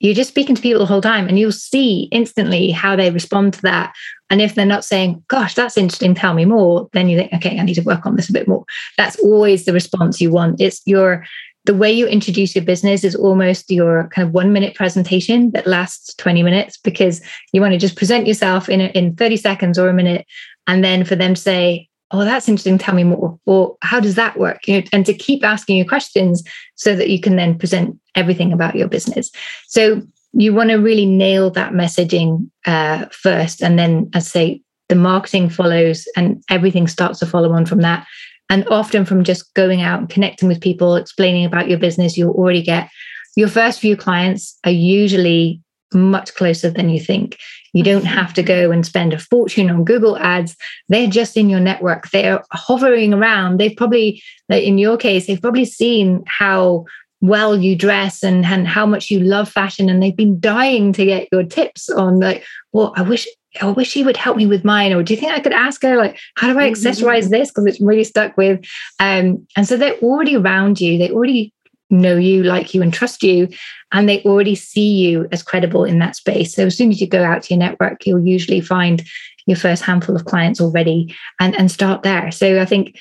you're 0.00 0.14
just 0.14 0.30
speaking 0.30 0.54
to 0.54 0.62
people 0.62 0.80
the 0.80 0.86
whole 0.86 1.02
time 1.02 1.28
and 1.28 1.38
you'll 1.38 1.52
see 1.52 2.08
instantly 2.10 2.70
how 2.70 2.96
they 2.96 3.10
respond 3.10 3.52
to 3.52 3.62
that. 3.62 3.92
And 4.30 4.40
if 4.40 4.54
they're 4.54 4.64
not 4.64 4.84
saying, 4.84 5.22
gosh, 5.28 5.54
that's 5.54 5.76
interesting, 5.76 6.14
tell 6.14 6.32
me 6.32 6.46
more, 6.46 6.88
then 6.92 7.08
you 7.08 7.18
think, 7.18 7.34
okay, 7.34 7.58
I 7.58 7.64
need 7.64 7.74
to 7.74 7.82
work 7.82 8.06
on 8.06 8.16
this 8.16 8.30
a 8.30 8.32
bit 8.32 8.48
more. 8.48 8.64
That's 8.96 9.18
always 9.18 9.66
the 9.66 9.74
response 9.74 10.20
you 10.20 10.30
want. 10.30 10.60
It's 10.60 10.80
your 10.86 11.24
the 11.66 11.74
way 11.74 11.92
you 11.92 12.06
introduce 12.06 12.54
your 12.54 12.64
business 12.64 13.04
is 13.04 13.14
almost 13.14 13.70
your 13.70 14.08
kind 14.08 14.26
of 14.26 14.32
one 14.32 14.50
minute 14.50 14.74
presentation 14.74 15.50
that 15.50 15.66
lasts 15.66 16.14
20 16.14 16.42
minutes 16.42 16.78
because 16.78 17.20
you 17.52 17.60
want 17.60 17.72
to 17.72 17.78
just 17.78 17.96
present 17.96 18.26
yourself 18.26 18.70
in, 18.70 18.80
a, 18.80 18.86
in 18.86 19.14
30 19.14 19.36
seconds 19.36 19.78
or 19.78 19.90
a 19.90 19.94
minute. 19.94 20.26
And 20.66 20.82
then 20.82 21.04
for 21.04 21.16
them 21.16 21.34
to 21.34 21.40
say, 21.40 21.89
oh 22.10 22.24
that's 22.24 22.48
interesting. 22.48 22.78
Tell 22.78 22.94
me 22.94 23.04
more. 23.04 23.38
Or 23.46 23.76
how 23.82 24.00
does 24.00 24.14
that 24.16 24.38
work? 24.38 24.66
You 24.66 24.80
know, 24.80 24.86
and 24.92 25.06
to 25.06 25.14
keep 25.14 25.44
asking 25.44 25.76
you 25.76 25.88
questions 25.88 26.42
so 26.74 26.94
that 26.96 27.10
you 27.10 27.20
can 27.20 27.36
then 27.36 27.58
present 27.58 27.98
everything 28.14 28.52
about 28.52 28.74
your 28.74 28.88
business. 28.88 29.30
So 29.66 30.02
you 30.32 30.54
want 30.54 30.70
to 30.70 30.76
really 30.76 31.06
nail 31.06 31.50
that 31.50 31.72
messaging 31.72 32.50
uh, 32.66 33.06
first 33.06 33.62
and 33.62 33.78
then 33.78 34.10
as 34.14 34.26
I 34.26 34.30
say 34.30 34.62
the 34.88 34.94
marketing 34.96 35.48
follows 35.48 36.08
and 36.16 36.42
everything 36.50 36.88
starts 36.88 37.20
to 37.20 37.26
follow 37.26 37.52
on 37.52 37.66
from 37.66 37.80
that. 37.82 38.06
And 38.48 38.66
often 38.68 39.04
from 39.04 39.22
just 39.22 39.54
going 39.54 39.80
out 39.80 40.00
and 40.00 40.08
connecting 40.08 40.48
with 40.48 40.60
people 40.60 40.96
explaining 40.96 41.44
about 41.44 41.68
your 41.68 41.78
business 41.78 42.16
you'll 42.16 42.34
already 42.34 42.62
get 42.62 42.90
your 43.36 43.48
first 43.48 43.80
few 43.80 43.96
clients 43.96 44.58
are 44.64 44.70
usually 44.70 45.60
much 45.92 46.34
closer 46.34 46.70
than 46.70 46.88
you 46.90 47.00
think. 47.00 47.38
You 47.72 47.84
don't 47.84 48.04
have 48.04 48.34
to 48.34 48.42
go 48.42 48.70
and 48.70 48.84
spend 48.84 49.12
a 49.12 49.18
fortune 49.18 49.70
on 49.70 49.84
Google 49.84 50.16
ads. 50.18 50.56
They're 50.88 51.06
just 51.06 51.36
in 51.36 51.48
your 51.48 51.60
network. 51.60 52.10
They're 52.10 52.42
hovering 52.52 53.14
around. 53.14 53.58
They've 53.58 53.76
probably, 53.76 54.22
in 54.48 54.78
your 54.78 54.96
case, 54.96 55.26
they've 55.26 55.40
probably 55.40 55.64
seen 55.64 56.24
how 56.26 56.84
well 57.20 57.56
you 57.56 57.76
dress 57.76 58.24
and, 58.24 58.44
and 58.44 58.66
how 58.66 58.86
much 58.86 59.10
you 59.10 59.20
love 59.20 59.48
fashion. 59.48 59.88
And 59.88 60.02
they've 60.02 60.16
been 60.16 60.40
dying 60.40 60.92
to 60.94 61.04
get 61.04 61.28
your 61.30 61.44
tips 61.44 61.88
on 61.90 62.18
like, 62.18 62.44
well, 62.72 62.92
I 62.96 63.02
wish 63.02 63.26
I 63.60 63.66
wish 63.66 63.90
she 63.90 64.04
would 64.04 64.16
help 64.16 64.36
me 64.36 64.46
with 64.46 64.64
mine. 64.64 64.92
Or 64.92 65.02
do 65.02 65.12
you 65.12 65.18
think 65.18 65.32
I 65.32 65.40
could 65.40 65.52
ask 65.52 65.82
her, 65.82 65.96
like, 65.96 66.18
how 66.36 66.52
do 66.52 66.58
I 66.58 66.70
accessorize 66.70 67.24
mm-hmm. 67.24 67.30
this? 67.30 67.50
Because 67.50 67.66
it's 67.66 67.80
really 67.80 68.04
stuck 68.04 68.36
with. 68.36 68.64
Um, 69.00 69.44
and 69.56 69.66
so 69.66 69.76
they're 69.76 69.98
already 69.98 70.36
around 70.36 70.80
you. 70.80 70.98
They 70.98 71.10
already 71.10 71.52
know 71.90 72.16
you, 72.16 72.42
like 72.42 72.72
you, 72.74 72.82
and 72.82 72.92
trust 72.92 73.22
you. 73.22 73.48
And 73.92 74.08
they 74.08 74.22
already 74.22 74.54
see 74.54 74.88
you 74.88 75.26
as 75.32 75.42
credible 75.42 75.84
in 75.84 75.98
that 75.98 76.16
space. 76.16 76.54
So 76.54 76.66
as 76.66 76.76
soon 76.76 76.90
as 76.90 77.00
you 77.00 77.08
go 77.08 77.24
out 77.24 77.42
to 77.44 77.54
your 77.54 77.58
network, 77.58 78.06
you'll 78.06 78.26
usually 78.26 78.60
find 78.60 79.02
your 79.46 79.56
first 79.56 79.82
handful 79.82 80.14
of 80.14 80.24
clients 80.24 80.60
already 80.60 81.14
and, 81.40 81.54
and 81.56 81.70
start 81.70 82.02
there. 82.02 82.30
So 82.30 82.60
I 82.60 82.64
think 82.64 82.96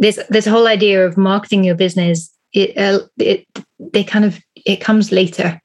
this 0.00 0.18
this 0.30 0.46
whole 0.46 0.66
idea 0.66 1.06
of 1.06 1.16
marketing 1.16 1.64
your 1.64 1.74
business, 1.74 2.34
it, 2.52 2.76
uh, 2.76 3.00
it 3.18 3.46
they 3.78 4.04
kind 4.04 4.24
of 4.24 4.40
it 4.56 4.76
comes 4.76 5.12
later. 5.12 5.60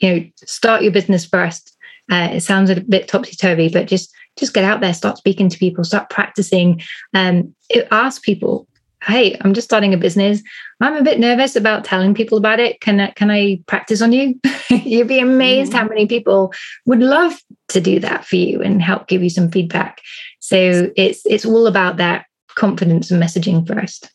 You 0.00 0.14
know, 0.14 0.26
start 0.46 0.82
your 0.82 0.92
business 0.92 1.24
first. 1.24 1.76
Uh, 2.10 2.28
it 2.32 2.40
sounds 2.40 2.70
a 2.70 2.80
bit 2.80 3.08
topsy 3.08 3.36
turvy, 3.36 3.68
but 3.68 3.88
just 3.88 4.12
just 4.38 4.54
get 4.54 4.64
out 4.64 4.80
there, 4.80 4.94
start 4.94 5.18
speaking 5.18 5.48
to 5.48 5.58
people, 5.58 5.84
start 5.84 6.10
practicing. 6.10 6.80
Um, 7.14 7.54
ask 7.90 8.22
people, 8.22 8.66
hey, 9.02 9.36
I'm 9.40 9.54
just 9.54 9.66
starting 9.66 9.92
a 9.92 9.96
business. 9.96 10.42
I'm 10.80 10.96
a 10.96 11.02
bit 11.02 11.18
nervous 11.18 11.56
about 11.56 11.84
telling 11.84 12.14
people 12.14 12.38
about 12.38 12.60
it. 12.60 12.80
Can 12.80 13.00
I, 13.00 13.10
can 13.10 13.30
I 13.30 13.62
practice 13.66 14.00
on 14.00 14.12
you? 14.12 14.40
You'd 14.70 15.08
be 15.08 15.18
amazed 15.18 15.72
how 15.72 15.84
mm. 15.84 15.90
many 15.90 16.06
people 16.06 16.52
would 16.86 17.00
love 17.00 17.40
to 17.68 17.80
do 17.80 18.00
that 18.00 18.24
for 18.24 18.36
you 18.36 18.62
and 18.62 18.82
help 18.82 19.08
give 19.08 19.22
you 19.22 19.30
some 19.30 19.50
feedback. 19.50 20.00
So 20.40 20.90
it's 20.96 21.22
it's 21.24 21.44
all 21.44 21.66
about 21.66 21.96
that 21.96 22.26
confidence 22.54 23.10
and 23.10 23.22
messaging 23.22 23.66
first. 23.66 24.10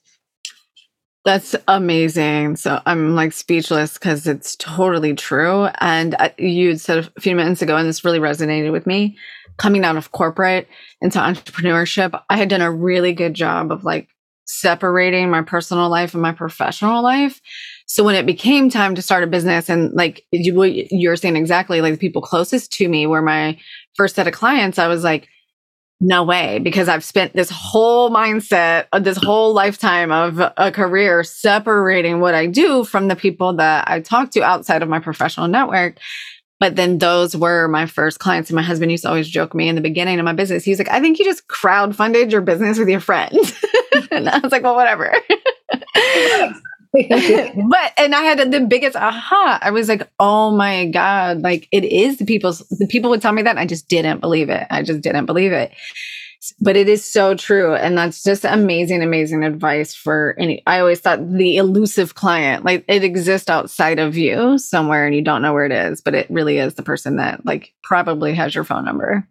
That's 1.25 1.55
amazing. 1.67 2.55
So 2.55 2.81
I'm 2.85 3.13
like 3.13 3.33
speechless 3.33 3.95
because 3.95 4.27
it's 4.27 4.55
totally 4.55 5.13
true. 5.13 5.65
And 5.81 6.15
uh, 6.19 6.29
you 6.37 6.77
said 6.77 7.09
a 7.15 7.21
few 7.21 7.35
minutes 7.35 7.61
ago, 7.61 7.75
and 7.75 7.87
this 7.87 8.05
really 8.05 8.19
resonated 8.19 8.71
with 8.71 8.87
me 8.87 9.17
coming 9.57 9.83
out 9.83 9.97
of 9.97 10.11
corporate 10.11 10.69
into 11.01 11.19
entrepreneurship, 11.19 12.21
I 12.29 12.37
had 12.37 12.49
done 12.49 12.61
a 12.61 12.71
really 12.71 13.11
good 13.11 13.33
job 13.33 13.71
of 13.71 13.83
like 13.83 14.07
separating 14.47 15.29
my 15.29 15.41
personal 15.41 15.89
life 15.89 16.13
and 16.13 16.21
my 16.21 16.31
professional 16.31 17.03
life. 17.03 17.41
So 17.85 18.03
when 18.03 18.15
it 18.15 18.25
became 18.25 18.69
time 18.69 18.95
to 18.95 19.01
start 19.01 19.23
a 19.23 19.27
business 19.27 19.69
and 19.69 19.93
like 19.93 20.25
you, 20.31 20.63
you're 20.63 21.15
saying 21.15 21.35
exactly 21.35 21.81
like 21.81 21.93
the 21.93 21.99
people 21.99 22.21
closest 22.21 22.71
to 22.73 22.87
me 22.87 23.07
were 23.07 23.21
my 23.21 23.57
first 23.95 24.15
set 24.15 24.27
of 24.27 24.33
clients, 24.33 24.79
I 24.79 24.87
was 24.87 25.03
like, 25.03 25.27
no 25.99 26.23
way, 26.23 26.59
because 26.59 26.87
I've 26.87 27.03
spent 27.03 27.33
this 27.33 27.49
whole 27.49 28.11
mindset, 28.11 28.85
uh, 28.91 28.99
this 28.99 29.17
whole 29.17 29.53
lifetime 29.53 30.11
of 30.11 30.39
a 30.55 30.71
career 30.71 31.23
separating 31.23 32.19
what 32.19 32.35
I 32.35 32.45
do 32.45 32.83
from 32.83 33.07
the 33.07 33.15
people 33.15 33.53
that 33.53 33.89
I 33.89 34.01
talk 34.01 34.29
to 34.31 34.43
outside 34.43 34.83
of 34.83 34.89
my 34.89 34.99
professional 34.99 35.47
network. 35.47 35.97
But 36.59 36.75
then 36.75 36.97
those 36.97 37.35
were 37.35 37.67
my 37.67 37.85
first 37.85 38.19
clients. 38.19 38.49
And 38.49 38.55
my 38.55 38.63
husband 38.63 38.91
used 38.91 39.03
to 39.03 39.09
always 39.09 39.27
joke 39.27 39.53
me 39.53 39.69
in 39.69 39.75
the 39.75 39.81
beginning 39.81 40.17
of 40.19 40.25
my 40.25 40.33
business. 40.33 40.63
He's 40.63 40.79
like, 40.79 40.89
I 40.89 40.99
think 40.99 41.19
you 41.19 41.25
just 41.25 41.47
crowdfunded 41.47 42.31
your 42.31 42.41
business 42.41 42.79
with 42.79 42.89
your 42.89 42.99
friends. 42.99 43.53
and 44.11 44.27
I 44.27 44.39
was 44.39 44.51
like, 44.51 44.63
well, 44.63 44.75
whatever. 44.75 45.13
but 46.93 47.93
and 47.97 48.15
I 48.15 48.21
had 48.21 48.51
the 48.51 48.65
biggest 48.67 48.95
aha. 48.95 49.59
I 49.61 49.71
was 49.71 49.87
like, 49.87 50.09
oh 50.19 50.51
my 50.51 50.85
God, 50.87 51.41
like 51.41 51.67
it 51.71 51.83
is 51.83 52.17
the 52.17 52.25
people's 52.25 52.59
the 52.69 52.87
people 52.87 53.11
would 53.11 53.21
tell 53.21 53.33
me 53.33 53.43
that. 53.43 53.57
I 53.57 53.65
just 53.65 53.87
didn't 53.87 54.19
believe 54.19 54.49
it. 54.49 54.65
I 54.69 54.81
just 54.81 55.01
didn't 55.01 55.25
believe 55.25 55.51
it. 55.51 55.71
But 56.61 56.75
it 56.75 56.87
is 56.87 57.03
so 57.03 57.35
true. 57.35 57.75
And 57.75 57.97
that's 57.97 58.23
just 58.23 58.45
amazing, 58.45 59.01
amazing 59.01 59.43
advice 59.43 59.93
for 59.93 60.35
any 60.37 60.61
I 60.67 60.79
always 60.79 60.99
thought 60.99 61.31
the 61.31 61.57
elusive 61.57 62.15
client, 62.15 62.63
like 62.63 62.85
it 62.87 63.03
exists 63.03 63.49
outside 63.49 63.99
of 63.99 64.15
you 64.17 64.57
somewhere 64.57 65.05
and 65.05 65.15
you 65.15 65.21
don't 65.21 65.41
know 65.41 65.53
where 65.53 65.65
it 65.65 65.71
is, 65.71 66.01
but 66.01 66.15
it 66.15 66.29
really 66.29 66.57
is 66.57 66.75
the 66.75 66.83
person 66.83 67.17
that 67.17 67.45
like 67.45 67.73
probably 67.83 68.33
has 68.35 68.53
your 68.55 68.63
phone 68.63 68.85
number. 68.85 69.27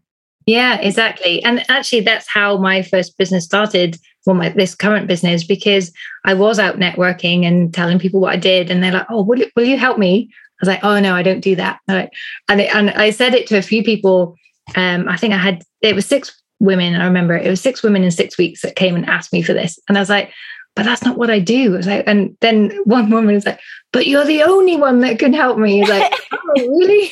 Yeah, 0.46 0.78
exactly. 0.80 1.42
And 1.42 1.68
actually, 1.68 2.02
that's 2.02 2.28
how 2.28 2.56
my 2.56 2.82
first 2.82 3.18
business 3.18 3.44
started. 3.44 3.98
Well, 4.24 4.36
my 4.36 4.48
this 4.48 4.74
current 4.74 5.08
business 5.08 5.44
because 5.44 5.92
I 6.24 6.34
was 6.34 6.58
out 6.58 6.76
networking 6.76 7.44
and 7.44 7.74
telling 7.74 7.98
people 7.98 8.20
what 8.20 8.32
I 8.32 8.36
did, 8.36 8.70
and 8.70 8.82
they're 8.82 8.92
like, 8.92 9.06
"Oh, 9.10 9.22
will 9.22 9.38
you, 9.40 9.50
will 9.56 9.64
you 9.64 9.76
help 9.76 9.98
me?" 9.98 10.30
I 10.32 10.56
was 10.60 10.68
like, 10.68 10.84
"Oh 10.84 11.00
no, 11.00 11.14
I 11.14 11.22
don't 11.24 11.40
do 11.40 11.56
that." 11.56 11.80
And 11.88 12.08
and 12.48 12.90
I 12.90 13.10
said 13.10 13.34
it 13.34 13.48
to 13.48 13.58
a 13.58 13.62
few 13.62 13.82
people. 13.82 14.36
Um, 14.76 15.08
I 15.08 15.16
think 15.16 15.34
I 15.34 15.38
had 15.38 15.64
it 15.82 15.96
was 15.96 16.06
six 16.06 16.40
women. 16.60 16.94
I 16.94 17.04
remember 17.04 17.36
it 17.36 17.48
was 17.48 17.60
six 17.60 17.82
women 17.82 18.04
in 18.04 18.10
six 18.10 18.38
weeks 18.38 18.62
that 18.62 18.76
came 18.76 18.96
and 18.96 19.06
asked 19.06 19.32
me 19.32 19.42
for 19.42 19.52
this, 19.52 19.78
and 19.88 19.96
I 19.96 20.00
was 20.00 20.10
like, 20.10 20.32
but 20.76 20.84
that's 20.84 21.02
not 21.02 21.16
what 21.16 21.30
I 21.30 21.38
do. 21.38 21.74
I 21.74 21.76
was 21.78 21.86
like, 21.86 22.04
and 22.06 22.36
then 22.40 22.70
one 22.84 23.10
woman 23.10 23.34
was 23.34 23.46
like, 23.46 23.58
but 23.92 24.06
you're 24.06 24.26
the 24.26 24.42
only 24.42 24.76
one 24.76 25.00
that 25.00 25.18
can 25.18 25.32
help 25.32 25.56
me. 25.56 25.80
He's 25.80 25.88
like, 25.88 26.12
oh, 26.32 26.52
really? 26.56 27.10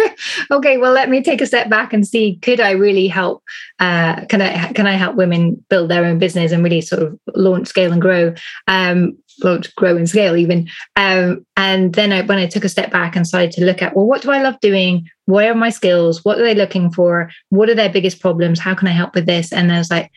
okay, 0.50 0.78
well, 0.78 0.92
let 0.92 1.08
me 1.08 1.22
take 1.22 1.40
a 1.40 1.46
step 1.46 1.70
back 1.70 1.92
and 1.92 2.06
see, 2.06 2.36
could 2.42 2.58
I 2.58 2.72
really 2.72 3.06
help? 3.06 3.44
Uh, 3.78 4.24
can 4.26 4.42
I 4.42 4.72
can 4.72 4.88
I 4.88 4.94
help 4.94 5.14
women 5.14 5.64
build 5.70 5.90
their 5.90 6.04
own 6.04 6.18
business 6.18 6.50
and 6.50 6.64
really 6.64 6.80
sort 6.80 7.02
of 7.04 7.18
launch, 7.36 7.68
scale, 7.68 7.92
and 7.92 8.02
grow? 8.02 8.34
Um, 8.66 9.16
launch, 9.42 9.74
grow, 9.76 9.96
and 9.96 10.08
scale 10.08 10.36
even. 10.36 10.68
Um, 10.96 11.44
and 11.56 11.94
then 11.94 12.12
I, 12.12 12.22
when 12.22 12.38
I 12.38 12.46
took 12.46 12.64
a 12.64 12.68
step 12.68 12.90
back 12.90 13.16
and 13.16 13.26
started 13.26 13.52
to 13.52 13.64
look 13.64 13.82
at, 13.82 13.96
well, 13.96 14.06
what 14.06 14.22
do 14.22 14.30
I 14.30 14.42
love 14.42 14.60
doing? 14.60 15.08
Where 15.26 15.52
are 15.52 15.56
my 15.56 15.70
skills? 15.70 16.24
What 16.24 16.38
are 16.38 16.44
they 16.44 16.54
looking 16.54 16.92
for? 16.92 17.30
What 17.50 17.68
are 17.68 17.74
their 17.74 17.90
biggest 17.90 18.20
problems? 18.20 18.60
How 18.60 18.74
can 18.74 18.88
I 18.88 18.92
help 18.92 19.14
with 19.14 19.26
this? 19.26 19.52
And 19.52 19.72
I 19.72 19.78
was 19.78 19.90
like, 19.90 20.10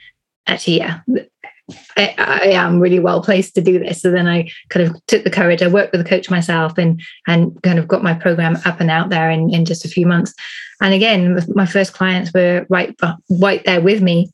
actually, 0.48 0.78
yeah, 0.78 1.00
I, 1.98 2.16
I, 2.18 2.48
am 2.52 2.80
really 2.80 3.00
well 3.00 3.22
placed 3.22 3.56
to 3.56 3.62
do 3.62 3.80
this. 3.80 4.02
So 4.02 4.12
then 4.12 4.28
I 4.28 4.50
kind 4.70 4.88
of 4.88 5.06
took 5.08 5.24
the 5.24 5.30
courage. 5.30 5.62
I 5.62 5.68
worked 5.68 5.92
with 5.92 6.02
a 6.02 6.10
coach 6.10 6.30
myself 6.30 6.78
and 6.78 7.02
and 7.28 7.62
kind 7.64 7.78
of 7.78 7.88
got 7.88 8.04
my 8.04 8.14
program 8.14 8.58
up 8.66 8.80
and 8.80 8.90
out 8.90 9.10
there 9.10 9.30
in, 9.30 9.54
in 9.54 9.66
just 9.66 9.84
a 9.84 9.90
few 9.90 10.06
months. 10.06 10.34
And 10.82 10.94
again, 10.94 11.38
my 11.50 11.66
first 11.66 11.94
clients 11.94 12.34
were 12.34 12.66
right 12.70 12.98
right 13.30 13.62
there 13.66 13.82
with 13.82 14.02
me. 14.02 14.32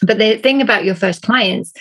But 0.00 0.18
the 0.18 0.38
thing 0.38 0.62
about 0.62 0.84
your 0.84 0.94
first 0.94 1.22
clients 1.22 1.72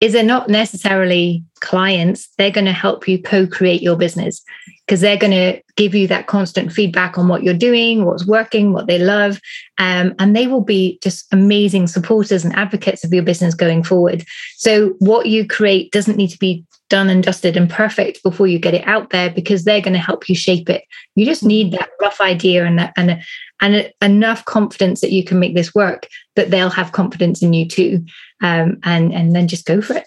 is 0.00 0.14
they're 0.14 0.22
not 0.22 0.48
necessarily 0.48 1.44
clients. 1.60 2.28
They're 2.38 2.50
going 2.50 2.66
to 2.66 2.72
help 2.72 3.06
you 3.06 3.20
co-create 3.20 3.82
your 3.82 3.96
business 3.96 4.42
because 4.86 5.02
they're 5.02 5.18
going 5.18 5.32
to 5.32 5.60
give 5.76 5.94
you 5.94 6.08
that 6.08 6.26
constant 6.26 6.72
feedback 6.72 7.18
on 7.18 7.28
what 7.28 7.42
you're 7.42 7.54
doing, 7.54 8.04
what's 8.04 8.26
working, 8.26 8.72
what 8.72 8.86
they 8.86 8.98
love. 8.98 9.40
Um, 9.78 10.14
and 10.18 10.34
they 10.34 10.46
will 10.46 10.62
be 10.62 10.98
just 11.02 11.26
amazing 11.32 11.86
supporters 11.86 12.44
and 12.44 12.56
advocates 12.56 13.04
of 13.04 13.12
your 13.12 13.22
business 13.22 13.54
going 13.54 13.84
forward. 13.84 14.24
So, 14.56 14.94
what 14.98 15.26
you 15.26 15.46
create 15.46 15.92
doesn't 15.92 16.16
need 16.16 16.30
to 16.30 16.38
be 16.38 16.64
done 16.88 17.08
and 17.08 17.22
dusted 17.22 17.56
and 17.56 17.70
perfect 17.70 18.22
before 18.22 18.48
you 18.48 18.58
get 18.58 18.74
it 18.74 18.86
out 18.86 19.10
there 19.10 19.30
because 19.30 19.64
they're 19.64 19.80
going 19.80 19.94
to 19.94 20.00
help 20.00 20.28
you 20.28 20.34
shape 20.34 20.68
it. 20.68 20.84
You 21.14 21.24
just 21.24 21.44
need 21.44 21.72
that 21.72 21.90
rough 22.02 22.20
idea 22.20 22.66
and, 22.66 22.92
and, 22.96 23.22
and 23.60 23.92
enough 24.02 24.44
confidence 24.44 25.00
that 25.00 25.12
you 25.12 25.24
can 25.24 25.38
make 25.38 25.54
this 25.54 25.72
work 25.72 26.08
that 26.34 26.50
they'll 26.50 26.68
have 26.68 26.92
confidence 26.92 27.42
in 27.42 27.52
you 27.52 27.68
too. 27.68 28.04
Um, 28.42 28.78
and, 28.84 29.12
and 29.12 29.34
then 29.34 29.48
just 29.48 29.66
go 29.66 29.82
for 29.82 29.96
it. 29.96 30.06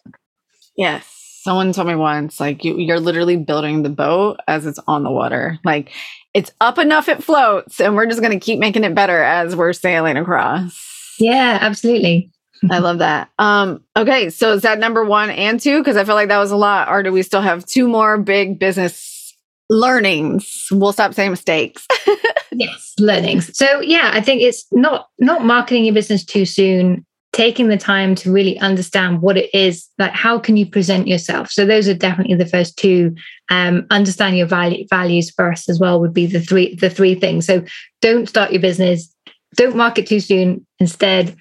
Yes 0.76 1.14
someone 1.44 1.74
told 1.74 1.88
me 1.88 1.96
once 1.96 2.40
like 2.40 2.64
you, 2.64 2.78
you're 2.78 3.02
literally 3.02 3.36
building 3.36 3.84
the 3.84 3.90
boat 3.90 4.40
as 4.48 4.66
it's 4.66 4.80
on 4.88 5.04
the 5.04 5.12
water. 5.12 5.60
Like 5.66 5.92
it's 6.34 6.52
up 6.62 6.78
enough 6.78 7.10
it 7.10 7.22
floats 7.22 7.82
and 7.82 7.96
we're 7.96 8.06
just 8.06 8.22
going 8.22 8.38
to 8.38 8.44
keep 8.44 8.60
making 8.60 8.86
it 8.86 8.96
better 8.96 9.22
as 9.22 9.56
we're 9.56 9.74
sailing 9.74 10.18
across. 10.18 11.16
Yeah 11.20 11.60
absolutely. 11.62 12.32
I 12.72 12.80
love 12.80 13.00
that. 13.00 13.30
Um 13.38 13.84
okay 13.96 14.30
so 14.30 14.54
is 14.54 14.62
that 14.62 14.80
number 14.80 15.04
one 15.04 15.30
and 15.30 15.60
two? 15.60 15.80
Because 15.80 15.98
i 15.98 16.06
feel 16.06 16.16
like 16.16 16.30
that 16.30 16.40
was 16.40 16.52
a 16.52 16.58
lot. 16.58 16.88
Or 16.88 17.04
do 17.04 17.12
we 17.12 17.22
still 17.22 17.42
have 17.42 17.66
two 17.66 17.90
more 17.90 18.18
big 18.18 18.58
business 18.58 19.36
learnings? 19.70 20.68
We'll 20.72 20.94
stop 20.94 21.14
saying 21.14 21.32
mistakes. 21.32 21.86
Yes 22.56 22.94
learnings. 23.00 23.58
So 23.58 23.82
yeah 23.82 24.12
i 24.14 24.22
think 24.22 24.44
it's 24.44 24.68
not 24.72 25.10
not 25.18 25.44
marketing 25.44 25.86
your 25.86 25.96
business 25.96 26.24
too 26.24 26.46
soon 26.46 27.04
taking 27.34 27.68
the 27.68 27.78
time 27.78 28.16
to 28.16 28.32
really 28.32 28.58
understand 28.60 29.22
what 29.22 29.38
it 29.38 29.54
is 29.54 29.90
like 29.98 30.12
how 30.12 30.40
can 30.40 30.56
you 30.56 30.66
present 30.66 31.08
yourself? 31.08 31.52
So 31.52 31.66
those 31.66 31.88
are 31.88 31.94
definitely 31.94 32.36
the 32.36 32.46
first 32.46 32.78
two 32.78 33.16
um, 33.50 33.86
understand 33.92 34.38
your 34.38 34.48
value, 34.48 34.86
values 34.90 35.32
first 35.32 35.70
as 35.70 35.80
well 35.80 36.00
would 36.00 36.14
be 36.14 36.26
the 36.26 36.40
three 36.40 36.76
the 36.76 36.90
three 36.90 37.16
things. 37.16 37.46
So 37.46 37.66
don't 38.02 38.30
start 38.30 38.52
your 38.52 38.62
business 38.62 39.14
don't 39.56 39.76
market 39.76 40.08
too 40.08 40.20
soon. 40.20 40.66
Instead 40.80 41.36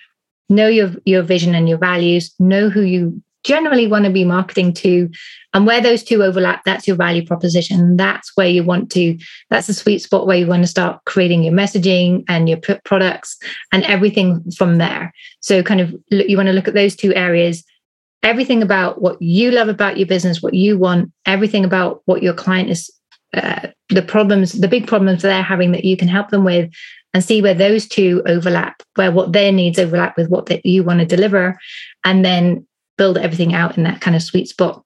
know 0.49 0.69
your 0.69 0.93
your 1.05 1.23
vision 1.23 1.55
and 1.55 1.69
your 1.69 1.79
values. 1.79 2.35
Know 2.39 2.69
who 2.69 2.83
you 2.83 3.23
generally 3.45 3.87
want 3.87 4.05
to 4.05 4.11
be 4.11 4.25
marketing 4.25 4.73
to 4.73 5.11
and 5.55 5.67
where 5.67 5.81
those 5.81 6.03
two 6.03 6.23
overlap 6.23 6.65
that's 6.65 6.87
your 6.87 6.97
value 6.97 7.25
proposition. 7.25 7.97
That's 7.97 8.33
where 8.37 8.49
you 8.49 8.65
want 8.65 8.91
to 8.93 9.19
that's 9.51 9.67
the 9.67 9.75
sweet 9.75 10.01
spot 10.01 10.27
where 10.27 10.39
you 10.39 10.47
want 10.47 10.63
to 10.63 10.69
start 10.69 11.05
creating 11.05 11.43
your 11.43 11.53
messaging 11.53 12.25
and 12.29 12.49
your 12.49 12.59
products 12.85 13.39
and 13.71 13.85
everything 13.85 14.43
from 14.53 14.79
there. 14.79 15.13
So 15.41 15.63
kind 15.63 15.81
of 15.81 15.95
you 16.11 16.37
want 16.37 16.49
to 16.49 16.53
look 16.53 16.69
at 16.69 16.75
those 16.75 16.97
two 16.97 17.15
areas. 17.15 17.65
Everything 18.23 18.63
about 18.63 19.03
what 19.03 19.21
you 19.21 19.51
love 19.51 19.69
about 19.69 19.99
your 19.99 20.07
business 20.07 20.41
what 20.41 20.55
you 20.55 20.79
want 20.79 21.11
everything 21.27 21.65
about 21.65 22.03
what 22.05 22.23
your 22.23 22.35
client 22.35 22.71
is 22.71 22.89
uh, 23.35 23.67
the 23.89 24.03
problems 24.03 24.53
the 24.53 24.69
big 24.69 24.87
problems 24.87 25.23
they're 25.23 25.43
having 25.43 25.73
that 25.73 25.85
you 25.85 25.97
can 25.97 26.07
help 26.07 26.29
them 26.29 26.45
with 26.45 26.71
and 27.15 27.25
see 27.25 27.43
where 27.43 27.55
those 27.55 27.89
two 27.89 28.23
overlap 28.27 28.81
where 28.95 29.11
what 29.11 29.33
their 29.33 29.51
needs 29.51 29.77
overlap 29.79 30.17
with 30.17 30.29
what 30.29 30.47
that 30.47 30.65
you 30.65 30.85
want 30.85 31.01
to 31.01 31.07
deliver 31.07 31.59
and 32.05 32.25
then 32.25 32.65
build 32.97 33.19
everything 33.19 33.55
out 33.55 33.77
in 33.77 33.83
that 33.83 34.01
kind 34.01 34.15
of 34.15 34.23
sweet 34.23 34.49
spot 34.49 34.85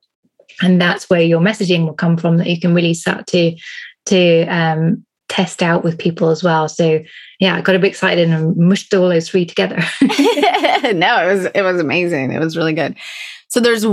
and 0.62 0.80
that's 0.80 1.08
where 1.10 1.20
your 1.20 1.40
messaging 1.40 1.84
will 1.86 1.94
come 1.94 2.16
from 2.16 2.38
that 2.38 2.48
you 2.48 2.60
can 2.60 2.74
really 2.74 2.94
start 2.94 3.26
to 3.28 3.56
to 4.06 4.46
um, 4.46 5.04
test 5.28 5.62
out 5.62 5.82
with 5.82 5.98
people 5.98 6.30
as 6.30 6.42
well. 6.42 6.68
So 6.68 7.00
yeah 7.40 7.56
i 7.56 7.60
got 7.60 7.76
a 7.76 7.78
bit 7.78 7.88
excited 7.88 8.30
and 8.30 8.56
mushed 8.56 8.94
all 8.94 9.08
those 9.08 9.28
three 9.28 9.44
together. 9.46 9.78
No 10.94 11.28
it 11.28 11.34
was 11.34 11.44
it 11.46 11.62
was 11.62 11.80
amazing. 11.80 12.32
It 12.32 12.38
was 12.38 12.56
really 12.56 12.74
good. 12.74 12.96
So 13.48 13.60
there's 13.60 13.84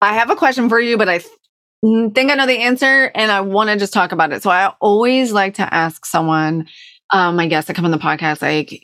i 0.00 0.14
have 0.14 0.30
a 0.30 0.36
question 0.36 0.68
for 0.68 0.80
you 0.80 0.96
but 0.98 1.08
i 1.08 1.18
think 1.18 2.30
i 2.30 2.34
know 2.34 2.46
the 2.46 2.58
answer 2.58 3.10
and 3.14 3.32
i 3.32 3.40
want 3.40 3.68
to 3.70 3.76
just 3.76 3.92
talk 3.92 4.12
about 4.12 4.32
it. 4.32 4.42
So 4.42 4.50
i 4.50 4.72
always 4.80 5.32
like 5.32 5.54
to 5.54 5.74
ask 5.74 6.04
someone 6.06 6.66
um, 7.12 7.36
my 7.36 7.46
guests 7.46 7.68
that 7.68 7.74
come 7.74 7.84
on 7.84 7.90
the 7.90 7.98
podcast, 7.98 8.42
like 8.42 8.82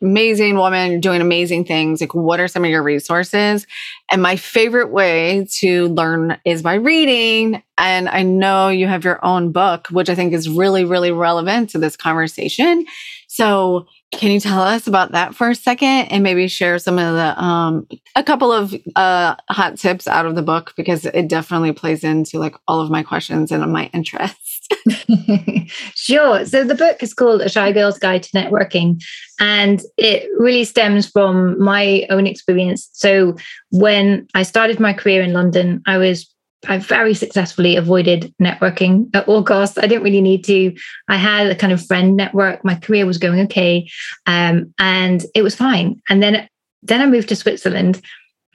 amazing 0.00 0.56
woman, 0.56 1.00
doing 1.00 1.20
amazing 1.20 1.64
things. 1.64 2.00
Like, 2.00 2.14
what 2.14 2.40
are 2.40 2.48
some 2.48 2.64
of 2.64 2.70
your 2.70 2.82
resources? 2.82 3.66
And 4.10 4.22
my 4.22 4.36
favorite 4.36 4.90
way 4.90 5.46
to 5.60 5.88
learn 5.88 6.38
is 6.44 6.62
by 6.62 6.74
reading. 6.74 7.62
And 7.78 8.08
I 8.08 8.22
know 8.22 8.68
you 8.68 8.86
have 8.86 9.04
your 9.04 9.24
own 9.24 9.50
book, 9.50 9.88
which 9.88 10.08
I 10.08 10.14
think 10.14 10.32
is 10.32 10.48
really, 10.48 10.84
really 10.84 11.10
relevant 11.10 11.70
to 11.70 11.78
this 11.78 11.96
conversation. 11.96 12.86
So, 13.28 13.86
can 14.12 14.30
you 14.30 14.38
tell 14.38 14.60
us 14.60 14.86
about 14.86 15.10
that 15.10 15.34
for 15.34 15.50
a 15.50 15.54
second 15.56 16.06
and 16.12 16.22
maybe 16.22 16.46
share 16.46 16.78
some 16.78 17.00
of 17.00 17.14
the 17.14 17.42
um 17.42 17.84
a 18.14 18.22
couple 18.22 18.52
of 18.52 18.72
uh 18.94 19.34
hot 19.50 19.76
tips 19.76 20.06
out 20.06 20.24
of 20.24 20.36
the 20.36 20.42
book 20.42 20.72
because 20.76 21.04
it 21.04 21.26
definitely 21.26 21.72
plays 21.72 22.04
into 22.04 22.38
like 22.38 22.54
all 22.68 22.80
of 22.80 22.90
my 22.90 23.02
questions 23.02 23.50
and 23.50 23.72
my 23.72 23.90
interests. 23.92 24.53
sure. 25.94 26.44
So 26.44 26.64
the 26.64 26.74
book 26.74 27.02
is 27.02 27.14
called 27.14 27.42
A 27.42 27.48
Shy 27.48 27.72
Girl's 27.72 27.98
Guide 27.98 28.22
to 28.22 28.30
Networking, 28.30 29.02
and 29.40 29.82
it 29.96 30.28
really 30.38 30.64
stems 30.64 31.08
from 31.08 31.58
my 31.62 32.06
own 32.10 32.26
experience. 32.26 32.88
So 32.92 33.36
when 33.70 34.26
I 34.34 34.42
started 34.42 34.80
my 34.80 34.92
career 34.92 35.22
in 35.22 35.32
London, 35.32 35.82
I 35.86 35.98
was 35.98 36.30
I 36.66 36.78
very 36.78 37.14
successfully 37.14 37.76
avoided 37.76 38.34
networking 38.40 39.14
at 39.14 39.28
all 39.28 39.42
costs. 39.42 39.78
I 39.78 39.86
didn't 39.86 40.04
really 40.04 40.20
need 40.20 40.44
to. 40.44 40.74
I 41.08 41.16
had 41.16 41.48
a 41.48 41.54
kind 41.54 41.72
of 41.72 41.84
friend 41.84 42.16
network. 42.16 42.64
My 42.64 42.74
career 42.74 43.06
was 43.06 43.18
going 43.18 43.40
okay, 43.40 43.88
um, 44.26 44.72
and 44.78 45.24
it 45.34 45.42
was 45.42 45.54
fine. 45.54 46.00
And 46.08 46.22
then 46.22 46.48
then 46.82 47.00
I 47.00 47.06
moved 47.06 47.28
to 47.30 47.36
Switzerland, 47.36 48.00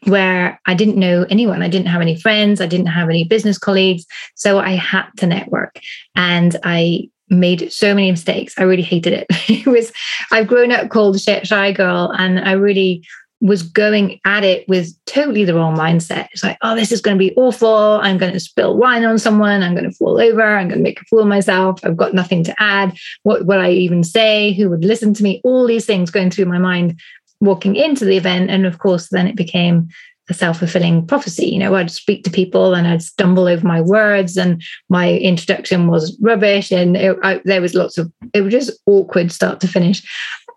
where 0.06 0.60
I 0.66 0.74
didn't 0.74 0.98
know 0.98 1.26
anyone. 1.30 1.62
I 1.62 1.70
didn't 1.70 1.88
have 1.88 2.02
any 2.02 2.20
friends. 2.20 2.62
I 2.62 2.68
didn't 2.68 2.88
have 2.88 3.10
any 3.10 3.24
business 3.24 3.58
colleagues. 3.58 4.06
So 4.36 4.60
I 4.60 4.72
had 4.72 5.08
to 5.18 5.28
network, 5.28 5.80
and 6.16 6.56
I 6.64 7.10
made 7.30 7.72
so 7.72 7.94
many 7.94 8.10
mistakes. 8.10 8.56
I 8.58 8.64
really 8.64 8.82
hated 8.82 9.14
it. 9.14 9.28
it 9.50 9.68
was 9.68 9.92
I've 10.32 10.48
grown 10.48 10.72
up 10.72 10.90
called 10.90 11.20
shy 11.20 11.72
girl, 11.72 12.14
and 12.18 12.40
I 12.40 12.54
really 12.54 13.04
was 13.42 13.64
going 13.64 14.20
at 14.26 14.44
it 14.44 14.68
with 14.68 14.94
totally 15.06 15.46
the 15.46 15.54
wrong 15.54 15.78
mindset. 15.78 16.28
It's 16.34 16.44
like, 16.44 16.58
oh, 16.62 16.76
this 16.76 16.92
is 16.92 17.00
going 17.00 17.16
to 17.16 17.20
be 17.20 17.34
awful. 17.36 18.00
I'm 18.02 18.18
going 18.18 18.34
to 18.34 18.40
spill 18.40 18.76
wine 18.76 19.06
on 19.06 19.18
someone. 19.18 19.64
I'm 19.64 19.74
going 19.74 19.90
to 19.90 19.96
fall 19.96 20.20
over. 20.20 20.42
I'm 20.42 20.68
going 20.68 20.80
to 20.80 20.84
make 20.84 21.02
a 21.02 21.06
fool 21.06 21.22
of 21.22 21.28
myself. 21.28 21.80
I've 21.84 21.96
got 21.96 22.14
nothing 22.14 22.44
to 22.46 22.62
add. 22.62 22.98
What 23.24 23.46
would 23.46 23.60
I 23.60 23.72
even 23.72 24.04
say? 24.04 24.54
Who 24.54 24.70
would 24.70 24.84
listen 24.84 25.14
to 25.14 25.24
me? 25.24 25.40
All 25.46 25.66
these 25.66 25.86
things 25.86 26.12
going 26.12 26.32
through 26.32 26.46
my 26.46 26.58
mind 26.58 27.00
walking 27.42 27.76
into 27.76 28.06
the 28.06 28.18
event. 28.18 28.50
And 28.50 28.66
of 28.66 28.80
course, 28.80 29.10
then 29.10 29.28
it 29.28 29.36
became 29.36 29.90
a 30.30 30.34
self-fulfilling 30.34 31.08
prophecy. 31.08 31.48
You 31.48 31.60
know, 31.60 31.76
I'd 31.76 31.92
speak 31.92 32.24
to 32.24 32.30
people 32.30 32.76
and 32.76 32.88
I'd 32.88 33.02
stumble 33.02 33.48
over 33.48 33.66
my 33.66 33.82
words, 33.82 34.38
and 34.38 34.62
my 34.90 35.14
introduction 35.14 35.88
was 35.88 36.18
rubbish, 36.22 36.72
and 36.72 36.96
it, 36.96 37.18
I, 37.24 37.42
there 37.46 37.62
was 37.62 37.74
lots 37.74 37.98
of 37.98 38.12
it 38.34 38.42
was 38.42 38.54
just 38.54 38.80
awkward 38.86 39.32
start 39.32 39.60
to 39.62 39.68
finish. 39.68 40.04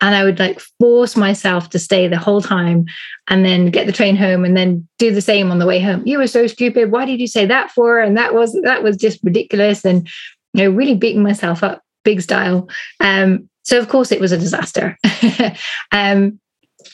And 0.01 0.17
I 0.17 0.25
would 0.25 0.41
like 0.41 0.61
force 0.81 1.17
myself 1.17 1.71
to 1.71 1.79
stay 1.79 2.09
the 2.09 2.19
whole 2.19 2.43
time 2.43 2.87
and 3.29 3.45
then 3.45 3.71
get 3.71 3.87
the 3.87 3.93
train 3.93 4.17
home 4.17 4.45
and 4.45 4.57
then 4.57 4.87
do 4.99 5.15
the 5.15 5.21
same 5.21 5.53
on 5.53 5.61
the 5.61 5.67
way 5.67 5.79
home. 5.79 6.03
You 6.05 6.19
were 6.19 6.27
so 6.27 6.49
stupid. 6.49 6.91
Why 6.91 7.05
did 7.05 7.21
you 7.21 7.29
say 7.29 7.47
that 7.47 7.71
for? 7.71 8.01
And 8.01 8.17
that 8.17 8.35
was 8.35 8.53
that 8.65 8.83
was 8.83 8.97
just 8.97 9.21
ridiculous. 9.23 9.85
And 9.85 10.09
you 10.55 10.65
know, 10.65 10.71
really 10.71 10.97
beating 10.97 11.23
myself 11.23 11.63
up 11.63 11.83
big 12.05 12.21
style. 12.21 12.69
Um, 12.99 13.49
so 13.63 13.79
of 13.79 13.89
course 13.89 14.11
it 14.11 14.21
was 14.21 14.33
a 14.33 14.39
disaster. 14.39 14.99
um, 15.93 16.41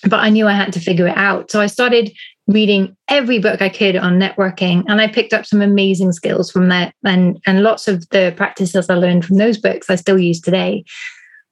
but 0.04 0.20
I 0.20 0.28
knew 0.28 0.46
I 0.46 0.52
had 0.52 0.72
to 0.72 0.80
figure 0.80 1.08
it 1.08 1.16
out. 1.16 1.50
So 1.50 1.60
I 1.60 1.66
started 1.66 2.12
reading 2.46 2.96
every 3.08 3.38
book 3.38 3.60
I 3.60 3.68
could 3.68 3.96
on 3.96 4.18
networking, 4.18 4.84
and 4.88 5.00
I 5.00 5.08
picked 5.08 5.34
up 5.34 5.44
some 5.44 5.60
amazing 5.60 6.12
skills 6.12 6.50
from 6.50 6.68
that. 6.68 6.94
And 7.04 7.38
and 7.46 7.62
lots 7.62 7.88
of 7.88 8.08
the 8.10 8.32
practices 8.36 8.88
I 8.88 8.94
learned 8.94 9.24
from 9.24 9.36
those 9.36 9.58
books 9.58 9.90
I 9.90 9.96
still 9.96 10.18
use 10.18 10.40
today 10.40 10.84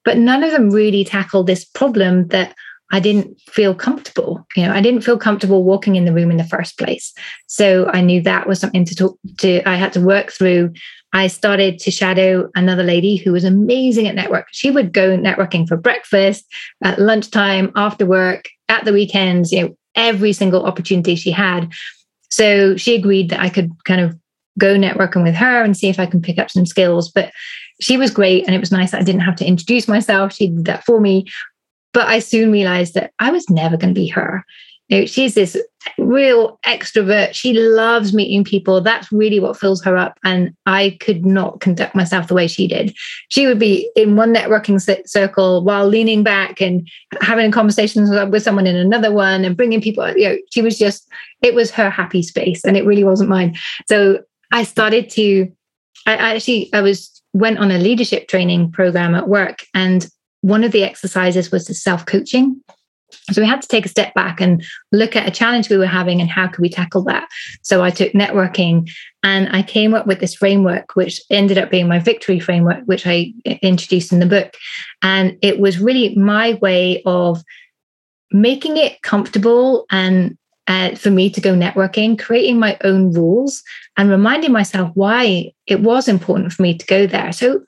but 0.06 0.16
none 0.16 0.44
of 0.44 0.52
them 0.52 0.70
really 0.70 1.04
tackled 1.04 1.48
this 1.48 1.64
problem 1.64 2.28
that 2.28 2.54
I 2.92 3.00
didn't 3.00 3.38
feel 3.50 3.74
comfortable. 3.74 4.46
You 4.56 4.64
know, 4.64 4.72
I 4.72 4.80
didn't 4.80 5.00
feel 5.00 5.18
comfortable 5.18 5.64
walking 5.64 5.96
in 5.96 6.04
the 6.04 6.12
room 6.12 6.30
in 6.30 6.36
the 6.36 6.44
first 6.44 6.78
place. 6.78 7.12
So 7.48 7.90
I 7.92 8.00
knew 8.00 8.22
that 8.22 8.46
was 8.46 8.60
something 8.60 8.84
to 8.84 8.94
talk 8.94 9.18
to, 9.38 9.68
I 9.68 9.74
had 9.74 9.92
to 9.94 10.00
work 10.00 10.30
through. 10.30 10.72
I 11.16 11.28
started 11.28 11.78
to 11.78 11.90
shadow 11.90 12.50
another 12.54 12.82
lady 12.82 13.16
who 13.16 13.32
was 13.32 13.42
amazing 13.42 14.06
at 14.06 14.14
network. 14.14 14.48
She 14.52 14.70
would 14.70 14.92
go 14.92 15.16
networking 15.16 15.66
for 15.66 15.74
breakfast, 15.74 16.44
at 16.84 16.98
lunchtime, 16.98 17.72
after 17.74 18.04
work, 18.04 18.50
at 18.68 18.84
the 18.84 18.92
weekends, 18.92 19.50
you 19.50 19.62
know, 19.62 19.76
every 19.94 20.34
single 20.34 20.66
opportunity 20.66 21.16
she 21.16 21.30
had. 21.30 21.72
So 22.28 22.76
she 22.76 22.94
agreed 22.94 23.30
that 23.30 23.40
I 23.40 23.48
could 23.48 23.70
kind 23.84 24.02
of 24.02 24.14
go 24.58 24.76
networking 24.76 25.22
with 25.22 25.34
her 25.36 25.62
and 25.62 25.74
see 25.74 25.88
if 25.88 25.98
I 25.98 26.04
can 26.04 26.20
pick 26.20 26.38
up 26.38 26.50
some 26.50 26.66
skills. 26.66 27.10
But 27.10 27.32
she 27.80 27.96
was 27.96 28.10
great 28.10 28.44
and 28.44 28.54
it 28.54 28.60
was 28.60 28.70
nice 28.70 28.90
that 28.90 29.00
I 29.00 29.04
didn't 29.04 29.22
have 29.22 29.36
to 29.36 29.46
introduce 29.46 29.88
myself. 29.88 30.34
She 30.34 30.48
did 30.48 30.66
that 30.66 30.84
for 30.84 31.00
me. 31.00 31.24
But 31.94 32.08
I 32.08 32.18
soon 32.18 32.52
realized 32.52 32.92
that 32.92 33.14
I 33.20 33.30
was 33.30 33.48
never 33.48 33.78
going 33.78 33.94
to 33.94 33.98
be 33.98 34.08
her. 34.08 34.44
Know, 34.88 35.06
she's 35.06 35.34
this 35.34 35.56
real 35.98 36.58
extrovert. 36.64 37.32
She 37.32 37.52
loves 37.52 38.12
meeting 38.14 38.44
people. 38.44 38.80
That's 38.80 39.10
really 39.10 39.40
what 39.40 39.58
fills 39.58 39.82
her 39.84 39.96
up. 39.96 40.18
And 40.24 40.54
I 40.66 40.96
could 41.00 41.26
not 41.26 41.60
conduct 41.60 41.94
myself 41.94 42.28
the 42.28 42.34
way 42.34 42.46
she 42.46 42.68
did. 42.68 42.94
She 43.28 43.46
would 43.46 43.58
be 43.58 43.90
in 43.96 44.16
one 44.16 44.34
networking 44.34 44.80
circle 45.08 45.64
while 45.64 45.88
leaning 45.88 46.22
back 46.22 46.60
and 46.60 46.88
having 47.20 47.50
conversations 47.50 48.10
with 48.30 48.42
someone 48.42 48.66
in 48.66 48.76
another 48.76 49.12
one 49.12 49.44
and 49.44 49.56
bringing 49.56 49.80
people. 49.80 50.08
You 50.16 50.28
know, 50.28 50.36
she 50.52 50.62
was 50.62 50.78
just, 50.78 51.08
it 51.42 51.54
was 51.54 51.70
her 51.72 51.90
happy 51.90 52.22
space 52.22 52.64
and 52.64 52.76
it 52.76 52.84
really 52.84 53.04
wasn't 53.04 53.30
mine. 53.30 53.56
So 53.88 54.20
I 54.52 54.62
started 54.62 55.10
to, 55.10 55.50
I 56.06 56.16
actually, 56.16 56.72
I 56.72 56.80
was 56.80 57.22
went 57.32 57.58
on 57.58 57.70
a 57.70 57.78
leadership 57.78 58.28
training 58.28 58.70
program 58.70 59.14
at 59.14 59.28
work 59.28 59.64
and 59.74 60.08
one 60.40 60.62
of 60.62 60.72
the 60.72 60.84
exercises 60.84 61.50
was 61.50 61.66
the 61.66 61.74
self-coaching 61.74 62.62
so 63.30 63.40
we 63.40 63.46
had 63.46 63.62
to 63.62 63.68
take 63.68 63.86
a 63.86 63.90
step 63.90 64.14
back 64.14 64.40
and 64.40 64.64
look 64.92 65.16
at 65.16 65.28
a 65.28 65.30
challenge 65.30 65.68
we 65.68 65.76
were 65.76 65.86
having 65.86 66.20
and 66.20 66.30
how 66.30 66.46
could 66.46 66.60
we 66.60 66.68
tackle 66.68 67.02
that 67.04 67.28
so 67.62 67.82
i 67.82 67.90
took 67.90 68.12
networking 68.12 68.88
and 69.22 69.48
i 69.50 69.62
came 69.62 69.94
up 69.94 70.06
with 70.06 70.20
this 70.20 70.34
framework 70.34 70.94
which 70.94 71.20
ended 71.30 71.58
up 71.58 71.70
being 71.70 71.88
my 71.88 71.98
victory 71.98 72.40
framework 72.40 72.82
which 72.86 73.06
i 73.06 73.32
introduced 73.62 74.12
in 74.12 74.20
the 74.20 74.26
book 74.26 74.54
and 75.02 75.36
it 75.42 75.58
was 75.58 75.78
really 75.78 76.14
my 76.16 76.54
way 76.54 77.02
of 77.04 77.42
making 78.32 78.76
it 78.76 79.00
comfortable 79.02 79.86
and 79.90 80.36
uh, 80.68 80.94
for 80.96 81.10
me 81.10 81.30
to 81.30 81.40
go 81.40 81.54
networking, 81.54 82.18
creating 82.18 82.58
my 82.58 82.76
own 82.82 83.12
rules 83.12 83.62
and 83.96 84.10
reminding 84.10 84.52
myself 84.52 84.90
why 84.94 85.52
it 85.66 85.80
was 85.80 86.08
important 86.08 86.52
for 86.52 86.62
me 86.62 86.76
to 86.76 86.84
go 86.86 87.06
there. 87.06 87.32
So 87.32 87.62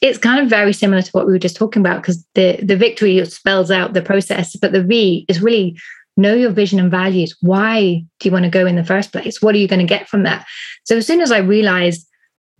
it's 0.00 0.18
kind 0.18 0.40
of 0.40 0.48
very 0.48 0.72
similar 0.72 1.02
to 1.02 1.10
what 1.10 1.26
we 1.26 1.32
were 1.32 1.38
just 1.38 1.56
talking 1.56 1.80
about 1.80 2.02
because 2.02 2.24
the, 2.34 2.58
the 2.62 2.76
victory 2.76 3.24
spells 3.26 3.70
out 3.70 3.94
the 3.94 4.02
process, 4.02 4.54
but 4.56 4.72
the 4.72 4.82
V 4.82 5.24
is 5.28 5.42
really 5.42 5.76
know 6.16 6.34
your 6.34 6.50
vision 6.50 6.78
and 6.78 6.90
values. 6.90 7.36
Why 7.40 8.04
do 8.18 8.28
you 8.28 8.32
want 8.32 8.44
to 8.44 8.50
go 8.50 8.66
in 8.66 8.76
the 8.76 8.84
first 8.84 9.12
place? 9.12 9.40
What 9.40 9.54
are 9.54 9.58
you 9.58 9.68
going 9.68 9.80
to 9.80 9.86
get 9.86 10.08
from 10.08 10.24
that? 10.24 10.46
So 10.84 10.98
as 10.98 11.06
soon 11.06 11.20
as 11.20 11.32
I 11.32 11.38
realized, 11.38 12.06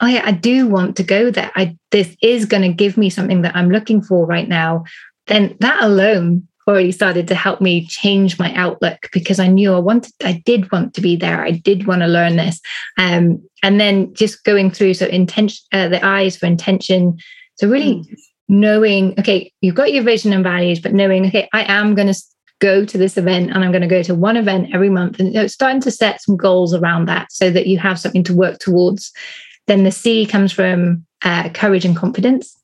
oh 0.01 0.07
yeah, 0.07 0.23
I 0.25 0.33
do 0.33 0.67
want 0.67 0.97
to 0.97 1.03
go 1.03 1.31
there. 1.31 1.51
I 1.57 1.77
this 1.91 2.17
is 2.23 2.45
going 2.45 2.63
to 2.63 2.73
give 2.73 2.97
me 2.97 3.11
something 3.11 3.43
that 3.43 3.57
I'm 3.57 3.71
looking 3.71 4.03
for 4.03 4.27
right 4.27 4.49
now. 4.49 4.85
Then 5.27 5.57
that 5.61 5.83
alone 5.83 6.47
already 6.69 6.93
started 6.93 7.27
to 7.29 7.35
help 7.35 7.61
me 7.61 7.87
change 7.87 8.39
my 8.39 8.53
outlook 8.55 9.09
because 9.13 9.41
I 9.41 9.47
knew 9.47 9.73
I 9.73 9.79
wanted, 9.79 10.13
I 10.23 10.43
did 10.45 10.71
want 10.71 10.93
to 10.95 11.01
be 11.01 11.17
there. 11.17 11.43
I 11.43 11.51
did 11.51 11.87
want 11.87 12.03
to 12.03 12.07
learn 12.07 12.37
this. 12.37 12.61
Um, 12.99 13.43
and 13.63 13.81
then 13.81 14.13
just 14.13 14.45
going 14.45 14.71
through, 14.71 14.95
so 14.95 15.07
intention, 15.07 15.65
uh, 15.73 15.89
the 15.89 16.05
eyes 16.05 16.37
for 16.37 16.47
intention. 16.47 17.19
So 17.57 17.69
really 17.69 17.95
mm. 17.95 18.19
knowing, 18.49 19.19
okay, 19.19 19.51
you've 19.63 19.75
got 19.75 19.93
your 19.93 20.05
vision 20.05 20.33
and 20.35 20.45
values, 20.45 20.79
but 20.79 20.93
knowing, 20.93 21.27
okay, 21.27 21.49
I 21.55 21.63
am 21.63 21.95
going 21.95 22.13
to 22.13 22.23
go 22.61 22.85
to 22.85 22.99
this 22.99 23.17
event 23.17 23.51
and 23.51 23.65
I'm 23.65 23.73
going 23.73 23.83
to 23.83 23.89
go 23.89 24.03
to 24.03 24.15
one 24.15 24.37
event 24.37 24.75
every 24.75 24.91
month 24.91 25.19
and 25.19 25.29
you 25.29 25.41
know, 25.41 25.47
starting 25.47 25.81
to 25.83 25.91
set 25.91 26.21
some 26.21 26.37
goals 26.37 26.75
around 26.75 27.07
that 27.07 27.33
so 27.33 27.51
that 27.51 27.67
you 27.67 27.79
have 27.79 27.99
something 27.99 28.25
to 28.25 28.37
work 28.37 28.59
towards. 28.59 29.11
Then 29.69 29.85
the 29.85 29.93
C 29.93 30.27
comes 30.27 30.53
from 30.53 31.07
uh, 31.23 31.49
courage 31.51 31.85
and 31.85 31.97
confidence. 31.97 32.55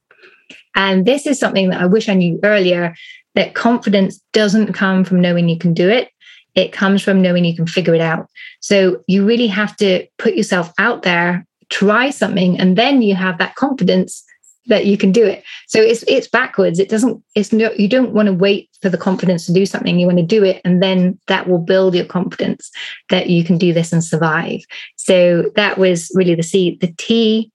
And 0.76 1.07
this 1.07 1.26
is 1.26 1.38
something 1.38 1.70
that 1.70 1.80
I 1.80 1.86
wish 1.86 2.09
I 2.09 2.14
knew 2.14 2.40
earlier 2.42 2.94
that 3.35 3.55
confidence 3.55 4.20
doesn't 4.32 4.72
come 4.72 5.05
from 5.05 5.20
knowing 5.20 5.49
you 5.49 5.59
can 5.59 5.74
do 5.74 5.89
it. 5.89 6.11
It 6.55 6.72
comes 6.72 7.03
from 7.03 7.20
knowing 7.20 7.45
you 7.45 7.57
can 7.57 7.66
figure 7.66 7.95
it 7.95 8.01
out. 8.01 8.28
So 8.61 9.03
you 9.09 9.24
really 9.26 9.49
have 9.49 9.76
to 9.78 10.07
put 10.18 10.35
yourself 10.35 10.72
out 10.78 11.03
there, 11.03 11.45
try 11.70 12.11
something, 12.11 12.59
and 12.59 12.78
then 12.78 13.03
you 13.03 13.14
have 13.14 13.39
that 13.39 13.57
confidence 13.57 14.24
that 14.66 14.87
you 14.87 14.97
can 14.97 15.12
do 15.12 15.24
it. 15.24 15.45
So 15.66 15.80
it's 15.80 16.05
it's 16.09 16.28
backwards. 16.28 16.78
It 16.78 16.89
doesn't, 16.89 17.22
it's 17.35 17.53
no, 17.53 17.70
you 17.72 17.89
don't 17.89 18.14
want 18.14 18.26
to 18.26 18.32
wait 18.32 18.70
for 18.80 18.89
the 18.89 18.97
confidence 18.97 19.47
to 19.47 19.53
do 19.53 19.66
something. 19.66 19.99
You 19.99 20.07
want 20.07 20.18
to 20.18 20.24
do 20.24 20.45
it, 20.45 20.61
and 20.64 20.82
then 20.82 21.18
that 21.26 21.49
will 21.49 21.59
build 21.59 21.95
your 21.95 22.07
confidence 22.07 22.70
that 23.11 23.28
you 23.28 23.45
can 23.45 23.59
do 23.59 23.72
this 23.72 23.93
and 23.93 24.03
survive. 24.03 24.61
So 24.97 25.51
that 25.57 25.76
was 25.76 26.11
really 26.14 26.35
the 26.35 26.43
C. 26.43 26.78
The 26.80 26.95
T 26.97 27.53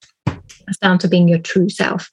down 0.82 1.00
to 1.00 1.08
being 1.08 1.28
your 1.28 1.40
true 1.40 1.70
self 1.70 2.12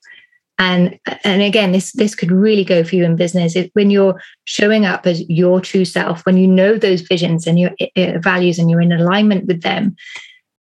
and 0.58 0.98
and 1.24 1.42
again 1.42 1.72
this 1.72 1.92
this 1.92 2.14
could 2.14 2.30
really 2.30 2.64
go 2.64 2.82
for 2.82 2.96
you 2.96 3.04
in 3.04 3.16
business. 3.16 3.56
It, 3.56 3.70
when 3.74 3.90
you're 3.90 4.20
showing 4.44 4.86
up 4.86 5.06
as 5.06 5.28
your 5.28 5.60
true 5.60 5.84
self 5.84 6.24
when 6.24 6.36
you 6.36 6.46
know 6.46 6.78
those 6.78 7.02
visions 7.02 7.46
and 7.46 7.58
your 7.58 7.72
uh, 7.96 8.18
values 8.18 8.58
and 8.58 8.70
you're 8.70 8.80
in 8.80 8.92
alignment 8.92 9.46
with 9.46 9.62
them 9.62 9.96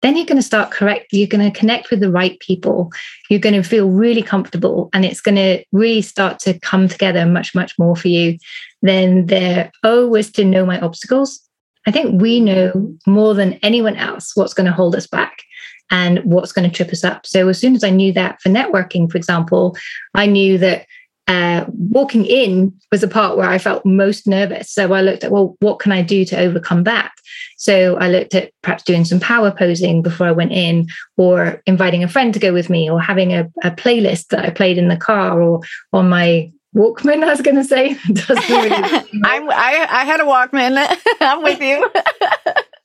then 0.03 0.17
you're 0.17 0.27
going 0.27 0.39
to 0.39 0.43
start 0.43 0.71
correct 0.71 1.13
you're 1.13 1.29
going 1.29 1.51
to 1.51 1.59
connect 1.59 1.91
with 1.91 2.01
the 2.01 2.11
right 2.11 2.39
people. 2.41 2.91
You're 3.29 3.41
going 3.41 3.61
to 3.61 3.69
feel 3.69 3.91
really 3.91 4.23
comfortable 4.23 4.89
and 4.93 5.05
it's 5.05 5.21
going 5.21 5.37
to 5.37 5.65
really 5.73 6.03
start 6.03 6.39
to 6.41 6.59
come 6.61 6.89
together 6.89 7.27
much 7.27 7.55
much 7.55 7.79
more 7.79 7.97
for 7.97 8.09
you 8.09 8.39
then 8.83 9.27
the 9.27 9.71
o 9.83 10.07
was 10.07 10.31
to 10.33 10.45
know 10.45 10.65
my 10.65 10.81
obstacles. 10.81 11.41
I 11.87 11.91
think 11.91 12.21
we 12.21 12.41
know 12.41 12.95
more 13.07 13.35
than 13.35 13.55
anyone 13.63 13.97
else 13.97 14.37
what's 14.37 14.55
going 14.55 14.67
to 14.67 14.73
hold 14.73 14.95
us 14.95 15.07
back 15.07 15.43
and 15.91 16.21
what's 16.21 16.53
going 16.53 16.69
to 16.69 16.75
trip 16.75 16.91
us 16.91 17.05
up. 17.05 17.27
So 17.27 17.49
as 17.49 17.59
soon 17.59 17.75
as 17.75 17.85
I 17.85 17.91
knew 17.91 18.13
that 18.13 18.41
for 18.41 18.49
networking, 18.49 19.11
for 19.11 19.19
example, 19.19 19.77
I 20.15 20.27
knew 20.27 20.59
that 20.59 20.87
uh, 21.31 21.65
walking 21.69 22.25
in 22.27 22.75
was 22.91 23.03
the 23.03 23.09
part 23.09 23.37
where 23.37 23.49
I 23.49 23.59
felt 23.59 23.87
most 23.87 24.27
nervous. 24.27 24.73
So 24.73 24.93
I 24.93 25.01
looked 25.01 25.23
at, 25.23 25.31
well, 25.31 25.57
what 25.61 25.79
can 25.79 25.93
I 25.93 26.03
do 26.03 26.25
to 26.25 26.37
overcome 26.37 26.83
that? 26.85 27.13
So 27.57 27.97
I 27.99 28.09
looked 28.09 28.35
at 28.35 28.51
perhaps 28.63 28.83
doing 28.83 29.05
some 29.05 29.21
power 29.21 29.53
posing 29.53 30.03
before 30.03 30.27
I 30.27 30.33
went 30.33 30.51
in, 30.51 30.89
or 31.17 31.63
inviting 31.67 32.03
a 32.03 32.09
friend 32.09 32.35
to 32.35 32.41
go 32.41 32.53
with 32.53 32.69
me, 32.69 32.91
or 32.91 33.01
having 33.01 33.33
a, 33.33 33.49
a 33.63 33.71
playlist 33.71 34.29
that 34.29 34.45
I 34.45 34.51
played 34.51 34.77
in 34.77 34.89
the 34.89 34.97
car 34.97 35.41
or 35.41 35.61
on 35.93 36.09
my 36.09 36.51
Walkman, 36.75 37.23
I 37.25 37.31
was 37.31 37.43
going 37.43 37.57
to 37.57 37.65
say. 37.65 37.97
really 38.09 38.71
I'm, 39.25 39.51
I, 39.51 39.87
I 39.89 40.05
had 40.05 40.21
a 40.21 40.25
Walkman. 40.25 40.85
I'm 41.21 41.45
with 41.45 41.61
you. 41.61 41.89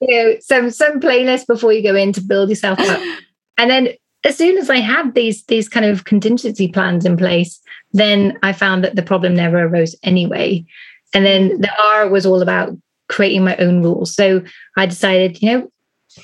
You 0.01 0.15
know, 0.15 0.35
some 0.39 0.69
some 0.69 0.99
playlist 0.99 1.47
before 1.47 1.73
you 1.73 1.83
go 1.83 1.95
in 1.95 2.13
to 2.13 2.21
build 2.21 2.49
yourself 2.49 2.79
up. 2.79 3.01
And 3.57 3.71
then 3.71 3.87
as 4.25 4.37
soon 4.37 4.57
as 4.57 4.69
I 4.69 4.79
had 4.79 5.15
these 5.15 5.45
these 5.45 5.69
kind 5.69 5.85
of 5.85 6.03
contingency 6.03 6.67
plans 6.67 7.05
in 7.05 7.15
place, 7.15 7.61
then 7.93 8.37
I 8.43 8.51
found 8.51 8.83
that 8.83 8.97
the 8.97 9.01
problem 9.01 9.33
never 9.33 9.59
arose 9.59 9.95
anyway. 10.03 10.65
And 11.13 11.25
then 11.25 11.51
mm. 11.51 11.61
the 11.61 11.71
R 11.81 12.09
was 12.09 12.25
all 12.25 12.41
about 12.41 12.75
creating 13.07 13.45
my 13.45 13.55
own 13.57 13.81
rules. 13.81 14.13
So 14.13 14.43
I 14.75 14.87
decided, 14.87 15.41
you 15.41 15.51
know, 15.51 15.71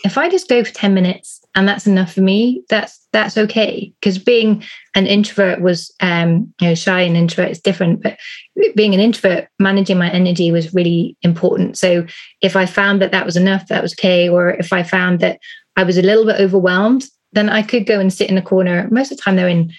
if 0.03 0.17
I 0.17 0.29
just 0.29 0.49
go 0.49 0.63
for 0.63 0.73
10 0.73 0.93
minutes 0.93 1.40
and 1.55 1.67
that's 1.67 1.87
enough 1.87 2.13
for 2.13 2.21
me, 2.21 2.63
that's 2.69 2.99
that's 3.11 3.37
okay. 3.37 3.93
Because 3.99 4.17
being 4.17 4.63
an 4.95 5.05
introvert 5.05 5.61
was 5.61 5.93
um, 5.99 6.53
you 6.61 6.69
know, 6.69 6.75
shy 6.75 7.01
and 7.01 7.17
introvert 7.17 7.51
is 7.51 7.59
different, 7.59 8.01
but 8.01 8.17
being 8.75 8.93
an 8.93 9.01
introvert, 9.01 9.49
managing 9.59 9.97
my 9.97 10.09
energy 10.11 10.51
was 10.51 10.73
really 10.73 11.17
important. 11.21 11.77
So 11.77 12.05
if 12.41 12.55
I 12.55 12.65
found 12.65 13.01
that 13.01 13.11
that 13.11 13.25
was 13.25 13.35
enough, 13.35 13.67
that 13.67 13.81
was 13.81 13.93
okay. 13.93 14.29
Or 14.29 14.51
if 14.51 14.71
I 14.71 14.83
found 14.83 15.19
that 15.19 15.39
I 15.75 15.83
was 15.83 15.97
a 15.97 16.01
little 16.01 16.25
bit 16.25 16.39
overwhelmed, 16.39 17.05
then 17.33 17.49
I 17.49 17.63
could 17.63 17.85
go 17.85 17.99
and 17.99 18.13
sit 18.13 18.29
in 18.29 18.37
a 18.37 18.41
corner. 18.41 18.87
Most 18.91 19.11
of 19.11 19.17
the 19.17 19.23
time, 19.23 19.35
they're 19.35 19.47
in 19.47 19.71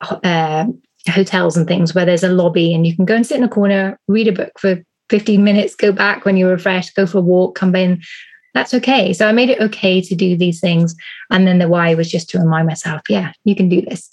uh, 0.00 0.66
hotels 1.08 1.56
and 1.56 1.66
things 1.66 1.94
where 1.94 2.04
there's 2.04 2.24
a 2.24 2.28
lobby 2.28 2.74
and 2.74 2.86
you 2.86 2.94
can 2.94 3.04
go 3.04 3.14
and 3.14 3.26
sit 3.26 3.38
in 3.38 3.44
a 3.44 3.48
corner, 3.48 3.98
read 4.08 4.28
a 4.28 4.32
book 4.32 4.52
for 4.58 4.82
15 5.10 5.42
minutes, 5.42 5.74
go 5.74 5.92
back 5.92 6.24
when 6.24 6.36
you're 6.36 6.50
refreshed, 6.50 6.94
go 6.94 7.06
for 7.06 7.18
a 7.18 7.22
walk, 7.22 7.54
come 7.54 7.74
in. 7.74 8.02
That's 8.56 8.72
okay. 8.72 9.12
So 9.12 9.28
I 9.28 9.32
made 9.32 9.50
it 9.50 9.60
okay 9.60 10.00
to 10.00 10.14
do 10.14 10.34
these 10.34 10.60
things. 10.60 10.96
And 11.30 11.46
then 11.46 11.58
the 11.58 11.68
why 11.68 11.92
was 11.92 12.10
just 12.10 12.30
to 12.30 12.38
remind 12.38 12.66
myself, 12.66 13.02
yeah, 13.06 13.32
you 13.44 13.54
can 13.54 13.68
do 13.68 13.82
this. 13.82 14.08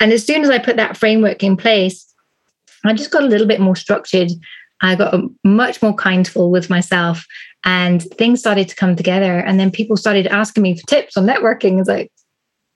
And 0.00 0.10
as 0.10 0.24
soon 0.24 0.42
as 0.42 0.48
I 0.48 0.58
put 0.58 0.76
that 0.76 0.96
framework 0.96 1.42
in 1.42 1.54
place, 1.54 2.10
I 2.86 2.94
just 2.94 3.10
got 3.10 3.24
a 3.24 3.26
little 3.26 3.46
bit 3.46 3.60
more 3.60 3.76
structured. 3.76 4.30
I 4.80 4.94
got 4.94 5.14
much 5.44 5.82
more 5.82 5.94
kindful 5.94 6.50
with 6.50 6.70
myself 6.70 7.26
and 7.62 8.02
things 8.02 8.40
started 8.40 8.70
to 8.70 8.74
come 8.74 8.96
together. 8.96 9.40
And 9.40 9.60
then 9.60 9.70
people 9.70 9.98
started 9.98 10.28
asking 10.28 10.62
me 10.62 10.78
for 10.78 10.86
tips 10.86 11.18
on 11.18 11.26
networking. 11.26 11.78
It's 11.78 11.86
like, 11.86 12.10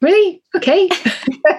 really? 0.02 0.42
Okay. 0.56 0.90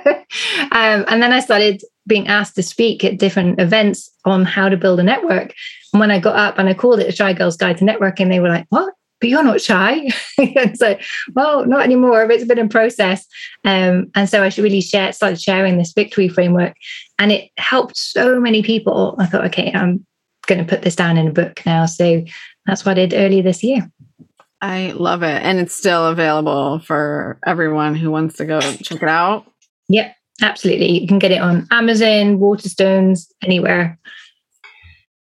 um, 0.72 1.06
and 1.08 1.24
then 1.24 1.34
I 1.34 1.39
started 1.39 1.82
being 2.06 2.28
asked 2.28 2.54
to 2.58 2.62
speak 2.62 3.04
at 3.04 3.18
different 3.18 3.60
events 3.60 4.12
on 4.26 4.45
how 4.45 4.70
to 4.70 4.78
build 4.78 5.00
a 5.00 5.04
network. 5.04 5.56
And 5.91 6.00
when 6.00 6.12
I 6.12 6.20
got 6.20 6.36
up 6.36 6.60
and 6.60 6.70
I 6.70 6.76
called 6.76 7.00
it 7.00 7.10
a 7.10 7.12
Shy 7.12 7.34
Girl's 7.34 7.58
Guide 7.58 7.80
to 7.80 7.84
Networking, 7.84 8.30
they 8.30 8.39
were 8.39 8.50
like, 8.50 8.68
what? 8.70 8.93
But 9.20 9.30
you're 9.30 9.43
not 9.43 9.61
shy. 9.61 10.09
and 10.38 10.78
so, 10.78 10.97
well, 11.34 11.65
not 11.65 11.84
anymore. 11.84 12.30
It's 12.32 12.45
been 12.45 12.59
in 12.59 12.70
process. 12.70 13.26
Um, 13.65 14.09
and 14.15 14.30
so 14.30 14.43
I 14.43 14.49
should 14.49 14.63
really 14.63 14.82
share, 14.82 15.11
started 15.11 15.41
sharing 15.41 15.78
this 15.78 15.93
victory 15.93 16.30
framework. 16.30 16.76
And 17.17 17.32
it 17.32 17.51
helped 17.57 17.97
so 17.97 18.39
many 18.39 18.63
people. 18.63 19.15
I 19.20 19.26
thought, 19.26 19.45
okay, 19.47 19.72
I'm 19.74 20.05
going 20.47 20.59
to 20.59 20.70
put 20.70 20.84
this 20.84 20.95
down 20.95 21.17
in 21.17 21.28
a 21.28 21.34
book 21.34 21.61
now. 21.65 21.86
So 21.86 22.24
that's 22.65 22.86
what 22.86 22.97
I 22.97 23.05
did 23.05 23.13
earlier 23.13 23.43
this 23.43 23.63
year. 23.63 23.89
I 24.61 24.91
love 24.91 25.24
it. 25.24 25.41
And 25.43 25.59
it's 25.59 25.76
still 25.76 26.07
available 26.07 26.80
for 26.80 27.39
everyone 27.45 27.95
who 27.95 28.11
wants 28.11 28.38
to 28.38 28.45
go 28.45 28.59
check 28.59 29.01
it 29.01 29.09
out. 29.09 29.45
Yep, 29.88 30.15
absolutely. 30.41 30.99
You 30.99 31.07
can 31.07 31.20
get 31.20 31.32
it 31.32 31.41
on 31.41 31.67
Amazon, 31.72 32.39
Waterstones, 32.39 33.28
anywhere. 33.41 33.97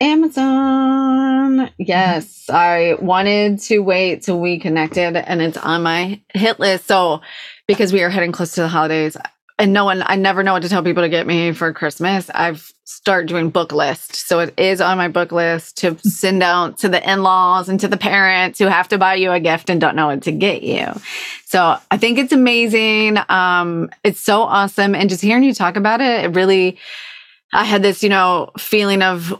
Amazon. 0.01 1.69
Yes, 1.77 2.49
I 2.49 2.95
wanted 2.99 3.59
to 3.63 3.79
wait 3.79 4.23
till 4.23 4.39
we 4.39 4.59
connected 4.59 5.15
and 5.15 5.41
it's 5.41 5.57
on 5.57 5.83
my 5.83 6.21
hit 6.33 6.59
list. 6.59 6.87
So, 6.87 7.21
because 7.67 7.93
we 7.93 8.01
are 8.03 8.09
heading 8.09 8.31
close 8.31 8.53
to 8.53 8.61
the 8.61 8.67
holidays, 8.67 9.17
and 9.59 9.73
no 9.73 9.83
one, 9.83 10.01
I 10.05 10.15
never 10.15 10.41
know 10.41 10.53
what 10.53 10.61
to 10.63 10.69
tell 10.69 10.83
people 10.83 11.03
to 11.03 11.09
get 11.09 11.27
me 11.27 11.51
for 11.51 11.73
Christmas. 11.73 12.29
I've 12.33 12.71
start 12.85 13.27
doing 13.27 13.51
book 13.51 13.71
lists. 13.71 14.25
So 14.25 14.39
it 14.39 14.53
is 14.57 14.81
on 14.81 14.97
my 14.97 15.09
book 15.09 15.31
list 15.31 15.77
to 15.77 15.97
send 15.99 16.41
out 16.41 16.79
to 16.79 16.89
the 16.89 17.11
in-laws 17.11 17.69
and 17.69 17.79
to 17.81 17.87
the 17.87 17.97
parents 17.97 18.57
who 18.57 18.65
have 18.65 18.87
to 18.87 18.97
buy 18.97 19.13
you 19.13 19.31
a 19.31 19.39
gift 19.39 19.69
and 19.69 19.79
don't 19.79 19.95
know 19.95 20.07
what 20.07 20.23
to 20.23 20.31
get 20.31 20.63
you. 20.63 20.87
So 21.45 21.77
I 21.91 21.97
think 21.97 22.17
it's 22.17 22.33
amazing. 22.33 23.17
Um, 23.29 23.91
it's 24.03 24.19
so 24.19 24.41
awesome. 24.41 24.95
And 24.95 25.07
just 25.07 25.21
hearing 25.21 25.43
you 25.43 25.53
talk 25.53 25.75
about 25.75 26.01
it, 26.01 26.25
it 26.25 26.35
really, 26.35 26.79
I 27.53 27.63
had 27.63 27.83
this, 27.83 28.01
you 28.01 28.09
know, 28.09 28.51
feeling 28.57 29.03
of 29.03 29.39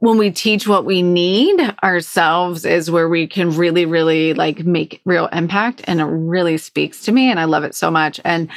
when 0.00 0.18
we 0.18 0.30
teach 0.30 0.66
what 0.66 0.84
we 0.84 1.02
need 1.02 1.60
ourselves 1.82 2.64
is 2.64 2.90
where 2.90 3.08
we 3.08 3.26
can 3.26 3.56
really, 3.56 3.86
really 3.86 4.34
like 4.34 4.64
make 4.64 5.00
real 5.04 5.26
impact. 5.28 5.82
And 5.84 6.00
it 6.00 6.04
really 6.04 6.58
speaks 6.58 7.02
to 7.04 7.12
me. 7.12 7.30
And 7.30 7.40
I 7.40 7.44
love 7.44 7.64
it 7.64 7.74
so 7.74 7.90
much. 7.90 8.20
And 8.24 8.48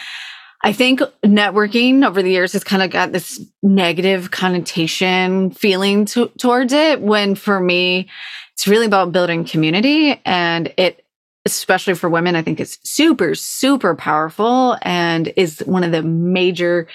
I 0.61 0.73
think 0.73 0.99
networking 1.23 2.05
over 2.05 2.21
the 2.21 2.31
years 2.31 2.53
has 2.53 2.63
kind 2.63 2.83
of 2.83 2.89
got 2.89 3.11
this 3.11 3.41
negative 3.63 4.31
connotation 4.31 5.51
feeling 5.51 6.05
to, 6.05 6.27
towards 6.37 6.73
it. 6.73 7.01
When 7.01 7.35
for 7.35 7.59
me, 7.59 8.09
it's 8.53 8.67
really 8.67 8.85
about 8.85 9.13
building 9.13 9.45
community 9.45 10.19
and 10.25 10.73
it, 10.77 11.05
especially 11.45 11.93
for 11.93 12.09
women, 12.09 12.35
I 12.35 12.41
think 12.41 12.59
it's 12.59 12.77
super, 12.83 13.35
super 13.35 13.95
powerful 13.95 14.77
and 14.81 15.31
is 15.37 15.59
one 15.59 15.85
of 15.85 15.93
the 15.93 16.03
major 16.03 16.87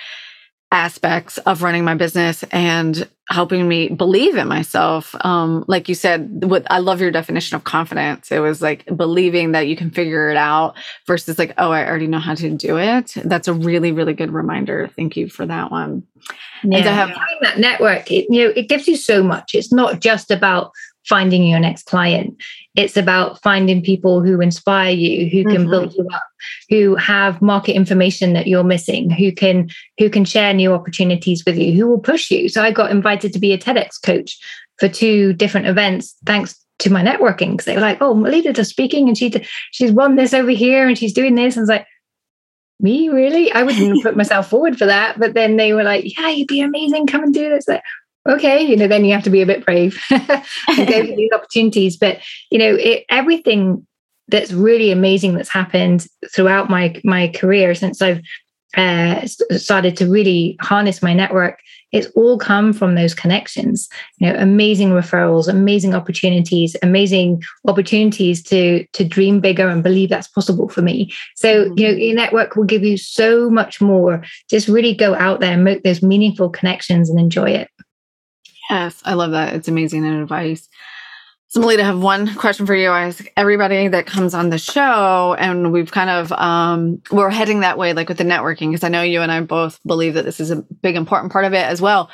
aspects 0.75 1.39
of 1.39 1.63
running 1.63 1.85
my 1.85 1.95
business 1.95 2.43
and 2.51 3.09
helping 3.29 3.67
me 3.69 3.89
believe 3.89 4.37
in 4.37 4.49
myself. 4.49 5.15
Um, 5.21 5.65
like 5.69 5.89
you 5.89 5.95
said, 5.95 6.45
what 6.45 6.67
I 6.69 6.81
love 6.81 7.01
your 7.01 7.13
definition 7.13 7.55
of 7.55 7.63
confidence. 7.63 8.33
It 8.33 8.41
was 8.41 8.61
like 8.61 8.85
believing 8.97 9.53
that 9.53 9.69
you 9.69 9.77
can 9.77 9.91
figure 9.91 10.31
it 10.31 10.37
out 10.37 10.75
versus 11.07 11.39
like, 11.39 11.55
oh, 11.57 11.71
I 11.71 11.87
already 11.87 12.09
know 12.09 12.19
how 12.19 12.35
to 12.35 12.51
do 12.51 12.77
it. 12.77 13.15
That's 13.25 13.47
a 13.47 13.55
really, 13.55 13.93
really 13.93 14.15
good 14.15 14.33
reminder. 14.33 14.91
Thank 14.97 15.17
you 15.17 15.29
for 15.29 15.47
that 15.47 15.71
one. 15.71 16.03
Yeah, 16.65 16.79
and 16.79 16.85
to 16.85 16.91
have 16.91 17.17
that 17.43 17.59
network, 17.59 18.11
it, 18.11 18.27
you 18.29 18.45
know, 18.45 18.53
it 18.57 18.69
gives 18.69 18.89
you 18.89 18.97
so 18.97 19.23
much. 19.23 19.55
It's 19.55 19.73
not 19.73 20.01
just 20.01 20.33
about 20.33 20.73
finding 21.09 21.45
your 21.45 21.61
next 21.61 21.85
client. 21.85 22.37
It's 22.75 22.97
about 22.97 23.41
finding 23.41 23.83
people 23.83 24.21
who 24.21 24.41
inspire 24.41 24.91
you, 24.91 25.29
who 25.31 25.45
can 25.45 25.63
mm-hmm. 25.63 25.71
build 25.71 25.95
you 25.95 26.09
up, 26.13 26.25
who 26.69 26.97
have 26.97 27.41
market 27.41 27.75
information 27.75 28.33
that 28.33 28.49
you're 28.49 28.65
missing, 28.65 29.11
who 29.11 29.31
can 29.31 29.71
who 29.99 30.11
can 30.11 30.25
share 30.25 30.53
new 30.53 30.73
opportunities 30.73 31.45
with 31.47 31.57
you, 31.57 31.73
who 31.73 31.87
will 31.87 32.01
push 32.01 32.31
you. 32.31 32.49
So 32.49 32.63
I 32.63 32.73
got 32.73 32.91
invited 32.91 33.33
to 33.33 33.39
be 33.39 33.53
a 33.53 33.59
TEDx 33.59 34.03
coach 34.03 34.39
for 34.79 34.89
two 34.89 35.33
different 35.35 35.69
events 35.69 36.17
thanks 36.27 36.61
to 36.81 36.91
my 36.91 37.03
networking 37.03 37.53
because 37.53 37.67
they 37.67 37.77
were 37.77 37.81
like, 37.81 37.99
"Oh, 38.01 38.15
Melita 38.15 38.53
does 38.53 38.69
speaking 38.69 39.09
and 39.09 39.17
she 39.17 39.33
she's 39.71 39.93
won 39.93 40.17
this 40.17 40.35
over 40.35 40.51
here 40.51 40.89
and 40.89 40.99
she's 40.99 41.13
doing 41.13 41.37
this." 41.37 41.57
And 41.57 41.63
it's 41.63 41.71
like, 41.71 41.87
"Me, 42.81 43.09
really? 43.09 43.53
I 43.53 43.63
wouldn't 43.63 44.03
put 44.03 44.17
myself 44.17 44.51
forward 44.51 44.77
for 44.77 44.87
that." 44.87 45.19
But 45.19 45.35
then 45.35 45.57
they 45.57 45.75
were 45.75 45.85
like, 45.85 46.05
"Yeah, 46.19 46.31
you'd 46.31 46.49
be 46.49 46.61
amazing. 46.61 47.07
Come 47.07 47.23
and 47.23 47.33
do 47.33 47.49
this." 47.49 47.69
Like, 47.69 47.83
okay, 48.29 48.63
you 48.63 48.77
know, 48.77 48.89
then 48.89 49.05
you 49.05 49.13
have 49.13 49.25
to 49.25 49.31
be 49.31 49.43
a 49.43 49.47
bit 49.47 49.65
brave 49.65 50.03
and 50.11 50.89
go 50.89 51.07
for 51.07 51.17
these 51.17 51.33
opportunities. 51.33 51.97
But 51.97 52.21
you 52.51 52.59
know, 52.59 52.75
it, 52.75 53.05
everything 53.09 53.87
that's 54.29 54.53
really 54.53 54.91
amazing 54.91 55.35
that's 55.35 55.51
happened 55.51 56.07
throughout 56.35 56.71
my 56.71 57.01
my 57.05 57.29
career 57.29 57.75
since 57.75 58.01
I've 58.01 58.23
uh, 58.77 59.25
started 59.27 59.97
to 59.97 60.11
really 60.11 60.57
harness 60.61 61.03
my 61.03 61.15
network. 61.15 61.61
It's 61.93 62.09
all 62.17 62.39
come 62.39 62.73
from 62.73 62.97
those 62.97 63.15
connections. 63.15 63.89
You 64.19 64.33
know, 64.33 64.39
amazing 64.39 64.91
referrals, 64.91 65.47
amazing 65.47 65.95
opportunities, 65.95 66.75
amazing 66.83 67.43
opportunities 67.69 68.43
to 68.45 68.85
to 68.85 69.05
dream 69.05 69.41
bigger 69.41 69.69
and 69.69 69.83
believe 69.83 70.09
that's 70.09 70.27
possible 70.27 70.69
for 70.69 70.83
me. 70.83 71.13
So, 71.37 71.67
mm-hmm. 71.67 71.79
you 71.79 71.87
know, 71.87 71.95
your 71.95 72.17
network 72.17 72.57
will 72.57 72.65
give 72.65 72.83
you 72.83 72.97
so 72.97 73.49
much 73.49 73.81
more. 73.81 74.25
Just 74.51 74.67
really 74.67 74.95
go 74.95 75.15
out 75.15 75.39
there 75.39 75.53
and 75.53 75.63
make 75.63 75.85
those 75.85 76.03
meaningful 76.03 76.49
connections 76.51 77.09
and 77.09 77.21
enjoy 77.21 77.51
it. 77.51 77.69
Yes, 78.71 79.01
I 79.05 79.15
love 79.15 79.33
that. 79.33 79.55
It's 79.55 79.69
amazing 79.69 80.05
advice. 80.05 80.69
So, 81.49 81.61
Melita, 81.61 81.83
I 81.83 81.87
have 81.87 82.01
one 82.01 82.35
question 82.35 82.67
for 82.67 82.75
you. 82.75 82.89
I 82.89 83.07
ask 83.07 83.25
everybody 83.37 83.87
that 83.87 84.07
comes 84.07 84.35
on 84.35 84.51
the 84.51 84.59
show, 84.59 85.37
and 85.39 85.73
we've 85.73 85.93
kind 85.93 86.11
of 86.11 86.33
um, 86.33 87.01
we're 87.13 87.31
heading 87.31 87.61
that 87.61 87.79
way, 87.79 87.93
like 87.93 88.09
with 88.09 88.19
the 88.19 88.25
networking, 88.25 88.71
because 88.71 88.83
I 88.83 88.89
know 88.89 89.03
you 89.03 89.21
and 89.23 89.31
I 89.31 89.41
both 89.41 89.79
believe 89.87 90.15
that 90.15 90.25
this 90.25 90.41
is 90.41 90.51
a 90.51 90.57
big 90.83 90.97
important 90.97 91.33
part 91.33 91.45
of 91.45 91.53
it 91.53 91.65
as 91.65 91.81
well. 91.81 92.11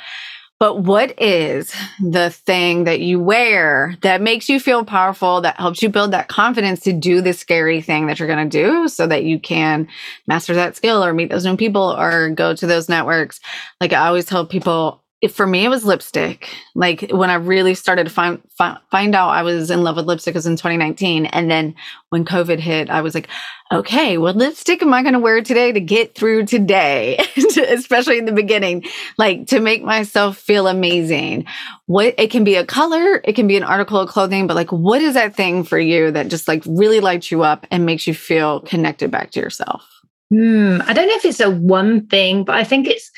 But 0.59 0.83
what 0.83 1.19
is 1.19 1.73
the 1.99 2.29
thing 2.29 2.83
that 2.83 2.99
you 2.99 3.19
wear 3.19 3.95
that 4.03 4.21
makes 4.21 4.47
you 4.47 4.59
feel 4.59 4.85
powerful, 4.85 5.41
that 5.41 5.57
helps 5.57 5.81
you 5.81 5.89
build 5.89 6.11
that 6.11 6.27
confidence 6.27 6.81
to 6.81 6.93
do 6.93 7.19
the 7.19 7.33
scary 7.33 7.81
thing 7.81 8.05
that 8.05 8.19
you're 8.19 8.27
going 8.27 8.47
to 8.47 8.63
do 8.63 8.87
so 8.87 9.07
that 9.07 9.23
you 9.23 9.39
can 9.39 9.87
master 10.27 10.53
that 10.53 10.75
skill 10.75 11.03
or 11.03 11.15
meet 11.15 11.31
those 11.31 11.45
new 11.45 11.57
people 11.57 11.95
or 11.97 12.29
go 12.29 12.53
to 12.53 12.67
those 12.67 12.89
networks? 12.89 13.39
Like 13.79 13.91
I 13.91 14.05
always 14.05 14.25
tell 14.25 14.45
people, 14.45 15.03
for 15.29 15.45
me, 15.45 15.65
it 15.65 15.69
was 15.69 15.85
lipstick. 15.85 16.49
Like 16.73 17.11
when 17.11 17.29
I 17.29 17.35
really 17.35 17.75
started 17.75 18.05
to 18.05 18.09
find 18.09 18.41
find 18.57 19.13
out 19.13 19.29
I 19.29 19.43
was 19.43 19.69
in 19.69 19.83
love 19.83 19.95
with 19.95 20.05
lipstick 20.05 20.33
was 20.33 20.47
in 20.47 20.55
2019, 20.55 21.27
and 21.27 21.51
then 21.51 21.75
when 22.09 22.25
COVID 22.25 22.57
hit, 22.57 22.89
I 22.89 23.01
was 23.01 23.13
like, 23.13 23.27
okay, 23.71 24.17
what 24.17 24.35
lipstick 24.35 24.81
am 24.81 24.93
I 24.93 25.03
going 25.03 25.13
to 25.13 25.19
wear 25.19 25.41
today 25.41 25.71
to 25.71 25.79
get 25.79 26.15
through 26.15 26.47
today? 26.47 27.19
Especially 27.37 28.17
in 28.17 28.25
the 28.25 28.31
beginning, 28.31 28.83
like 29.17 29.47
to 29.47 29.59
make 29.59 29.83
myself 29.83 30.37
feel 30.37 30.67
amazing. 30.67 31.45
What 31.85 32.15
it 32.17 32.31
can 32.31 32.43
be 32.43 32.55
a 32.55 32.65
color, 32.65 33.21
it 33.23 33.33
can 33.33 33.47
be 33.47 33.57
an 33.57 33.63
article 33.63 33.99
of 33.99 34.09
clothing, 34.09 34.47
but 34.47 34.55
like, 34.55 34.71
what 34.71 35.01
is 35.01 35.13
that 35.13 35.35
thing 35.35 35.63
for 35.63 35.79
you 35.79 36.09
that 36.11 36.29
just 36.29 36.47
like 36.47 36.63
really 36.65 36.99
lights 36.99 37.29
you 37.29 37.43
up 37.43 37.67
and 37.69 37.85
makes 37.85 38.07
you 38.07 38.15
feel 38.15 38.61
connected 38.61 39.11
back 39.11 39.31
to 39.31 39.39
yourself? 39.39 39.87
Hmm, 40.31 40.79
I 40.87 40.93
don't 40.93 41.07
know 41.07 41.15
if 41.15 41.25
it's 41.25 41.41
a 41.41 41.51
one 41.51 42.07
thing, 42.07 42.45
but 42.45 42.55
I 42.55 42.63
think 42.63 42.87
it's 42.87 43.11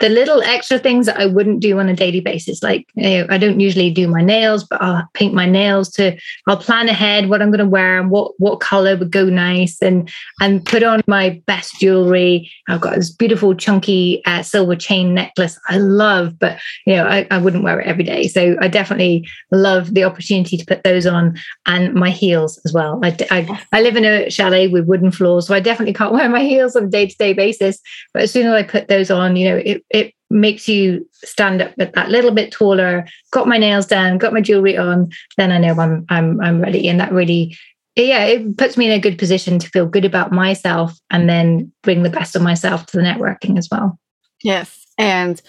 the 0.00 0.08
little 0.08 0.42
extra 0.42 0.78
things 0.78 1.06
that 1.06 1.18
I 1.18 1.26
wouldn't 1.26 1.60
do 1.60 1.78
on 1.78 1.88
a 1.88 1.96
daily 1.96 2.20
basis. 2.20 2.62
Like 2.62 2.86
you 2.94 3.02
know, 3.02 3.26
I 3.30 3.38
don't 3.38 3.58
usually 3.58 3.90
do 3.90 4.06
my 4.06 4.22
nails, 4.22 4.64
but 4.64 4.80
I'll 4.80 5.08
paint 5.14 5.34
my 5.34 5.46
nails 5.46 5.90
to 5.92 6.16
I'll 6.46 6.56
plan 6.56 6.88
ahead 6.88 7.28
what 7.28 7.42
I'm 7.42 7.50
going 7.50 7.58
to 7.58 7.66
wear 7.66 7.98
and 7.98 8.10
what 8.10 8.32
what 8.38 8.60
color 8.60 8.96
would 8.96 9.10
go 9.10 9.24
nice 9.24 9.80
and 9.82 10.08
and 10.40 10.64
put 10.64 10.82
on 10.82 11.00
my 11.06 11.42
best 11.46 11.80
jewelry. 11.80 12.50
I've 12.68 12.80
got 12.80 12.94
this 12.94 13.10
beautiful 13.10 13.54
chunky 13.54 14.22
uh, 14.24 14.42
silver 14.42 14.76
chain 14.76 15.14
necklace 15.14 15.58
I 15.68 15.78
love, 15.78 16.38
but 16.38 16.58
you 16.86 16.94
know 16.94 17.04
I, 17.04 17.26
I 17.30 17.38
wouldn't 17.38 17.64
wear 17.64 17.80
it 17.80 17.86
every 17.86 18.04
day. 18.04 18.28
So 18.28 18.56
I 18.60 18.68
definitely 18.68 19.28
love 19.50 19.94
the 19.94 20.04
opportunity 20.04 20.56
to 20.56 20.66
put 20.66 20.84
those 20.84 21.06
on 21.06 21.36
and 21.66 21.94
my 21.94 22.10
heels 22.10 22.60
as 22.64 22.72
well. 22.72 23.00
I, 23.02 23.16
I, 23.30 23.64
I 23.72 23.82
live 23.82 23.96
in 23.96 24.04
a 24.04 24.30
chalet 24.30 24.68
with 24.68 24.86
wooden 24.86 25.10
floors, 25.10 25.48
so 25.48 25.54
I 25.54 25.60
definitely 25.60 25.94
can't 25.94 26.12
wear 26.18 26.28
my 26.28 26.44
heels 26.44 26.76
on 26.76 26.84
a 26.84 26.88
day 26.88 27.06
to 27.06 27.16
day 27.16 27.32
basis. 27.32 27.80
But 28.12 28.22
as 28.22 28.32
soon 28.32 28.46
as 28.46 28.52
I 28.52 28.62
put 28.62 28.86
those 28.86 29.10
on, 29.10 29.34
you 29.34 29.48
know, 29.48 29.56
it 29.56 29.84
it 29.90 30.14
makes 30.30 30.68
you 30.68 31.08
stand 31.12 31.62
up 31.62 31.72
with 31.78 31.92
that 31.92 32.10
little 32.10 32.30
bit 32.30 32.52
taller, 32.52 33.06
got 33.30 33.48
my 33.48 33.58
nails 33.58 33.86
done, 33.86 34.18
got 34.18 34.32
my 34.32 34.40
jewelry 34.40 34.76
on, 34.76 35.10
then 35.36 35.52
I 35.52 35.58
know 35.58 35.78
I'm 35.78 36.04
I'm 36.08 36.40
I'm 36.40 36.60
ready. 36.60 36.88
And 36.88 37.00
that 37.00 37.12
really 37.12 37.56
yeah, 37.96 38.24
it 38.24 38.56
puts 38.56 38.76
me 38.76 38.86
in 38.86 38.92
a 38.92 39.00
good 39.00 39.18
position 39.18 39.58
to 39.58 39.68
feel 39.68 39.86
good 39.86 40.04
about 40.04 40.30
myself 40.30 40.96
and 41.10 41.28
then 41.28 41.72
bring 41.82 42.02
the 42.02 42.10
best 42.10 42.36
of 42.36 42.42
myself 42.42 42.86
to 42.86 42.96
the 42.96 43.02
networking 43.02 43.58
as 43.58 43.68
well. 43.70 43.98
Yes. 44.44 44.86
And 44.98 45.40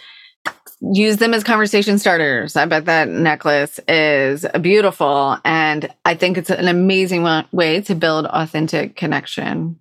use 0.81 1.17
them 1.17 1.33
as 1.33 1.43
conversation 1.43 1.99
starters. 1.99 2.55
I 2.55 2.65
bet 2.65 2.85
that 2.85 3.09
necklace 3.09 3.79
is 3.87 4.45
beautiful. 4.61 5.37
And 5.45 5.93
I 6.05 6.15
think 6.15 6.37
it's 6.37 6.49
an 6.49 6.67
amazing 6.67 7.27
way 7.51 7.81
to 7.81 7.95
build 7.95 8.25
authentic 8.25 8.95
connection. 8.95 9.79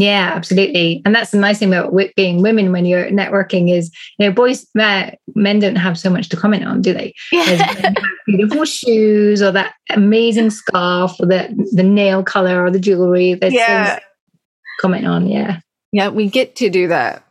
Yeah, 0.00 0.32
absolutely. 0.34 1.02
And 1.04 1.14
that's 1.14 1.30
the 1.30 1.36
nice 1.36 1.58
thing 1.58 1.74
about 1.74 1.92
being 2.16 2.40
women 2.40 2.72
when 2.72 2.86
you're 2.86 3.10
networking 3.10 3.70
is, 3.70 3.90
you 4.18 4.26
know, 4.26 4.32
boys, 4.32 4.66
uh, 4.78 5.10
men 5.34 5.58
don't 5.58 5.76
have 5.76 5.98
so 5.98 6.08
much 6.08 6.30
to 6.30 6.36
comment 6.36 6.64
on, 6.64 6.80
do 6.80 6.94
they? 6.94 7.12
Yeah. 7.32 7.94
beautiful 8.26 8.64
shoes 8.64 9.42
or 9.42 9.52
that 9.52 9.74
amazing 9.90 10.50
scarf 10.50 11.12
or 11.20 11.26
the, 11.26 11.68
the 11.72 11.82
nail 11.82 12.22
color 12.22 12.64
or 12.64 12.70
the 12.70 12.78
jewelry. 12.78 13.34
There's 13.34 13.52
yeah. 13.52 13.98
comment 14.80 15.06
on. 15.06 15.26
Yeah. 15.26 15.60
Yeah, 15.92 16.08
we 16.08 16.30
get 16.30 16.56
to 16.56 16.70
do 16.70 16.88
that. 16.88 17.22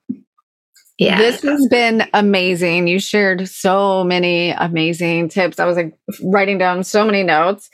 Yeah. 1.00 1.18
This 1.18 1.42
has 1.44 1.66
been 1.70 2.04
amazing. 2.14 2.88
You 2.88 3.00
shared 3.00 3.48
so 3.48 4.04
many 4.04 4.52
amazing 4.52 5.30
tips. 5.30 5.58
I 5.58 5.66
was 5.66 5.78
like 5.78 5.98
writing 6.22 6.58
down 6.58 6.84
so 6.84 7.06
many 7.06 7.24
notes 7.24 7.70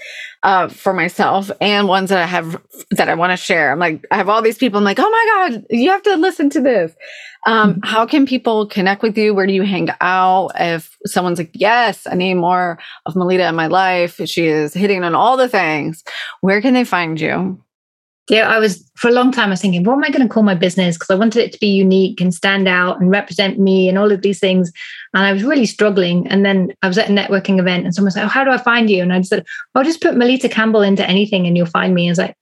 uh, 0.46 0.68
for 0.68 0.94
myself 0.94 1.50
and 1.60 1.88
ones 1.88 2.12
that 2.12 2.20
I 2.20 2.28
have 2.28 2.62
that 2.92 3.10
I 3.10 3.16
want 3.16 3.32
to 3.32 3.38
share. 3.38 3.72
I'm 3.72 3.80
like, 3.80 4.06
I 4.12 4.18
have 4.18 4.30
all 4.30 4.44
these 4.44 4.60
people. 4.60 4.78
I'm 4.78 4.84
like, 4.84 5.00
oh 5.00 5.10
my 5.10 5.50
God, 5.50 5.66
you 5.72 5.90
have 5.90 6.04
to 6.04 6.16
listen 6.16 6.52
to 6.52 6.62
this. 6.62 6.94
Um, 7.48 7.72
mm-hmm. 7.74 7.80
How 7.84 8.06
can 8.06 8.28
people 8.28 8.68
connect 8.68 9.02
with 9.02 9.18
you? 9.18 9.34
Where 9.34 9.48
do 9.48 9.54
you 9.54 9.64
hang 9.64 9.90
out? 10.02 10.52
If 10.60 10.96
someone's 11.08 11.40
like, 11.40 11.50
yes, 11.54 12.06
I 12.06 12.14
need 12.14 12.36
more 12.36 12.78
of 13.08 13.16
Melita 13.16 13.48
in 13.48 13.56
my 13.56 13.66
life, 13.66 14.22
she 14.26 14.46
is 14.46 14.76
hitting 14.76 15.04
on 15.04 15.16
all 15.16 15.36
the 15.36 15.50
things, 15.50 16.04
where 16.42 16.62
can 16.62 16.76
they 16.76 16.84
find 16.84 17.20
you? 17.20 17.60
Yeah, 18.28 18.50
I 18.50 18.58
was 18.58 18.90
for 18.96 19.08
a 19.10 19.14
long 19.14 19.32
time. 19.32 19.48
I 19.48 19.52
was 19.52 19.62
thinking, 19.62 19.84
what 19.84 19.94
am 19.94 20.04
I 20.04 20.10
going 20.10 20.28
to 20.28 20.34
call 20.34 20.42
my 20.42 20.56
business? 20.56 20.96
Because 20.96 21.12
I 21.12 21.16
wanted 21.16 21.44
it 21.44 21.54
to 21.54 21.60
be 21.60 21.68
unique 21.68 22.20
and 22.20 22.34
stand 22.34 22.68
out 22.68 23.00
and 23.00 23.12
represent 23.12 23.60
me 23.60 23.88
and 23.88 24.00
all 24.00 24.12
of 24.12 24.24
these 24.24 24.40
things. 24.40 24.72
And 25.14 25.24
I 25.24 25.32
was 25.32 25.44
really 25.44 25.68
struggling. 25.68 26.28
And 26.28 26.44
then 26.44 26.74
I 26.82 26.88
was 26.88 26.98
at 26.98 27.10
a 27.10 27.14
networking 27.14 27.60
event, 27.60 27.86
and 27.86 27.94
someone 27.94 28.12
said, 28.12 28.26
"Oh, 28.26 28.28
how 28.28 28.44
do 28.44 28.50
I 28.50 28.58
find 28.58 28.90
you?" 28.90 29.04
And 29.04 29.14
I 29.14 29.22
said, 29.22 29.46
"I'll 29.76 29.84
just 29.84 30.02
put 30.02 30.18
Melita 30.18 30.50
Campbell 30.50 30.82
into 30.82 31.08
anything, 31.08 31.46
and 31.46 31.56
you'll 31.56 31.68
find 31.68 31.94
me." 31.94 32.08
And 32.08 32.10
I 32.10 32.14
was 32.14 32.18
like, 32.18 32.38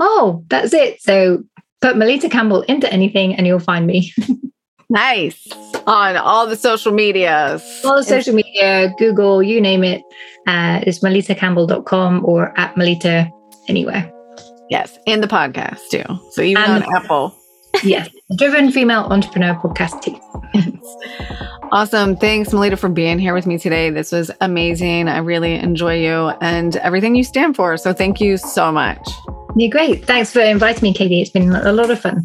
"Oh, 0.00 0.44
that's 0.48 0.74
it." 0.74 1.00
So 1.00 1.44
put 1.80 1.96
Melita 1.96 2.28
Campbell 2.28 2.62
into 2.62 2.92
anything, 2.92 3.34
and 3.34 3.46
you'll 3.46 3.60
find 3.60 3.86
me. 3.86 4.12
nice 4.90 5.46
on 5.86 6.16
all 6.16 6.48
the 6.48 6.56
social 6.56 6.92
medias, 6.92 7.62
all 7.84 7.96
the 7.96 8.02
social 8.02 8.34
media, 8.34 8.92
Google, 8.98 9.42
you 9.42 9.60
name 9.60 9.84
it. 9.84 10.02
Uh, 10.48 10.80
it's 10.84 10.98
melitacampbell.com 10.98 12.24
or 12.24 12.58
at 12.58 12.76
Melita 12.76 13.30
anywhere. 13.68 14.12
Yes, 14.70 14.98
and 15.06 15.22
the 15.22 15.26
podcast 15.26 15.80
too. 15.90 16.04
So 16.30 16.42
even 16.42 16.62
and 16.62 16.84
on 16.84 16.94
Apple. 16.94 17.36
yes, 17.82 18.08
Driven 18.36 18.70
Female 18.70 19.00
Entrepreneur 19.10 19.54
Podcast 19.54 20.00
too. 20.02 20.18
awesome. 21.72 22.16
Thanks, 22.16 22.52
Melita, 22.52 22.76
for 22.76 22.88
being 22.88 23.18
here 23.18 23.34
with 23.34 23.46
me 23.46 23.58
today. 23.58 23.90
This 23.90 24.12
was 24.12 24.30
amazing. 24.40 25.08
I 25.08 25.18
really 25.18 25.54
enjoy 25.54 26.00
you 26.00 26.30
and 26.40 26.76
everything 26.76 27.16
you 27.16 27.24
stand 27.24 27.56
for. 27.56 27.76
So 27.76 27.92
thank 27.92 28.20
you 28.20 28.36
so 28.36 28.70
much. 28.70 29.08
You're 29.56 29.70
great. 29.70 30.04
Thanks 30.06 30.32
for 30.32 30.40
inviting 30.40 30.82
me, 30.82 30.94
Katie. 30.94 31.20
It's 31.20 31.30
been 31.30 31.50
a 31.52 31.72
lot 31.72 31.90
of 31.90 32.00
fun. 32.00 32.24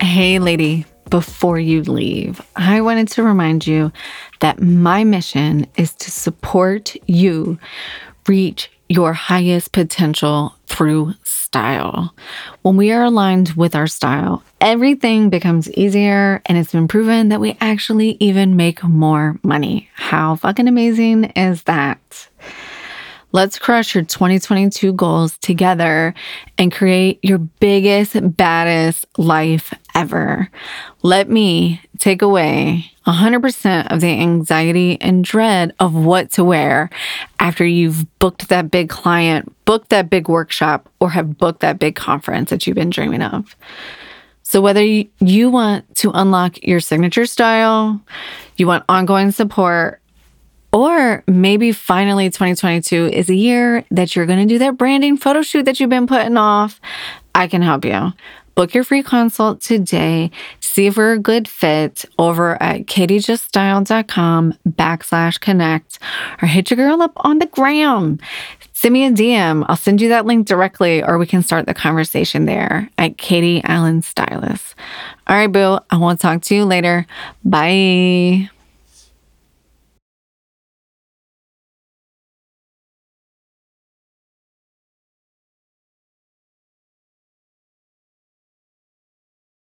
hey, 0.00 0.38
lady. 0.38 0.86
Before 1.08 1.58
you 1.58 1.82
leave, 1.82 2.40
I 2.54 2.80
wanted 2.82 3.08
to 3.08 3.24
remind 3.24 3.66
you 3.66 3.90
that 4.38 4.62
my 4.62 5.02
mission 5.02 5.66
is 5.76 5.92
to 5.94 6.10
support 6.12 6.94
you 7.08 7.58
reach 8.28 8.70
your 8.90 9.12
highest 9.12 9.70
potential 9.70 10.56
through 10.66 11.14
style. 11.22 12.12
When 12.62 12.76
we 12.76 12.90
are 12.90 13.04
aligned 13.04 13.50
with 13.50 13.76
our 13.76 13.86
style, 13.86 14.42
everything 14.60 15.30
becomes 15.30 15.70
easier 15.70 16.42
and 16.46 16.58
it's 16.58 16.72
been 16.72 16.88
proven 16.88 17.28
that 17.28 17.40
we 17.40 17.56
actually 17.60 18.16
even 18.18 18.56
make 18.56 18.82
more 18.82 19.38
money. 19.44 19.88
How 19.94 20.34
fucking 20.34 20.66
amazing 20.66 21.26
is 21.36 21.62
that? 21.64 22.28
Let's 23.32 23.60
crush 23.60 23.94
your 23.94 24.02
2022 24.02 24.92
goals 24.92 25.38
together 25.38 26.14
and 26.58 26.72
create 26.72 27.20
your 27.22 27.38
biggest, 27.38 28.16
baddest 28.36 29.06
life 29.18 29.72
ever. 29.94 30.50
Let 31.02 31.28
me 31.28 31.80
take 31.98 32.22
away 32.22 32.90
100% 33.06 33.92
of 33.92 34.00
the 34.00 34.08
anxiety 34.08 35.00
and 35.00 35.24
dread 35.24 35.74
of 35.78 35.94
what 35.94 36.32
to 36.32 36.44
wear 36.44 36.90
after 37.38 37.64
you've 37.64 38.18
booked 38.18 38.48
that 38.48 38.70
big 38.70 38.88
client, 38.88 39.54
booked 39.64 39.90
that 39.90 40.10
big 40.10 40.28
workshop, 40.28 40.88
or 40.98 41.10
have 41.10 41.38
booked 41.38 41.60
that 41.60 41.78
big 41.78 41.94
conference 41.94 42.50
that 42.50 42.66
you've 42.66 42.74
been 42.76 42.90
dreaming 42.90 43.22
of. 43.22 43.54
So, 44.42 44.60
whether 44.60 44.82
you 44.82 45.50
want 45.50 45.94
to 45.98 46.10
unlock 46.12 46.60
your 46.66 46.80
signature 46.80 47.26
style, 47.26 48.00
you 48.56 48.66
want 48.66 48.84
ongoing 48.88 49.30
support, 49.30 50.00
or 50.72 51.22
maybe 51.26 51.72
finally 51.72 52.26
2022 52.28 53.06
is 53.06 53.28
a 53.28 53.34
year 53.34 53.84
that 53.90 54.14
you're 54.14 54.26
going 54.26 54.46
to 54.46 54.52
do 54.54 54.58
that 54.58 54.76
branding 54.76 55.16
photo 55.16 55.42
shoot 55.42 55.64
that 55.64 55.80
you've 55.80 55.90
been 55.90 56.06
putting 56.06 56.36
off. 56.36 56.80
I 57.34 57.48
can 57.48 57.62
help 57.62 57.84
you. 57.84 58.12
Book 58.54 58.74
your 58.74 58.84
free 58.84 59.02
consult 59.02 59.60
today. 59.60 60.30
See 60.60 60.86
if 60.86 60.96
we're 60.96 61.12
a 61.14 61.18
good 61.18 61.48
fit 61.48 62.04
over 62.18 62.62
at 62.62 62.86
katiejuststyle.com 62.86 64.54
backslash 64.68 65.40
connect 65.40 65.98
or 66.42 66.48
hit 66.48 66.70
your 66.70 66.76
girl 66.76 67.00
up 67.00 67.12
on 67.16 67.38
the 67.38 67.46
gram. 67.46 68.18
Send 68.72 68.92
me 68.92 69.06
a 69.06 69.10
DM. 69.10 69.64
I'll 69.68 69.76
send 69.76 70.00
you 70.00 70.08
that 70.10 70.26
link 70.26 70.46
directly 70.46 71.02
or 71.02 71.18
we 71.18 71.26
can 71.26 71.42
start 71.42 71.66
the 71.66 71.74
conversation 71.74 72.44
there 72.44 72.88
at 72.98 73.18
Katie 73.18 73.62
Allen 73.64 74.02
Stylist. 74.02 74.74
All 75.26 75.36
right, 75.36 75.50
boo. 75.50 75.78
I 75.90 75.96
will 75.96 76.16
talk 76.16 76.42
to 76.42 76.54
you 76.54 76.64
later. 76.64 77.06
Bye. 77.44 78.50